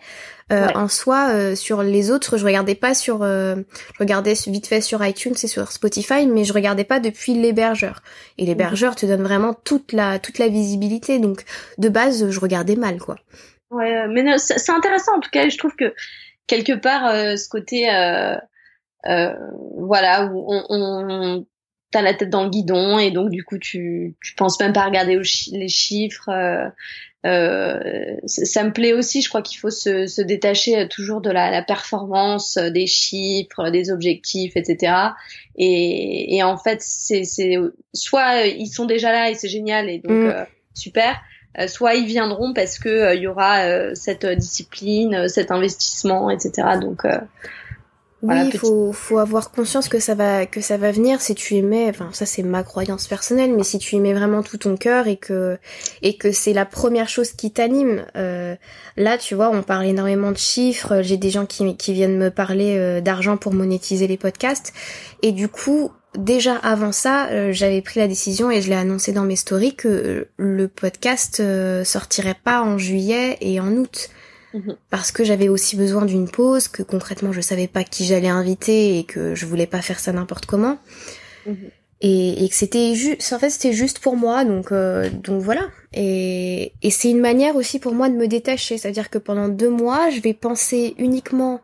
euh, 0.51 0.67
en 0.73 0.87
soi 0.87 1.55
sur 1.55 1.83
les 1.83 2.09
autres 2.09 2.37
je 2.37 2.45
regardais 2.45 2.73
pas 2.73 2.95
sur 2.95 3.23
je 3.23 3.63
regardais 3.99 4.33
vite 4.47 4.65
fait 4.65 4.81
sur 4.81 5.05
iTunes 5.05 5.35
et 5.41 5.47
sur 5.47 5.71
Spotify 5.71 6.25
mais 6.25 6.43
je 6.43 6.53
regardais 6.53 6.83
pas 6.83 6.99
depuis 6.99 7.33
l'hébergeur. 7.33 8.01
Et 8.37 8.45
l'hébergeur 8.45 8.95
te 8.95 9.05
donne 9.05 9.23
vraiment 9.23 9.53
toute 9.53 9.93
la 9.93 10.19
toute 10.19 10.39
la 10.39 10.47
visibilité. 10.47 11.19
Donc 11.19 11.43
de 11.77 11.89
base 11.89 12.29
je 12.29 12.39
regardais 12.39 12.75
mal 12.75 12.97
quoi. 12.99 13.17
Ouais 13.71 14.07
mais 14.07 14.37
c'est 14.37 14.71
intéressant 14.71 15.17
en 15.17 15.19
tout 15.19 15.31
cas 15.31 15.47
je 15.49 15.57
trouve 15.57 15.75
que 15.75 15.93
quelque 16.47 16.73
part 16.73 17.05
euh, 17.05 17.35
ce 17.35 17.47
côté 17.47 17.93
euh, 17.93 18.35
euh, 19.05 19.33
voilà 19.77 20.25
où 20.25 20.45
on, 20.47 20.63
on 20.69 21.45
t'as 21.91 22.01
la 22.01 22.13
tête 22.13 22.29
dans 22.29 22.43
le 22.43 22.49
guidon 22.49 22.97
et 22.97 23.11
donc 23.11 23.29
du 23.29 23.43
coup 23.43 23.57
tu 23.57 24.15
tu 24.21 24.33
penses 24.35 24.59
même 24.59 24.73
pas 24.73 24.85
regarder 24.85 25.21
les 25.51 25.69
chiffres 25.69 26.29
euh, 27.25 28.17
ça 28.25 28.63
me 28.63 28.71
plaît 28.71 28.93
aussi 28.93 29.21
je 29.21 29.29
crois 29.29 29.41
qu'il 29.41 29.59
faut 29.59 29.69
se, 29.69 30.05
se 30.07 30.21
détacher 30.21 30.87
toujours 30.89 31.21
de 31.21 31.29
la, 31.29 31.49
la, 31.49 31.61
performance 31.61 32.57
des 32.57 32.87
chiffres 32.87 33.69
des 33.69 33.89
objectifs 33.91 34.53
etc 34.55 34.93
et, 35.55 36.35
et 36.35 36.43
en 36.43 36.57
fait 36.57 36.81
c'est 36.81 37.23
soit 37.93 38.45
ils 38.45 38.67
sont 38.67 38.85
déjà 38.85 39.11
là 39.11 39.29
et 39.29 39.35
c'est 39.35 39.49
génial 39.49 39.89
et 39.89 39.99
donc 39.99 40.11
mm. 40.11 40.45
super 40.73 41.11
euh, 41.11 41.13
soit 41.65 41.95
ils 41.95 42.05
viendront 42.05 42.53
parce 42.53 42.77
que 42.77 42.89
il 42.89 42.91
euh, 42.91 43.15
y 43.15 43.27
aura 43.27 43.61
euh, 43.61 43.91
cette 43.95 44.25
discipline, 44.25 45.27
cet 45.27 45.51
investissement, 45.51 46.29
etc. 46.29 46.77
Donc 46.79 47.03
Oui, 48.21 48.49
il 48.53 48.59
faut, 48.59 48.93
faut 48.93 49.17
avoir 49.17 49.51
conscience 49.51 49.89
que 49.89 49.99
ça 49.99 50.13
va 50.13 50.45
que 50.45 50.61
ça 50.61 50.77
va 50.77 50.91
venir 50.91 51.19
si 51.19 51.33
tu 51.33 51.55
aimais. 51.55 51.87
Enfin, 51.89 52.09
ça 52.13 52.27
c'est 52.27 52.43
ma 52.43 52.63
croyance 52.63 53.07
personnelle, 53.07 53.53
mais 53.55 53.63
si 53.63 53.79
tu 53.79 53.95
aimais 53.95 54.13
vraiment 54.13 54.43
tout 54.43 54.57
ton 54.57 54.77
cœur 54.77 55.07
et 55.07 55.17
que 55.17 55.57
et 56.03 56.17
que 56.17 56.31
c'est 56.31 56.53
la 56.53 56.65
première 56.65 57.09
chose 57.09 57.31
qui 57.31 57.51
t'anime. 57.51 58.05
Euh, 58.15 58.55
là, 58.95 59.17
tu 59.17 59.33
vois, 59.33 59.49
on 59.49 59.63
parle 59.63 59.85
énormément 59.85 60.31
de 60.31 60.37
chiffres. 60.37 61.01
J'ai 61.01 61.17
des 61.17 61.31
gens 61.31 61.47
qui 61.47 61.75
qui 61.75 61.93
viennent 61.93 62.17
me 62.17 62.29
parler 62.29 62.77
euh, 62.77 63.01
d'argent 63.01 63.37
pour 63.37 63.53
monétiser 63.53 64.05
les 64.05 64.17
podcasts, 64.17 64.73
et 65.23 65.31
du 65.31 65.47
coup, 65.47 65.91
déjà 66.15 66.55
avant 66.55 66.91
ça, 66.91 67.27
euh, 67.29 67.51
j'avais 67.51 67.81
pris 67.81 67.99
la 67.99 68.07
décision 68.07 68.51
et 68.51 68.61
je 68.61 68.69
l'ai 68.69 68.75
annoncé 68.75 69.11
dans 69.11 69.23
mes 69.23 69.35
stories 69.35 69.75
que 69.75 70.27
le 70.37 70.67
podcast 70.67 71.41
sortirait 71.83 72.37
pas 72.43 72.61
en 72.61 72.77
juillet 72.77 73.37
et 73.41 73.59
en 73.59 73.73
août 73.73 74.09
Mhm. 74.53 74.77
parce 74.89 75.11
que 75.11 75.23
j'avais 75.23 75.49
aussi 75.49 75.75
besoin 75.75 76.05
d'une 76.05 76.29
pause, 76.29 76.67
que 76.67 76.81
concrètement 76.83 77.31
je 77.31 77.41
savais 77.41 77.67
pas 77.67 77.83
qui 77.83 78.05
j'allais 78.05 78.29
inviter 78.29 78.97
et 78.97 79.03
que 79.03 79.35
je 79.35 79.45
voulais 79.45 79.67
pas 79.67 79.81
faire 79.81 79.99
ça 79.99 80.11
n'importe 80.13 80.45
comment. 80.45 80.77
Mhm. 81.45 81.69
Et, 81.99 82.47
que 82.47 82.55
c'était 82.55 82.93
juste, 82.93 83.33
en 83.33 83.39
fait 83.39 83.49
c'était 83.49 83.73
juste 83.73 83.99
pour 83.99 84.15
moi, 84.15 84.45
donc 84.45 84.71
euh, 84.71 85.09
donc 85.09 85.41
voilà. 85.41 85.67
Et, 85.93 86.73
et 86.83 86.91
c'est 86.91 87.09
une 87.09 87.19
manière 87.19 87.55
aussi 87.55 87.79
pour 87.79 87.93
moi 87.93 88.07
de 88.09 88.15
me 88.15 88.27
détacher, 88.27 88.77
c'est-à-dire 88.77 89.09
que 89.09 89.17
pendant 89.17 89.49
deux 89.49 89.69
mois 89.69 90.09
je 90.11 90.21
vais 90.21 90.33
penser 90.33 90.95
uniquement 90.97 91.61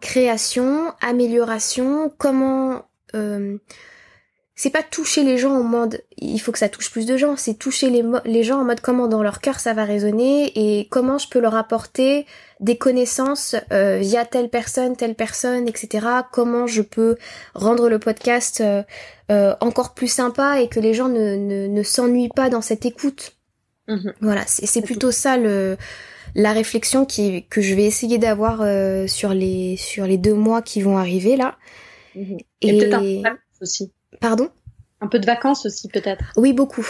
création, 0.00 0.92
amélioration, 1.00 2.12
comment 2.16 2.84
euh, 3.14 3.58
c'est 4.60 4.68
pas 4.68 4.82
toucher 4.82 5.22
les 5.22 5.38
gens 5.38 5.52
en 5.52 5.62
mode 5.62 6.02
il 6.18 6.38
faut 6.38 6.52
que 6.52 6.58
ça 6.58 6.68
touche 6.68 6.90
plus 6.90 7.06
de 7.06 7.16
gens, 7.16 7.34
c'est 7.34 7.54
toucher 7.54 7.88
les, 7.88 8.04
les 8.26 8.42
gens 8.42 8.60
en 8.60 8.64
mode 8.64 8.82
comment 8.82 9.08
dans 9.08 9.22
leur 9.22 9.40
cœur 9.40 9.58
ça 9.58 9.72
va 9.72 9.86
résonner 9.86 10.52
et 10.54 10.86
comment 10.90 11.16
je 11.16 11.28
peux 11.28 11.40
leur 11.40 11.54
apporter 11.54 12.26
des 12.60 12.76
connaissances 12.76 13.56
euh, 13.72 14.00
via 14.02 14.26
telle 14.26 14.50
personne, 14.50 14.96
telle 14.96 15.14
personne, 15.14 15.66
etc. 15.66 16.06
Comment 16.30 16.66
je 16.66 16.82
peux 16.82 17.16
rendre 17.54 17.88
le 17.88 17.98
podcast 17.98 18.60
euh, 18.60 18.82
euh, 19.30 19.54
encore 19.60 19.94
plus 19.94 20.08
sympa 20.12 20.60
et 20.60 20.68
que 20.68 20.78
les 20.78 20.92
gens 20.92 21.08
ne, 21.08 21.36
ne, 21.36 21.66
ne 21.66 21.82
s'ennuient 21.82 22.28
pas 22.28 22.50
dans 22.50 22.60
cette 22.60 22.84
écoute. 22.84 23.36
Mhm. 23.88 24.12
Voilà, 24.20 24.42
c'est 24.46 24.82
plutôt 24.82 25.10
ça 25.10 25.38
le 25.38 25.78
la 26.34 26.52
réflexion 26.52 27.06
qui 27.06 27.46
que 27.48 27.62
je 27.62 27.74
vais 27.74 27.84
essayer 27.84 28.18
d'avoir 28.18 28.58
sur 29.08 29.32
les 29.32 29.76
sur 29.78 30.04
les 30.04 30.18
deux 30.18 30.34
mois 30.34 30.60
qui 30.60 30.82
vont 30.82 30.98
arriver 30.98 31.36
là. 31.36 31.56
Mhm. 32.14 32.38
Et, 32.62 32.78
peut-être 32.78 32.94
un 32.94 33.38
aussi. 33.60 33.92
Pardon? 34.20 34.48
Un 35.00 35.06
peu 35.08 35.18
de 35.18 35.26
vacances 35.26 35.66
aussi 35.66 35.88
peut-être. 35.88 36.32
Oui, 36.36 36.52
beaucoup. 36.52 36.86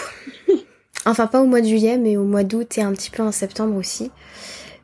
enfin, 1.06 1.26
pas 1.26 1.40
au 1.40 1.46
mois 1.46 1.60
de 1.60 1.66
juillet, 1.66 1.98
mais 1.98 2.16
au 2.16 2.24
mois 2.24 2.44
d'août 2.44 2.78
et 2.78 2.82
un 2.82 2.92
petit 2.92 3.10
peu 3.10 3.22
en 3.22 3.32
septembre 3.32 3.76
aussi. 3.76 4.10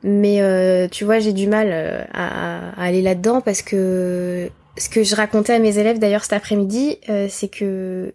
Mais 0.02 0.40
euh, 0.40 0.88
tu 0.88 1.04
vois, 1.04 1.18
j'ai 1.18 1.32
du 1.32 1.48
mal 1.48 1.68
euh, 1.72 2.04
à, 2.12 2.80
aller 2.80 3.02
là-dedans 3.02 3.40
parce 3.40 3.62
que 3.62 4.50
ce 4.78 4.88
que 4.88 5.02
je 5.02 5.16
racontais 5.16 5.54
à 5.54 5.58
mes 5.58 5.78
élèves 5.78 5.98
d'ailleurs 5.98 6.22
cet 6.22 6.34
après-midi, 6.34 6.98
euh, 7.08 7.26
c'est 7.30 7.48
que 7.48 8.14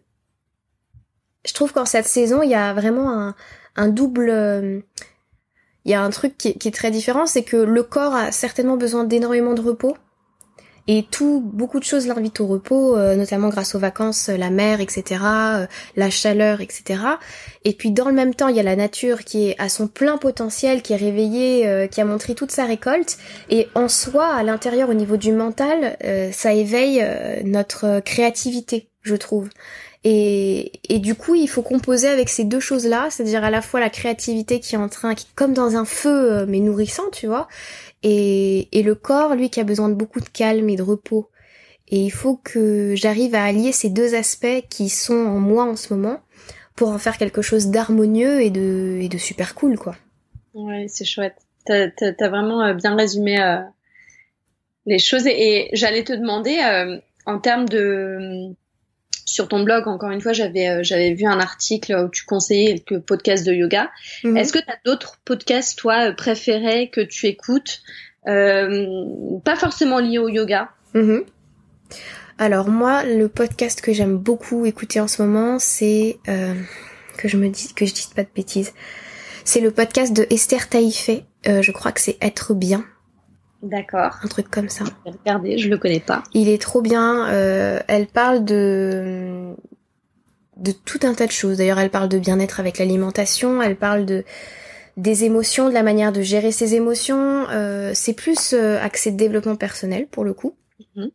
je 1.46 1.54
trouve 1.54 1.74
qu'en 1.74 1.86
cette 1.86 2.06
saison, 2.06 2.44
il 2.44 2.52
y 2.52 2.56
a 2.56 2.72
vraiment 2.74 3.34
un, 3.76 3.88
double... 3.88 4.84
il 5.86 5.92
y 5.92 5.96
a 5.96 6.04
un 6.04 6.10
truc 6.12 6.38
qui 6.38 6.50
est 6.50 6.76
très 6.76 6.92
différent, 6.92 7.26
c'est 7.26 7.42
que 7.42 7.58
le 7.58 7.82
corps 7.82 8.14
a 8.14 8.32
certainement 8.32 8.78
besoin 8.78 9.06
d'énormément 9.06 9.56
de 9.56 9.62
repos 9.62 9.98
et 10.88 11.06
tout, 11.10 11.42
beaucoup 11.42 11.80
de 11.80 11.84
choses 11.84 12.08
l'invitent 12.08 12.40
au 12.40 12.48
repos, 12.48 12.98
euh, 12.98 13.16
notamment 13.16 13.50
grâce 13.50 13.76
aux 13.76 13.80
vacances, 13.80 14.30
la 14.30 14.50
mer, 14.50 14.82
etc., 14.82 15.22
euh, 15.24 15.66
la 15.96 16.10
chaleur, 16.10 16.62
etc. 16.62 17.00
Et 17.66 17.74
puis 17.74 17.92
dans 17.92 18.08
le 18.08 18.14
même 18.14 18.34
temps, 18.34 18.48
il 18.48 18.56
y 18.56 18.60
a 18.60 18.64
la 18.64 18.76
nature 18.76 19.24
qui 19.24 19.50
est 19.50 19.56
à 19.60 19.70
son 19.70 19.88
plein 19.88 20.18
potentiel, 20.18 20.82
qui 20.82 20.94
est 20.94 20.98
réveillée, 20.98 21.68
euh, 21.68 21.88
qui 21.88 22.02
a 22.02 22.06
montré 22.06 22.34
toute 22.34 22.52
sa 22.52 22.66
récolte. 22.66 23.18
Et 23.50 23.68
en 23.76 23.88
soi, 23.88 24.26
à 24.26 24.44
l'intérieur, 24.44 24.90
au 24.90 24.94
niveau 24.94 25.18
du 25.18 25.32
mental, 25.32 25.98
ça 26.32 26.54
éveille 26.54 27.04
notre 27.44 28.00
créativité, 28.00 28.90
je 29.02 29.16
trouve. 29.16 29.50
Et, 30.04 30.72
et, 30.90 30.98
du 30.98 31.14
coup, 31.14 31.36
il 31.36 31.48
faut 31.48 31.62
composer 31.62 32.08
avec 32.08 32.28
ces 32.28 32.44
deux 32.44 32.60
choses-là, 32.60 33.10
c'est-à-dire 33.12 33.44
à 33.44 33.52
la 33.52 33.62
fois 33.62 33.80
la 33.80 33.92
créativité 33.92 34.60
qui 34.60 34.74
est 34.74 34.80
en 34.80 34.90
train, 34.90 35.14
qui 35.14 35.28
comme 35.36 35.54
dans 35.54 35.76
un 35.76 35.86
feu, 35.86 36.46
mais 36.48 36.60
nourrissant, 36.60 37.12
tu 37.12 37.28
vois, 37.28 37.48
et, 38.04 38.68
et 38.78 38.84
le 38.84 38.96
corps, 38.96 39.36
lui, 39.36 39.50
qui 39.50 39.60
a 39.60 39.64
besoin 39.64 39.90
de 39.90 39.94
beaucoup 39.94 40.20
de 40.20 40.30
calme 40.30 40.70
et 40.70 40.76
de 40.76 40.84
repos. 40.84 41.30
Et 41.88 42.00
il 42.00 42.12
faut 42.12 42.38
que 42.38 42.96
j'arrive 42.96 43.36
à 43.36 43.44
allier 43.44 43.72
ces 43.72 43.90
deux 43.90 44.16
aspects 44.16 44.66
qui 44.70 44.90
sont 44.90 45.14
en 45.14 45.40
moi 45.40 45.66
en 45.66 45.76
ce 45.76 45.94
moment 45.94 46.22
pour 46.76 46.90
en 46.90 46.98
faire 46.98 47.18
quelque 47.18 47.42
chose 47.42 47.68
d'harmonieux 47.68 48.42
et 48.42 48.50
de, 48.50 49.00
et 49.02 49.10
de 49.10 49.18
super 49.18 49.56
cool, 49.56 49.78
quoi. 49.78 49.96
Ouais, 50.54 50.86
c'est 50.88 51.06
chouette. 51.06 51.36
T'as 51.66 51.90
as, 52.00 52.30
vraiment 52.30 52.62
euh, 52.62 52.74
bien 52.74 52.96
résumé 52.96 53.40
euh, 53.40 53.60
les 54.86 55.00
choses. 55.00 55.28
Et, 55.28 55.70
j'allais 55.74 56.04
te 56.04 56.14
demander, 56.14 56.58
euh, 56.58 56.98
en 57.26 57.40
termes 57.40 57.68
de 57.68 58.56
sur 59.32 59.48
ton 59.48 59.64
blog, 59.64 59.88
encore 59.88 60.12
une 60.12 60.22
fois, 60.22 60.34
j'avais 60.34 60.68
euh, 60.68 60.84
j'avais 60.84 61.14
vu 61.14 61.26
un 61.26 61.40
article 61.40 61.96
où 61.96 62.10
tu 62.10 62.26
conseillais 62.26 62.80
quelques 62.80 63.02
podcasts 63.02 63.46
de 63.46 63.54
yoga. 63.54 63.90
Mhm. 64.24 64.38
Est-ce 64.38 64.54
que 64.54 64.60
tu 64.60 64.70
as 64.70 64.78
d'autres 64.86 65.18
podcasts, 65.26 65.78
toi, 65.78 66.10
euh, 66.10 66.14
préférés 66.14 66.90
que 66.90 67.02
tu 67.02 67.28
écoutes 67.28 67.82
euh, 68.28 68.86
Pas 69.44 69.56
forcément 69.56 70.00
liés 70.00 70.20
au 70.20 70.30
yoga? 70.30 70.70
Mhm. 70.94 71.24
Alors 72.38 72.70
moi, 72.70 73.04
le 73.04 73.28
podcast 73.28 73.82
que 73.82 73.94
j'aime 73.94 74.18
beaucoup 74.18 74.66
écouter 74.66 75.00
en 75.00 75.08
ce 75.08 75.22
moment, 75.22 75.60
c'est 75.60 76.18
que 77.18 77.28
je 77.28 77.38
me 77.38 77.50
dis 77.50 77.74
que 77.76 77.86
je 77.86 77.94
dise 77.94 78.08
pas 78.08 78.24
de 78.24 78.30
bêtises. 78.34 78.74
C'est 79.46 79.60
le 79.60 79.70
podcast 79.70 80.12
de 80.12 80.26
Esther 80.32 80.68
Taïfé. 80.68 81.26
je 81.46 81.72
crois 81.72 81.92
que 81.92 82.02
c'est 82.02 82.18
Être 82.20 82.56
bien. 82.56 82.84
D'accord. 83.64 84.18
Un 84.24 84.28
truc 84.28 84.50
comme 84.50 84.70
ça. 84.70 84.86
Je 84.86 85.12
vais 85.12 85.18
regarder, 85.18 85.58
je 85.58 85.70
le 85.70 85.78
connais 85.78 86.00
pas. 86.00 86.24
Il 86.34 86.50
est 86.50 86.62
trop 86.62 86.82
bien. 86.82 87.28
Euh, 87.30 87.80
elle 87.88 88.08
parle 88.08 88.44
de 88.44 89.54
de 90.58 90.72
tout 90.72 91.00
un 91.04 91.14
tas 91.14 91.28
de 91.28 91.32
choses. 91.32 91.58
D'ailleurs, 91.58 91.80
elle 91.80 91.90
parle 91.90 92.10
de 92.10 92.20
bien-être 92.20 92.60
avec 92.60 92.78
l'alimentation. 92.78 93.62
Elle 93.62 93.76
parle 93.76 94.06
de 94.06 94.24
des 94.98 95.24
émotions, 95.24 95.70
de 95.70 95.74
la 95.74 95.84
manière 95.84 96.12
de 96.12 96.22
gérer 96.22 96.52
ses 96.52 96.76
émotions. 96.76 97.48
Euh, 97.50 97.92
c'est 97.94 98.14
plus 98.14 98.54
euh, 98.54 98.80
axé 98.82 99.12
de 99.12 99.18
développement 99.18 99.56
personnel 99.56 100.08
pour 100.08 100.24
le 100.24 100.34
coup. 100.34 100.56
Mhm. 100.96 101.12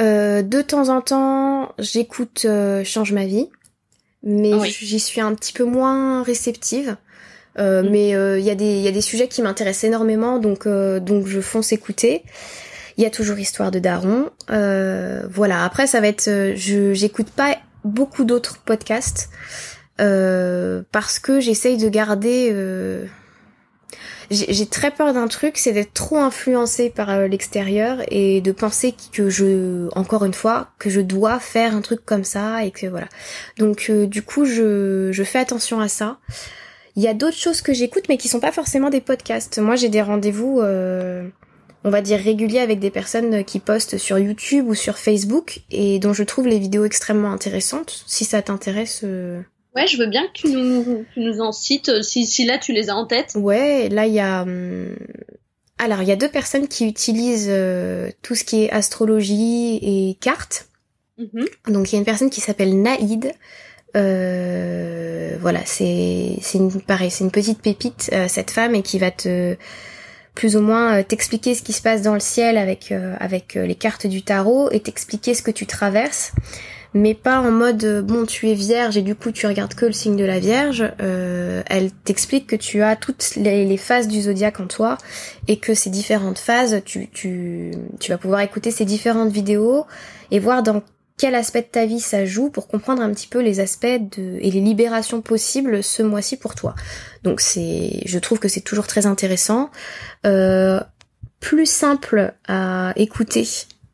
Euh, 0.00 0.42
de 0.42 0.62
temps 0.62 0.88
en 0.88 1.00
temps, 1.00 1.72
j'écoute 1.78 2.42
euh, 2.44 2.84
Change 2.84 3.12
ma 3.12 3.24
vie, 3.24 3.48
mais 4.22 4.52
j'y 4.68 5.00
suis 5.00 5.20
un 5.20 5.34
petit 5.34 5.52
peu 5.52 5.64
moins 5.64 6.22
réceptive. 6.22 6.96
Euh, 7.58 7.82
mm. 7.82 7.90
Mais 7.90 8.08
il 8.10 8.14
euh, 8.14 8.38
y, 8.38 8.50
a 8.50 8.54
des, 8.54 8.80
y 8.80 8.88
a 8.88 8.92
des 8.92 9.00
sujets 9.00 9.28
qui 9.28 9.42
m'intéressent 9.42 9.84
énormément, 9.84 10.38
donc, 10.38 10.66
euh, 10.66 11.00
donc 11.00 11.26
je 11.26 11.40
fonce 11.40 11.72
écouter. 11.72 12.22
Il 12.96 13.02
y 13.02 13.06
a 13.06 13.10
toujours 13.10 13.38
Histoire 13.38 13.70
de 13.70 13.78
Daron. 13.78 14.30
voilà, 14.48 15.64
après 15.64 15.86
ça 15.86 16.00
va 16.00 16.08
être... 16.08 16.54
je 16.56 16.94
J'écoute 16.94 17.30
pas 17.30 17.56
beaucoup 17.84 18.24
d'autres 18.24 18.58
podcasts 18.58 19.28
parce 19.98 21.18
que 21.18 21.40
j'essaye 21.40 21.76
de 21.76 21.90
garder... 21.90 23.06
j'ai 24.30 24.66
très 24.66 24.90
peur 24.90 25.12
d'un 25.12 25.28
truc, 25.28 25.58
c'est 25.58 25.72
d'être 25.72 25.92
trop 25.92 26.16
influencé 26.16 26.88
par 26.88 27.28
l'extérieur 27.28 27.98
et 28.08 28.40
de 28.40 28.50
penser 28.50 28.94
que 29.12 29.28
je, 29.28 29.88
encore 29.94 30.24
une 30.24 30.32
fois, 30.32 30.68
que 30.78 30.88
je 30.88 31.02
dois 31.02 31.38
faire 31.38 31.76
un 31.76 31.82
truc 31.82 32.00
comme 32.06 32.24
ça 32.24 32.64
et 32.64 32.70
que 32.70 32.86
voilà. 32.86 33.08
Donc 33.58 33.90
du 33.90 34.22
coup, 34.22 34.46
je, 34.46 35.10
je 35.12 35.22
fais 35.22 35.38
attention 35.38 35.80
à 35.80 35.88
ça. 35.88 36.16
Il 36.96 37.02
y 37.02 37.08
a 37.08 37.14
d'autres 37.14 37.36
choses 37.36 37.60
que 37.60 37.74
j'écoute, 37.74 38.04
mais 38.08 38.16
qui 38.16 38.28
sont 38.28 38.40
pas 38.40 38.52
forcément 38.52 38.88
des 38.88 39.02
podcasts. 39.02 39.58
Moi, 39.58 39.76
j'ai 39.76 39.90
des 39.90 40.00
rendez-vous, 40.00 40.60
euh, 40.60 41.28
on 41.84 41.90
va 41.90 42.00
dire 42.00 42.18
réguliers, 42.18 42.60
avec 42.60 42.78
des 42.78 42.90
personnes 42.90 43.44
qui 43.44 43.58
postent 43.58 43.98
sur 43.98 44.18
YouTube 44.18 44.66
ou 44.66 44.74
sur 44.74 44.96
Facebook 44.96 45.60
et 45.70 45.98
dont 45.98 46.14
je 46.14 46.22
trouve 46.22 46.46
les 46.46 46.58
vidéos 46.58 46.86
extrêmement 46.86 47.30
intéressantes. 47.30 48.02
Si 48.06 48.24
ça 48.24 48.40
t'intéresse. 48.40 49.02
Euh, 49.04 49.42
ouais, 49.74 49.86
je 49.86 49.98
veux 49.98 50.06
bien 50.06 50.26
que 50.26 50.32
tu 50.32 50.48
nous, 50.48 51.04
tu 51.12 51.20
nous 51.20 51.40
en 51.40 51.52
cites, 51.52 51.90
euh, 51.90 52.00
si, 52.00 52.24
si 52.24 52.46
là 52.46 52.56
tu 52.56 52.72
les 52.72 52.88
as 52.88 52.96
en 52.96 53.04
tête. 53.04 53.32
Ouais, 53.34 53.90
là 53.90 54.06
il 54.06 54.14
y 54.14 54.20
a. 54.20 54.42
Hum, 54.42 54.96
alors, 55.78 56.00
il 56.00 56.08
y 56.08 56.12
a 56.12 56.16
deux 56.16 56.30
personnes 56.30 56.68
qui 56.68 56.86
utilisent 56.86 57.52
tout 58.22 58.34
ce 58.34 58.44
qui 58.44 58.64
est 58.64 58.70
astrologie 58.70 59.78
et 59.82 60.14
cartes. 60.14 60.68
Mm-hmm. 61.18 61.70
Donc, 61.70 61.92
il 61.92 61.96
y 61.96 61.96
a 61.96 61.98
une 61.98 62.06
personne 62.06 62.30
qui 62.30 62.40
s'appelle 62.40 62.80
Naïd, 62.80 63.34
euh, 63.96 65.36
voilà, 65.40 65.60
c'est 65.64 66.38
une 66.54 67.30
petite 67.30 67.62
pépite 67.62 68.10
euh, 68.12 68.26
cette 68.28 68.50
femme 68.50 68.74
et 68.74 68.82
qui 68.82 68.98
va 68.98 69.10
te 69.10 69.56
plus 70.34 70.56
ou 70.56 70.60
moins 70.60 70.98
euh, 70.98 71.02
t'expliquer 71.02 71.54
ce 71.54 71.62
qui 71.62 71.72
se 71.72 71.80
passe 71.80 72.02
dans 72.02 72.14
le 72.14 72.20
ciel 72.20 72.58
avec 72.58 72.94
les 73.54 73.74
cartes 73.74 74.06
du 74.06 74.22
tarot 74.22 74.70
et 74.70 74.80
t'expliquer 74.80 75.34
ce 75.34 75.42
que 75.42 75.50
tu 75.50 75.66
traverses 75.66 76.32
mais 76.94 77.14
pas 77.14 77.40
en 77.40 77.50
mode 77.50 78.04
bon 78.06 78.24
tu 78.24 78.48
es 78.48 78.54
vierge 78.54 78.96
et 78.96 79.02
du 79.02 79.14
coup 79.14 79.30
tu 79.30 79.46
regardes 79.46 79.74
que 79.74 79.84
le 79.84 79.92
signe 79.92 80.16
de 80.16 80.24
la 80.24 80.38
vierge. 80.38 80.84
Elle 80.98 81.90
t'explique 82.04 82.46
que 82.46 82.56
tu 82.56 82.82
as 82.82 82.96
toutes 82.96 83.36
les, 83.36 83.76
phases 83.76 84.08
du 84.08 84.22
zodiaque 84.22 84.60
en 84.60 84.66
toi 84.66 84.96
et 85.46 85.58
que 85.58 85.74
ces 85.74 85.90
différentes 85.90 86.38
phases 86.38 86.80
tu 86.86 87.08
tu 87.10 87.72
tu 88.00 88.12
vas 88.12 88.18
pouvoir 88.18 88.40
écouter 88.40 88.70
ces 88.70 88.86
différentes 88.86 89.30
vidéos 89.30 89.84
et 90.30 90.38
voir 90.38 90.62
dans 90.62 90.82
quel 91.18 91.34
aspect 91.34 91.62
de 91.62 91.66
ta 91.66 91.86
vie 91.86 92.00
ça 92.00 92.24
joue 92.26 92.50
pour 92.50 92.68
comprendre 92.68 93.02
un 93.02 93.10
petit 93.12 93.26
peu 93.26 93.40
les 93.40 93.60
aspects 93.60 93.86
de, 93.86 94.38
et 94.40 94.50
les 94.50 94.60
libérations 94.60 95.22
possibles 95.22 95.82
ce 95.82 96.02
mois-ci 96.02 96.36
pour 96.36 96.54
toi. 96.54 96.74
Donc 97.22 97.40
c'est, 97.40 98.02
je 98.04 98.18
trouve 98.18 98.38
que 98.38 98.48
c'est 98.48 98.60
toujours 98.60 98.86
très 98.86 99.06
intéressant. 99.06 99.70
Euh, 100.26 100.80
plus 101.40 101.66
simple 101.66 102.34
à 102.48 102.92
écouter, 102.96 103.46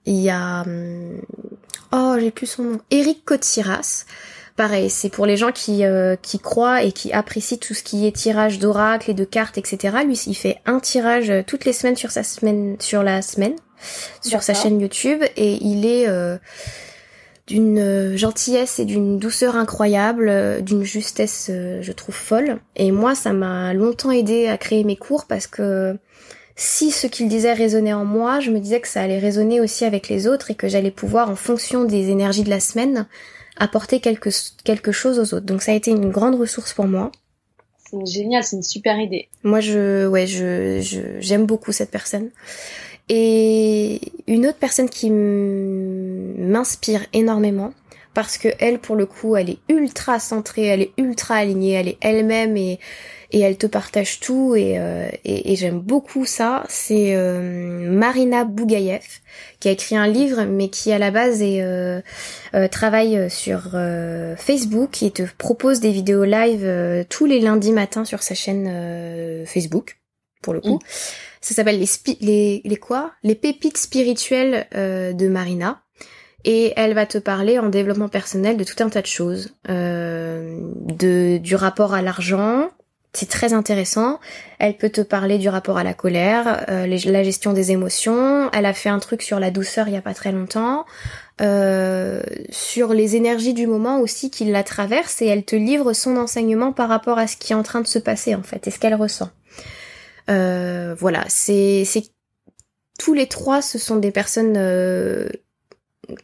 il 0.05 0.19
y 0.19 0.31
a 0.31 0.63
hum, 0.63 1.21
oh 1.93 2.17
j'ai 2.19 2.31
plus 2.31 2.47
son 2.47 2.65
nom, 2.65 2.81
Eric 2.91 3.25
Cotiras. 3.25 4.05
Pareil, 4.57 4.91
c'est 4.91 5.09
pour 5.09 5.25
les 5.25 5.39
gens 5.39 5.51
qui, 5.51 5.85
euh, 5.85 6.15
qui 6.21 6.39
croient 6.39 6.83
et 6.83 6.93
qui 6.93 7.11
apprécient 7.13 7.57
tout 7.57 7.73
ce 7.73 7.83
qui 7.83 8.07
est 8.07 8.13
tirage 8.13 8.59
d'oracle 8.59 9.11
et 9.11 9.15
de 9.15 9.25
cartes, 9.25 9.57
etc. 9.57 9.97
Lui, 10.05 10.15
il 10.27 10.35
fait 10.35 10.59
un 10.67 10.79
tirage 10.79 11.31
euh, 11.31 11.43
toutes 11.47 11.65
les 11.65 11.73
semaines 11.73 11.97
sur 11.97 12.11
sa 12.11 12.23
semaine, 12.23 12.77
sur 12.79 13.03
la 13.03 13.23
semaine, 13.23 13.55
sur 14.21 14.43
sa 14.43 14.53
chaîne 14.53 14.79
YouTube, 14.79 15.23
et 15.37 15.55
il 15.63 15.87
est 15.87 16.07
euh, 16.07 16.37
d'une 17.53 18.17
gentillesse 18.17 18.79
et 18.79 18.85
d'une 18.87 19.19
douceur 19.19 19.57
incroyable, 19.57 20.63
d'une 20.63 20.85
justesse, 20.85 21.51
je 21.51 21.93
trouve 21.93 22.15
folle. 22.15 22.61
Et 22.77 22.93
moi, 22.93 23.15
ça 23.15 23.33
m'a 23.33 23.75
longtemps 23.75 24.11
aidé 24.11 24.47
à 24.47 24.57
créer 24.57 24.85
mes 24.85 24.97
cours 24.97 25.27
parce 25.27 25.47
que 25.47 25.97
si 26.57 26.91
ce 26.91 27.07
qu'il 27.07 27.29
disait 27.29 27.53
résonnait 27.53 27.93
en 27.93 28.05
moi, 28.05 28.41
je 28.41 28.51
me 28.51 28.59
disais 28.59 28.81
que 28.81 28.89
ça 28.89 29.03
allait 29.03 29.19
résonner 29.19 29.61
aussi 29.61 29.85
avec 29.85 30.09
les 30.09 30.27
autres 30.27 30.51
et 30.51 30.55
que 30.55 30.69
j'allais 30.69 30.91
pouvoir, 30.91 31.29
en 31.29 31.37
fonction 31.37 31.85
des 31.85 32.11
énergies 32.11 32.45
de 32.45 32.51
la 32.51 32.61
semaine, 32.61 33.07
apporter 33.59 34.01
quelque, 34.01 34.31
quelque 34.65 34.93
chose 34.93 35.19
aux 35.19 35.37
autres. 35.37 35.47
Donc 35.47 35.61
ça 35.61 35.73
a 35.73 35.75
été 35.75 35.91
une 35.91 36.11
grande 36.11 36.37
ressource 36.37 36.73
pour 36.73 36.87
moi. 36.87 37.13
C'est 37.91 38.07
génial, 38.07 38.43
c'est 38.43 38.57
une 38.57 38.63
super 38.63 38.99
idée. 38.99 39.29
Moi, 39.43 39.61
je, 39.61 40.07
ouais, 40.07 40.27
je, 40.27 40.81
j'aime 41.21 41.45
beaucoup 41.45 41.73
cette 41.73 41.91
personne. 41.91 42.31
Et 43.09 44.01
une 44.27 44.47
autre 44.47 44.59
personne 44.59 44.89
qui 44.89 45.11
m'inspire 45.11 47.05
énormément, 47.13 47.73
parce 48.15 48.39
que 48.39 48.49
elle, 48.59 48.79
pour 48.79 48.97
le 48.97 49.07
coup, 49.07 49.37
elle 49.37 49.51
est 49.51 49.59
ultra 49.69 50.19
centrée, 50.19 50.67
elle 50.67 50.83
est 50.83 50.93
ultra 50.99 51.37
alignée, 51.37 51.73
elle 51.73 51.89
est 51.89 51.99
elle-même 52.01 52.57
et 52.57 52.79
elle 53.33 53.57
te 53.57 53.67
partage 53.67 54.21
tout 54.21 54.55
et, 54.55 54.79
euh, 54.79 55.09
j'aime 55.25 55.81
beaucoup 55.81 56.27
ça. 56.27 56.65
C'est 56.69 57.15
euh, 57.17 57.91
Marina 57.91 58.45
Bougaïev 58.45 59.21
qui 59.61 59.69
a 59.69 59.73
écrit 59.73 59.97
un 59.97 60.07
livre 60.07 60.45
mais 60.45 60.69
qui 60.69 60.93
à 60.93 60.99
la 60.99 61.11
base 61.11 61.41
euh, 61.43 62.03
travaille 62.71 63.31
sur 63.31 63.75
Facebook 64.37 65.03
et 65.03 65.11
te 65.11 65.23
propose 65.39 65.81
des 65.81 65.91
vidéos 65.91 66.25
live 66.25 67.07
tous 67.09 67.27
les 67.27 67.41
lundis 67.41 67.73
matins 67.73 68.05
sur 68.05 68.23
sa 68.23 68.35
chaîne 68.35 69.45
Facebook 69.47 70.02
pour 70.43 70.53
le 70.53 70.61
coup. 70.61 70.75
Mm. 70.75 70.79
Ça 71.41 71.55
s'appelle 71.55 71.81
les, 71.81 72.17
les, 72.21 72.63
les 72.65 72.77
quoi? 72.77 73.13
Les 73.23 73.35
pépites 73.35 73.79
spirituelles 73.79 74.67
de 74.73 75.29
Marina 75.29 75.83
et 76.45 76.73
elle 76.77 76.95
va 76.95 77.07
te 77.07 77.19
parler 77.19 77.59
en 77.59 77.69
développement 77.69 78.09
personnel 78.09 78.57
de 78.57 78.65
tout 78.65 78.83
un 78.83 78.89
tas 78.89 79.03
de 79.03 79.07
choses, 79.07 79.55
euh, 79.69 80.59
de 80.87 81.39
du 81.39 81.55
rapport 81.55 81.95
à 81.95 82.03
l'argent, 82.03 82.69
c'est 83.13 83.29
très 83.29 83.53
intéressant. 83.53 84.19
Elle 84.59 84.77
peut 84.77 84.89
te 84.89 85.03
parler 85.03 85.39
du 85.39 85.49
rapport 85.49 85.79
à 85.79 85.85
la 85.85 85.95
colère, 85.95 86.65
euh, 86.69 86.87
la 86.87 87.23
gestion 87.23 87.53
des 87.53 87.71
émotions. 87.71 88.51
Elle 88.53 88.67
a 88.67 88.73
fait 88.73 88.89
un 88.89 88.99
truc 88.99 89.23
sur 89.23 89.39
la 89.39 89.51
douceur 89.51 89.87
il 89.87 89.95
y 89.95 89.97
a 89.97 90.03
pas 90.03 90.15
très 90.15 90.33
longtemps, 90.33 90.87
euh, 91.41 92.23
sur 92.51 92.95
les 92.95 93.15
énergies 93.15 93.55
du 93.55 93.67
moment 93.67 94.01
aussi 94.01 94.31
qui 94.31 94.47
la 94.47 94.65
traversent 94.65 95.21
et 95.23 95.27
elle 95.27 95.45
te 95.45 95.57
livre 95.57 95.93
son 95.93 96.17
enseignement 96.17 96.73
par 96.73 96.89
rapport 96.89 97.19
à 97.19 97.27
ce 97.27 97.37
qui 97.37 97.53
est 97.53 97.57
en 97.57 97.63
train 97.63 97.83
de 97.83 97.87
se 97.87 97.99
passer 97.99 98.35
en 98.35 98.43
fait 98.43 98.67
et 98.67 98.71
ce 98.71 98.79
qu'elle 98.79 98.95
ressent. 98.95 99.31
Euh, 100.31 100.95
voilà, 100.99 101.25
c'est 101.29 101.85
c'est 101.85 102.05
tous 102.99 103.15
les 103.15 103.27
trois, 103.27 103.63
ce 103.63 103.79
sont 103.79 103.97
des 103.97 104.11
personnes 104.11 104.55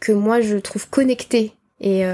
que 0.01 0.13
moi 0.13 0.41
je 0.41 0.57
trouve 0.57 0.89
connectées. 0.89 1.53
Et 1.81 2.05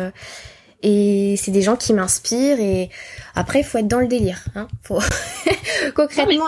et 0.85 1.37
c'est 1.39 1.51
des 1.51 1.63
gens 1.63 1.77
qui 1.77 1.95
m'inspirent 1.95 2.61
et 2.61 2.91
après 3.35 3.61
il 3.61 3.65
faut 3.65 3.79
être 3.79 3.89
dans 3.89 4.01
le 4.01 4.07
délire 4.07 4.45
hein. 4.55 4.69
Faut 4.83 5.01
concrètement 5.95 6.45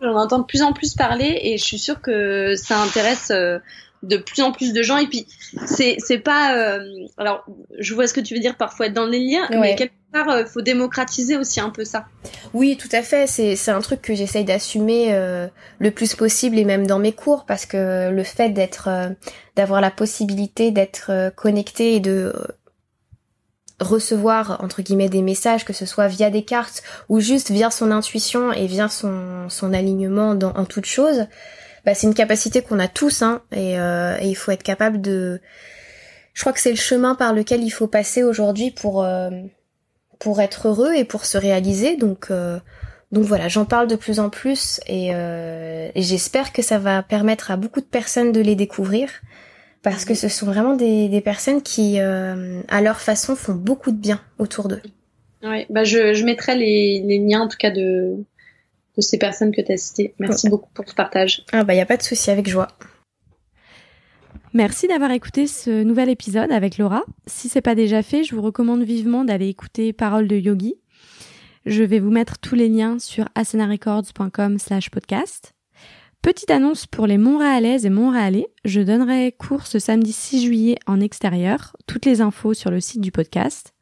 on 0.00 0.16
entend 0.16 0.38
de 0.38 0.44
plus 0.44 0.62
en 0.62 0.72
plus 0.72 0.94
parler 0.94 1.38
et 1.42 1.58
je 1.58 1.62
suis 1.62 1.78
sûre 1.78 2.00
que 2.00 2.54
ça 2.56 2.80
intéresse 2.80 3.30
euh, 3.30 3.58
de 4.02 4.16
plus 4.16 4.42
en 4.42 4.52
plus 4.52 4.72
de 4.72 4.82
gens. 4.82 4.98
Et 4.98 5.06
puis 5.06 5.26
c'est 5.66 5.96
c'est 5.98 6.18
pas 6.18 6.56
euh, 6.56 6.80
alors 7.16 7.44
je 7.78 7.94
vois 7.94 8.06
ce 8.06 8.14
que 8.14 8.20
tu 8.20 8.34
veux 8.34 8.40
dire 8.40 8.56
parfois 8.56 8.86
être 8.86 8.94
dans 8.94 9.04
le 9.04 9.12
délire 9.12 9.46
mais 9.50 9.74
quelque 9.74 9.94
part 10.12 10.26
il 10.28 10.42
euh, 10.42 10.46
faut 10.46 10.62
démocratiser 10.62 11.36
aussi 11.36 11.60
un 11.60 11.70
peu 11.70 11.84
ça. 11.84 12.06
Oui 12.54 12.76
tout 12.76 12.88
à 12.92 13.02
fait. 13.02 13.26
C'est 13.26 13.56
c'est 13.56 13.70
un 13.70 13.80
truc 13.80 14.02
que 14.02 14.14
j'essaye 14.14 14.44
d'assumer 14.44 15.16
le 15.78 15.90
plus 15.90 16.14
possible 16.14 16.58
et 16.58 16.64
même 16.64 16.86
dans 16.86 16.98
mes 16.98 17.12
cours 17.12 17.44
parce 17.46 17.66
que 17.66 18.10
le 18.10 18.24
fait 18.24 18.50
d'être 18.50 18.88
d'avoir 19.56 19.80
la 19.80 19.90
possibilité 19.90 20.70
d'être 20.70 21.32
connecté 21.36 21.94
et 21.94 22.00
de 22.00 22.32
recevoir 23.80 24.58
entre 24.62 24.82
guillemets 24.82 25.08
des 25.08 25.22
messages, 25.22 25.64
que 25.64 25.72
ce 25.72 25.86
soit 25.86 26.08
via 26.08 26.30
des 26.30 26.44
cartes 26.44 26.82
ou 27.08 27.20
juste 27.20 27.50
via 27.50 27.70
son 27.70 27.90
intuition 27.90 28.52
et 28.52 28.66
via 28.66 28.88
son, 28.88 29.48
son 29.48 29.72
alignement 29.72 30.34
dans, 30.34 30.52
en 30.52 30.64
toute 30.64 30.86
chose, 30.86 31.26
bah, 31.86 31.94
c'est 31.94 32.08
une 32.08 32.14
capacité 32.14 32.62
qu'on 32.62 32.80
a 32.80 32.88
tous 32.88 33.22
hein, 33.22 33.42
et, 33.52 33.78
euh, 33.78 34.16
et, 34.20 34.26
il 34.26 34.34
faut 34.34 34.50
être 34.50 34.64
capable 34.64 35.00
de... 35.00 35.40
Je 36.34 36.40
crois 36.40 36.52
que 36.52 36.58
c'est 36.60 36.70
le 36.70 36.76
chemin 36.76 37.14
par 37.14 37.32
lequel 37.32 37.62
il 37.62 37.70
faut 37.70 37.86
passer 37.86 38.24
aujourd'hui 38.24 38.72
pour, 38.72 39.04
euh, 39.04 39.30
pour 40.18 40.40
être 40.40 40.66
heureux 40.66 40.92
et 40.94 41.04
pour 41.04 41.24
se 41.24 41.38
réaliser. 41.38 41.96
Donc, 41.96 42.26
euh, 42.30 42.58
donc 43.12 43.24
voilà, 43.24 43.46
j'en 43.46 43.64
parle 43.64 43.86
de 43.86 43.94
plus 43.94 44.18
en 44.18 44.28
plus 44.30 44.80
et, 44.88 45.12
j'espère 45.94 46.52
que 46.52 46.60
ça 46.60 46.78
va 46.78 47.04
permettre 47.04 47.52
à 47.52 47.56
beaucoup 47.56 47.80
de 47.80 47.86
personnes 47.86 48.32
de 48.32 48.40
les 48.40 48.56
découvrir 48.56 49.08
parce 49.82 50.04
que 50.04 50.14
ce 50.14 50.28
sont 50.28 50.46
vraiment 50.46 50.74
des, 50.74 51.22
personnes 51.24 51.62
qui, 51.62 52.00
à 52.00 52.80
leur 52.82 53.00
façon, 53.00 53.36
font 53.36 53.54
beaucoup 53.54 53.92
de 53.92 53.96
bien 53.98 54.20
autour 54.38 54.66
d'eux. 54.66 54.82
Oui, 55.44 55.64
bah 55.70 55.84
je, 55.84 56.24
mettrai 56.24 56.56
les, 56.56 57.18
liens 57.20 57.42
en 57.42 57.48
tout 57.48 57.58
cas 57.58 57.70
de, 57.70 58.16
de 58.96 59.02
ces 59.02 59.18
personnes 59.18 59.54
que 59.54 59.60
tu 59.60 59.72
as 59.72 59.76
citées. 59.76 60.14
Merci 60.18 60.48
beaucoup 60.48 60.70
pour 60.74 60.88
ce 60.88 60.94
partage. 60.94 61.44
Ah 61.52 61.64
bah 61.64 61.74
il 61.74 61.78
y 61.78 61.80
a 61.80 61.86
pas 61.86 61.96
de 61.96 62.02
souci, 62.02 62.30
avec 62.30 62.48
joie. 62.48 62.68
Merci 64.52 64.88
d'avoir 64.88 65.10
écouté 65.10 65.46
ce 65.46 65.82
nouvel 65.82 66.08
épisode 66.08 66.50
avec 66.50 66.78
Laura. 66.78 67.04
Si 67.26 67.48
c'est 67.48 67.60
pas 67.60 67.74
déjà 67.74 68.02
fait, 68.02 68.24
je 68.24 68.34
vous 68.34 68.40
recommande 68.40 68.82
vivement 68.82 69.24
d'aller 69.24 69.48
écouter 69.48 69.92
Parole 69.92 70.28
de 70.28 70.36
Yogi. 70.36 70.76
Je 71.66 71.82
vais 71.82 71.98
vous 71.98 72.10
mettre 72.10 72.38
tous 72.38 72.54
les 72.54 72.68
liens 72.68 72.98
sur 72.98 73.28
asenarecords.com 73.34 74.58
slash 74.58 74.88
podcast. 74.88 75.52
Petite 76.22 76.50
annonce 76.50 76.86
pour 76.86 77.06
les 77.06 77.18
Montréalaises 77.18 77.86
et 77.86 77.90
Montréalais, 77.90 78.46
je 78.64 78.80
donnerai 78.80 79.32
cours 79.32 79.66
ce 79.66 79.78
samedi 79.78 80.12
6 80.12 80.44
juillet 80.46 80.76
en 80.86 81.00
extérieur, 81.00 81.76
toutes 81.86 82.06
les 82.06 82.20
infos 82.20 82.54
sur 82.54 82.70
le 82.70 82.80
site 82.80 83.00
du 83.00 83.12
podcast. 83.12 83.75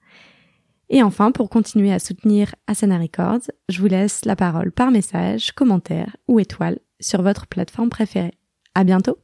Et 0.91 1.03
enfin, 1.03 1.33
pour 1.33 1.49
continuer 1.51 1.93
à 1.93 1.99
soutenir 1.99 2.55
Asana 2.67 2.99
Records, 2.99 3.51
je 3.69 3.81
vous 3.81 3.87
laisse 3.87 4.25
la 4.25 4.37
parole 4.37 4.73
par 4.73 4.91
message, 4.91 5.53
commentaire 5.53 6.17
ou 6.29 6.41
étoile 6.41 6.79
sur 7.01 7.23
votre 7.23 7.47
plateforme 7.47 7.91
préférée. 7.91 8.35
À 8.75 8.85
bientôt! 8.85 9.24